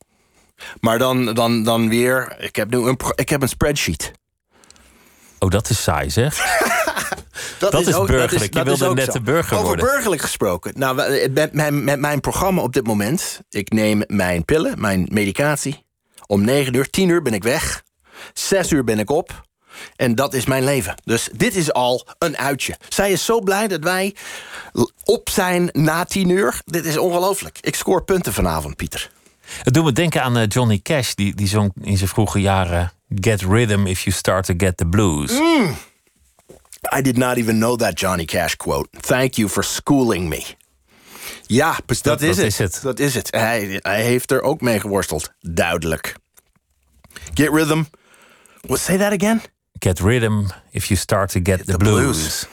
Maar 0.79 0.97
dan, 0.97 1.33
dan, 1.33 1.63
dan 1.63 1.89
weer, 1.89 2.35
ik 2.39 2.55
heb 2.55 2.69
nu 2.69 2.77
een, 2.77 2.99
ik 3.15 3.29
heb 3.29 3.41
een 3.41 3.49
spreadsheet. 3.49 4.11
Oh, 5.39 5.49
dat 5.49 5.69
is 5.69 5.83
saai 5.83 6.09
zeg. 6.09 6.37
Dat, 7.59 7.71
Dat 7.71 7.87
is 7.87 8.05
burgerlijk. 8.05 8.53
Je 8.53 8.63
wilde 8.63 8.87
ook 8.87 8.95
net 8.95 9.11
de 9.11 9.21
burger 9.21 9.53
Over 9.53 9.67
worden. 9.67 9.85
burgerlijk 9.85 10.21
gesproken. 10.21 10.73
Nou, 10.75 10.95
met 11.31 11.53
mijn, 11.53 11.83
met 11.83 11.99
mijn 11.99 12.19
programma 12.19 12.61
op 12.61 12.73
dit 12.73 12.87
moment... 12.87 13.41
ik 13.49 13.71
neem 13.71 14.03
mijn 14.07 14.45
pillen, 14.45 14.79
mijn 14.79 15.07
medicatie... 15.11 15.85
om 16.27 16.41
9 16.41 16.73
uur, 16.73 16.89
10 16.89 17.09
uur 17.09 17.21
ben 17.21 17.33
ik 17.33 17.43
weg. 17.43 17.83
6 18.33 18.71
uur 18.71 18.83
ben 18.83 18.99
ik 18.99 19.09
op. 19.09 19.47
En 19.95 20.15
dat 20.15 20.33
is 20.33 20.45
mijn 20.45 20.63
leven. 20.63 20.95
Dus 21.03 21.29
dit 21.33 21.55
is 21.55 21.73
al 21.73 22.07
een 22.17 22.37
uitje. 22.37 22.77
Zij 22.89 23.11
is 23.11 23.25
zo 23.25 23.39
blij 23.39 23.67
dat 23.67 23.83
wij 23.83 24.15
op 25.03 25.29
zijn 25.29 25.69
na 25.71 26.03
10 26.03 26.29
uur. 26.29 26.61
Dit 26.65 26.85
is 26.85 26.97
ongelooflijk. 26.97 27.57
Ik 27.61 27.75
scoor 27.75 28.03
punten 28.03 28.33
vanavond, 28.33 28.75
Pieter. 28.75 29.09
Het 29.63 29.73
doet 29.73 29.83
me 29.83 29.91
denken 29.91 30.23
aan 30.23 30.37
eh, 30.37 30.47
Johnny 30.47 30.79
Cash. 30.83 31.13
Die, 31.13 31.35
die 31.35 31.47
zong 31.47 31.71
in 31.81 31.97
zijn 31.97 32.09
vroege 32.09 32.39
jaren... 32.41 32.91
Get 33.15 33.41
rhythm 33.41 33.85
if 33.85 34.01
you 34.01 34.15
start 34.15 34.45
to 34.45 34.53
get 34.57 34.77
the 34.77 34.85
blues. 34.85 35.31
Mm. 35.31 35.75
I 36.97 37.01
did 37.01 37.17
not 37.17 37.37
even 37.37 37.55
know 37.57 37.77
that 37.77 37.99
Johnny 37.99 38.25
Cash 38.25 38.55
quote. 38.55 38.87
Thank 38.99 39.33
you 39.33 39.49
for 39.49 39.63
schooling 39.63 40.27
me. 40.29 40.43
Ja, 41.45 41.77
dat, 41.85 42.03
Dat- 42.03 42.21
is, 42.21 42.27
dat 42.35 42.37
het. 42.37 42.45
is 42.45 42.57
het. 42.57 42.79
Dat 42.81 42.99
is 42.99 43.13
het. 43.15 43.27
Hij, 43.31 43.79
hij 43.81 44.01
heeft 44.01 44.31
er 44.31 44.41
ook 44.41 44.61
mee 44.61 44.79
geworsteld. 44.79 45.31
Duidelijk. 45.39 46.15
Get 47.33 47.49
rhythm. 47.53 47.83
What, 48.61 48.79
say 48.79 48.97
that 48.97 49.11
again? 49.21 49.41
Get 49.79 49.99
rhythm 49.99 50.43
if 50.71 50.85
you 50.85 50.99
start 50.99 51.31
to 51.31 51.39
get 51.43 51.57
the, 51.65 51.71
The 51.71 51.77
blues. 51.77 52.17
blues. 52.17 52.45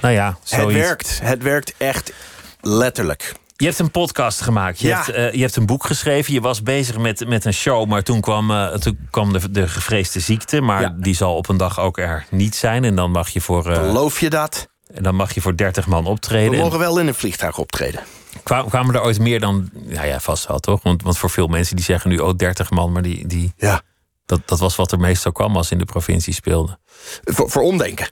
Nou 0.00 0.14
ja, 0.14 0.38
Het 0.48 0.72
werkt. 0.72 1.18
Het 1.22 1.42
werkt 1.42 1.74
echt 1.76 2.12
letterlijk. 2.60 3.32
Je 3.56 3.64
hebt 3.64 3.78
een 3.78 3.90
podcast 3.90 4.40
gemaakt. 4.40 4.80
Je, 4.80 4.88
Ja. 4.88 4.96
hebt, 4.96 5.08
eh, 5.16 5.32
je 5.32 5.40
hebt 5.40 5.56
een 5.56 5.66
boek 5.66 5.84
geschreven. 5.86 6.32
Je 6.32 6.40
was 6.40 6.62
bezig 6.62 6.98
met, 6.98 7.28
met 7.28 7.44
een 7.44 7.52
show, 7.54 7.88
maar 7.88 8.02
toen 8.02 8.20
kwam, 8.20 8.50
eh, 8.50 8.68
toen 8.74 8.98
kwam 9.10 9.32
de, 9.32 9.50
de 9.50 9.68
gevreesde 9.68 10.20
ziekte. 10.20 10.60
Maar 10.60 10.80
Ja. 10.80 10.96
die 11.00 11.14
zal 11.14 11.36
op 11.36 11.48
een 11.48 11.56
dag 11.56 11.80
ook 11.80 11.98
er 11.98 12.26
niet 12.30 12.54
zijn. 12.54 12.84
En 12.84 12.94
dan 12.94 13.10
mag 13.10 13.28
je 13.28 13.40
voor, 13.40 13.70
eh, 13.70 13.76
Geloof 13.76 14.20
je 14.20 14.30
dat? 14.30 14.68
en 14.94 15.02
dan 15.02 15.14
mag 15.14 15.34
je 15.34 15.40
voor 15.40 15.56
30 15.56 15.86
man 15.86 16.02
We 16.04 16.10
optreden. 16.10 16.52
En 16.54 16.58
mogen 16.60 16.78
wel 16.78 16.98
in 16.98 17.06
een 17.06 17.14
vliegtuig 17.14 17.58
optreden. 17.58 18.00
kwa- 18.42 18.62
kwamen 18.64 18.94
er 18.94 19.02
ooit 19.02 19.18
meer 19.18 19.40
dan. 19.40 19.70
Nou 19.72 20.06
ja, 20.06 20.20
vast 20.20 20.46
wel 20.46 20.58
toch? 20.58 20.82
Want, 20.82 21.02
want 21.02 21.18
voor 21.18 21.30
veel 21.30 21.46
mensen 21.46 21.76
die 21.76 21.84
zeggen 21.84 22.10
nu 22.10 22.18
oh 22.18 22.36
30 22.36 22.70
man, 22.70 22.92
maar 22.92 23.02
die, 23.02 23.26
die, 23.26 23.52
Ja. 23.56 23.82
dat, 24.26 24.40
dat 24.48 24.58
was 24.58 24.76
wat 24.76 24.92
er 24.92 24.98
meestal 24.98 25.32
kwam 25.32 25.56
als 25.56 25.70
in 25.70 25.78
de 25.78 25.84
provincie 25.84 26.32
speelde. 26.34 26.78
Voor, 27.24 27.50
voor 27.50 27.62
omdenken. 27.62 28.08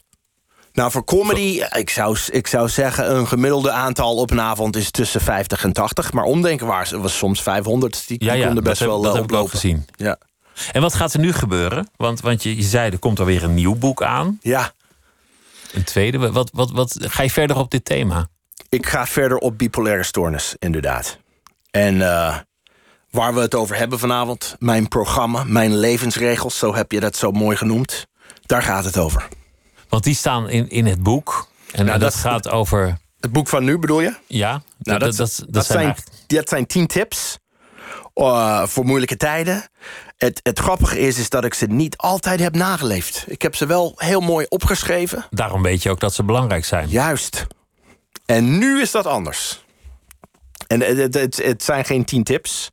Nou, 0.73 0.91
voor 0.91 1.05
comedy, 1.05 1.63
ik 1.77 1.91
zou, 1.91 2.19
ik 2.31 2.47
zou 2.47 2.69
zeggen... 2.69 3.17
een 3.17 3.29
gemiddelde 3.29 3.71
aantal 3.71 4.17
op 4.17 4.31
een 4.31 4.41
avond 4.41 4.77
is 4.77 4.91
tussen 4.91 5.21
50 5.21 5.65
en 5.65 5.73
80. 5.73 6.13
Maar 6.13 6.25
omdenken 6.25 6.67
was, 6.67 6.91
was 6.91 7.17
soms 7.17 7.43
500. 7.43 8.07
Die, 8.07 8.25
Ja, 8.25 8.33
ja, 8.33 8.47
konden 8.47 8.65
best 8.65 8.79
heb, 8.79 8.89
wel 8.89 9.01
dat 9.01 9.15
eh, 9.15 9.21
heb 9.21 9.31
ik 9.31 9.33
ook 9.33 9.39
oplopen. 9.39 9.59
gezien. 9.59 9.87
Ja. 9.97 10.19
En 10.73 10.81
wat 10.81 10.95
gaat 10.95 11.13
er 11.13 11.21
nu 11.21 11.33
gebeuren? 11.33 11.89
Want, 11.97 12.21
want 12.21 12.43
je, 12.43 12.57
je 12.57 12.63
zei, 12.63 12.91
er 12.91 12.99
komt 12.99 13.21
alweer 13.21 13.43
een 13.43 13.55
nieuw 13.55 13.75
boek 13.75 14.03
aan. 14.03 14.39
ja, 14.43 14.73
Een 15.73 15.85
tweede. 15.85 16.33
Wat, 16.33 16.51
wat, 16.53 16.71
wat, 16.71 16.97
ga 17.01 17.23
je 17.23 17.31
verder 17.31 17.57
op 17.57 17.71
dit 17.71 17.85
thema? 17.85 18.29
ik 18.69 18.87
ga 18.87 19.07
verder 19.07 19.39
op 19.39 19.59
bipolaire 19.59 20.03
stoornis, 20.03 20.55
inderdaad. 20.59 21.19
En 21.71 22.03
eh, 22.03 22.37
waar 23.11 23.35
we 23.35 23.41
het 23.41 23.55
over 23.55 23.77
hebben 23.77 23.99
vanavond... 23.99 24.57
mijn 24.59 24.89
programma, 24.89 25.45
mijn 25.45 25.77
levensregels, 25.77 26.59
zo 26.59 26.75
heb 26.75 26.93
je 26.93 27.01
dat 27.01 27.17
zo 27.17 27.31
mooi 27.31 27.57
genoemd... 27.57 28.07
daar 28.47 28.63
gaat 28.63 28.85
het 28.85 28.99
over. 28.99 29.29
Want 29.91 30.05
die 30.05 30.15
staan 30.15 30.49
in, 30.49 30.71
in 30.71 30.87
het 30.87 31.03
boek. 31.03 31.49
En 31.73 31.85
Nou, 31.87 31.99
dat, 31.99 32.13
dat- 32.13 32.21
gaat 32.21 32.49
over. 32.49 32.99
Het 33.21 33.33
boek 33.33 33.49
van 33.49 33.65
nu 33.65 33.79
bedoel 33.79 34.01
je? 34.01 34.15
Ja, 34.27 34.63
Nou, 34.79 34.99
dat, 34.99 35.17
dat, 35.17 35.45
dat, 35.49 35.67
zijn, 35.67 35.79
eigenlijk- 35.79 36.17
dat 36.27 36.49
zijn 36.49 36.67
tien 36.67 36.87
tips 36.87 37.39
eh, 38.15 38.67
voor 38.67 38.85
moeilijke 38.85 39.17
tijden. 39.17 39.69
Het, 40.17 40.41
het 40.43 40.59
grappige 40.59 40.99
is, 40.99 41.19
is 41.19 41.29
dat 41.29 41.45
ik 41.45 41.55
ze 41.55 41.67
niet 41.67 41.97
altijd 41.97 42.41
heb 42.41 42.55
nageleefd. 42.55 43.25
Ik 43.29 43.43
heb 43.43 43.55
ze 43.57 43.67
wel 43.67 43.93
heel 43.97 44.21
mooi 44.21 44.47
opgeschreven. 44.49 45.25
Daarom 45.31 45.63
weet 45.63 45.83
je 45.83 45.91
ook 45.91 46.01
dat 46.01 46.15
ze 46.15 46.25
belangrijk 46.25 46.65
zijn. 46.65 46.89
Juist. 46.89 47.47
En 48.27 48.59
nu 48.59 48.81
is 48.81 48.91
dat 48.91 49.07
anders. 49.07 49.65
En 50.67 50.81
het, 50.81 50.97
het, 50.99 51.15
het, 51.15 51.37
het 51.45 51.63
zijn 51.63 51.85
geen 51.85 52.05
tien 52.05 52.25
tips, 52.25 52.71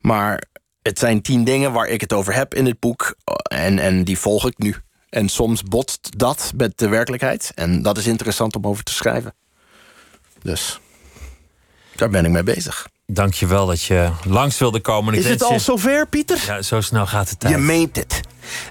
maar 0.00 0.42
het 0.82 0.98
zijn 0.98 1.22
tien 1.22 1.44
dingen 1.44 1.72
waar 1.72 1.86
ik 1.86 2.00
het 2.00 2.12
over 2.12 2.34
heb 2.34 2.54
in 2.54 2.66
het 2.66 2.78
boek. 2.80 3.14
En, 3.42 3.78
en 3.78 4.04
die 4.04 4.18
volg 4.18 4.46
ik 4.46 4.58
nu. 4.58 4.76
En 5.10 5.28
soms 5.28 5.62
botst 5.62 6.18
dat 6.18 6.52
met 6.56 6.78
de 6.78 6.88
werkelijkheid. 6.88 7.52
En 7.54 7.82
dat 7.82 7.98
is 7.98 8.06
interessant 8.06 8.56
om 8.56 8.66
over 8.66 8.84
te 8.84 8.92
schrijven. 8.92 9.34
Dus 10.42 10.80
daar 11.96 12.10
ben 12.10 12.24
ik 12.24 12.30
mee 12.30 12.42
bezig. 12.42 12.88
Dank 13.06 13.34
je 13.34 13.46
wel 13.46 13.66
dat 13.66 13.82
je 13.82 14.10
langs 14.26 14.58
wilde 14.58 14.80
komen. 14.80 15.14
Ik 15.14 15.20
Is 15.20 15.28
het 15.28 15.42
al 15.42 15.52
je- 15.52 15.58
zover, 15.58 16.08
Pieter? 16.08 16.42
Ja, 16.46 16.62
zo 16.62 16.80
snel 16.80 17.06
gaat 17.06 17.28
de 17.30 17.36
tijd. 17.36 17.54
Je 17.54 17.58
meent 17.60 17.96
het. 17.96 18.20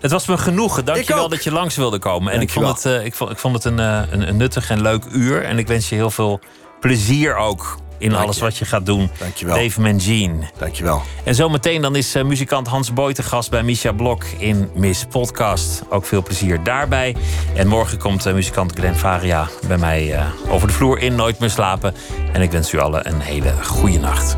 Het 0.02 0.12
was 0.12 0.28
me 0.28 0.38
genoegen. 0.38 0.86
Dank 0.86 0.98
Ik 0.98 1.08
je 1.08 1.14
wel 1.14 1.24
ook. 1.24 1.30
dat 1.30 1.44
je 1.44 1.52
langs 1.52 1.76
wilde 1.76 2.00
komen. 2.00 2.34
En 2.34 2.42
ik 2.42 2.50
vond, 2.50 2.66
Dankjewel. 2.66 2.94
het, 2.94 3.02
eh, 3.02 3.08
ik, 3.08 3.16
vond, 3.16 3.32
ik 3.32 3.38
vond 3.38 3.56
het 3.56 3.64
een, 3.66 3.80
eh, 3.80 4.02
een, 4.12 4.28
een 4.28 4.38
nuttig 4.38 4.70
en 4.70 4.82
leuk 4.82 5.04
uur. 5.12 5.44
En 5.44 5.58
ik 5.58 5.68
wens 5.68 5.90
je 5.90 5.96
heel 5.96 6.12
veel 6.12 6.40
plezier 6.80 7.36
ook 7.36 7.78
in 8.00 8.10
Dank 8.10 8.24
alles 8.24 8.36
je. 8.36 8.41
wat 8.41 8.58
je 8.58 8.66
gaat 8.66 8.86
doen. 8.86 9.10
Dankjewel. 9.18 9.56
Dave 9.56 9.82
Mangine. 9.82 10.38
Dankjewel. 10.58 11.02
En 11.24 11.36
zometeen 11.36 11.82
dan 11.82 11.95
is 11.95 12.16
eh, 12.16 12.24
muzikant 12.24 12.68
Hans 12.68 12.93
Boy 12.93 13.14
te 13.14 13.24
gast 13.24 13.50
bij 13.50 13.64
Misha 13.64 13.91
Blok 13.91 14.24
in 14.38 14.70
Miss 14.74 15.06
Podcast. 15.06 15.82
Ook 15.89 16.06
veel 16.06 16.24
plezier 16.24 16.64
daarbij. 16.64 17.16
En 17.56 17.68
morgen 17.68 17.97
komt 17.97 18.26
eh, 18.26 18.34
muzikant 18.34 18.74
Glenn 18.74 18.95
Faria 18.95 19.47
bij 19.68 19.78
mij 19.78 20.14
eh, 20.14 20.26
over 20.50 20.68
de 20.68 20.74
vloer 20.74 21.00
in 21.00 21.16
Nooit 21.16 21.39
meer 21.39 21.50
slapen. 21.50 21.93
En 22.34 22.41
ik 22.41 22.52
wens 22.52 22.74
u 22.74 22.80
allen 22.80 23.08
een 23.08 23.20
hele 23.20 23.54
goede 23.64 24.00
nacht. 24.00 24.38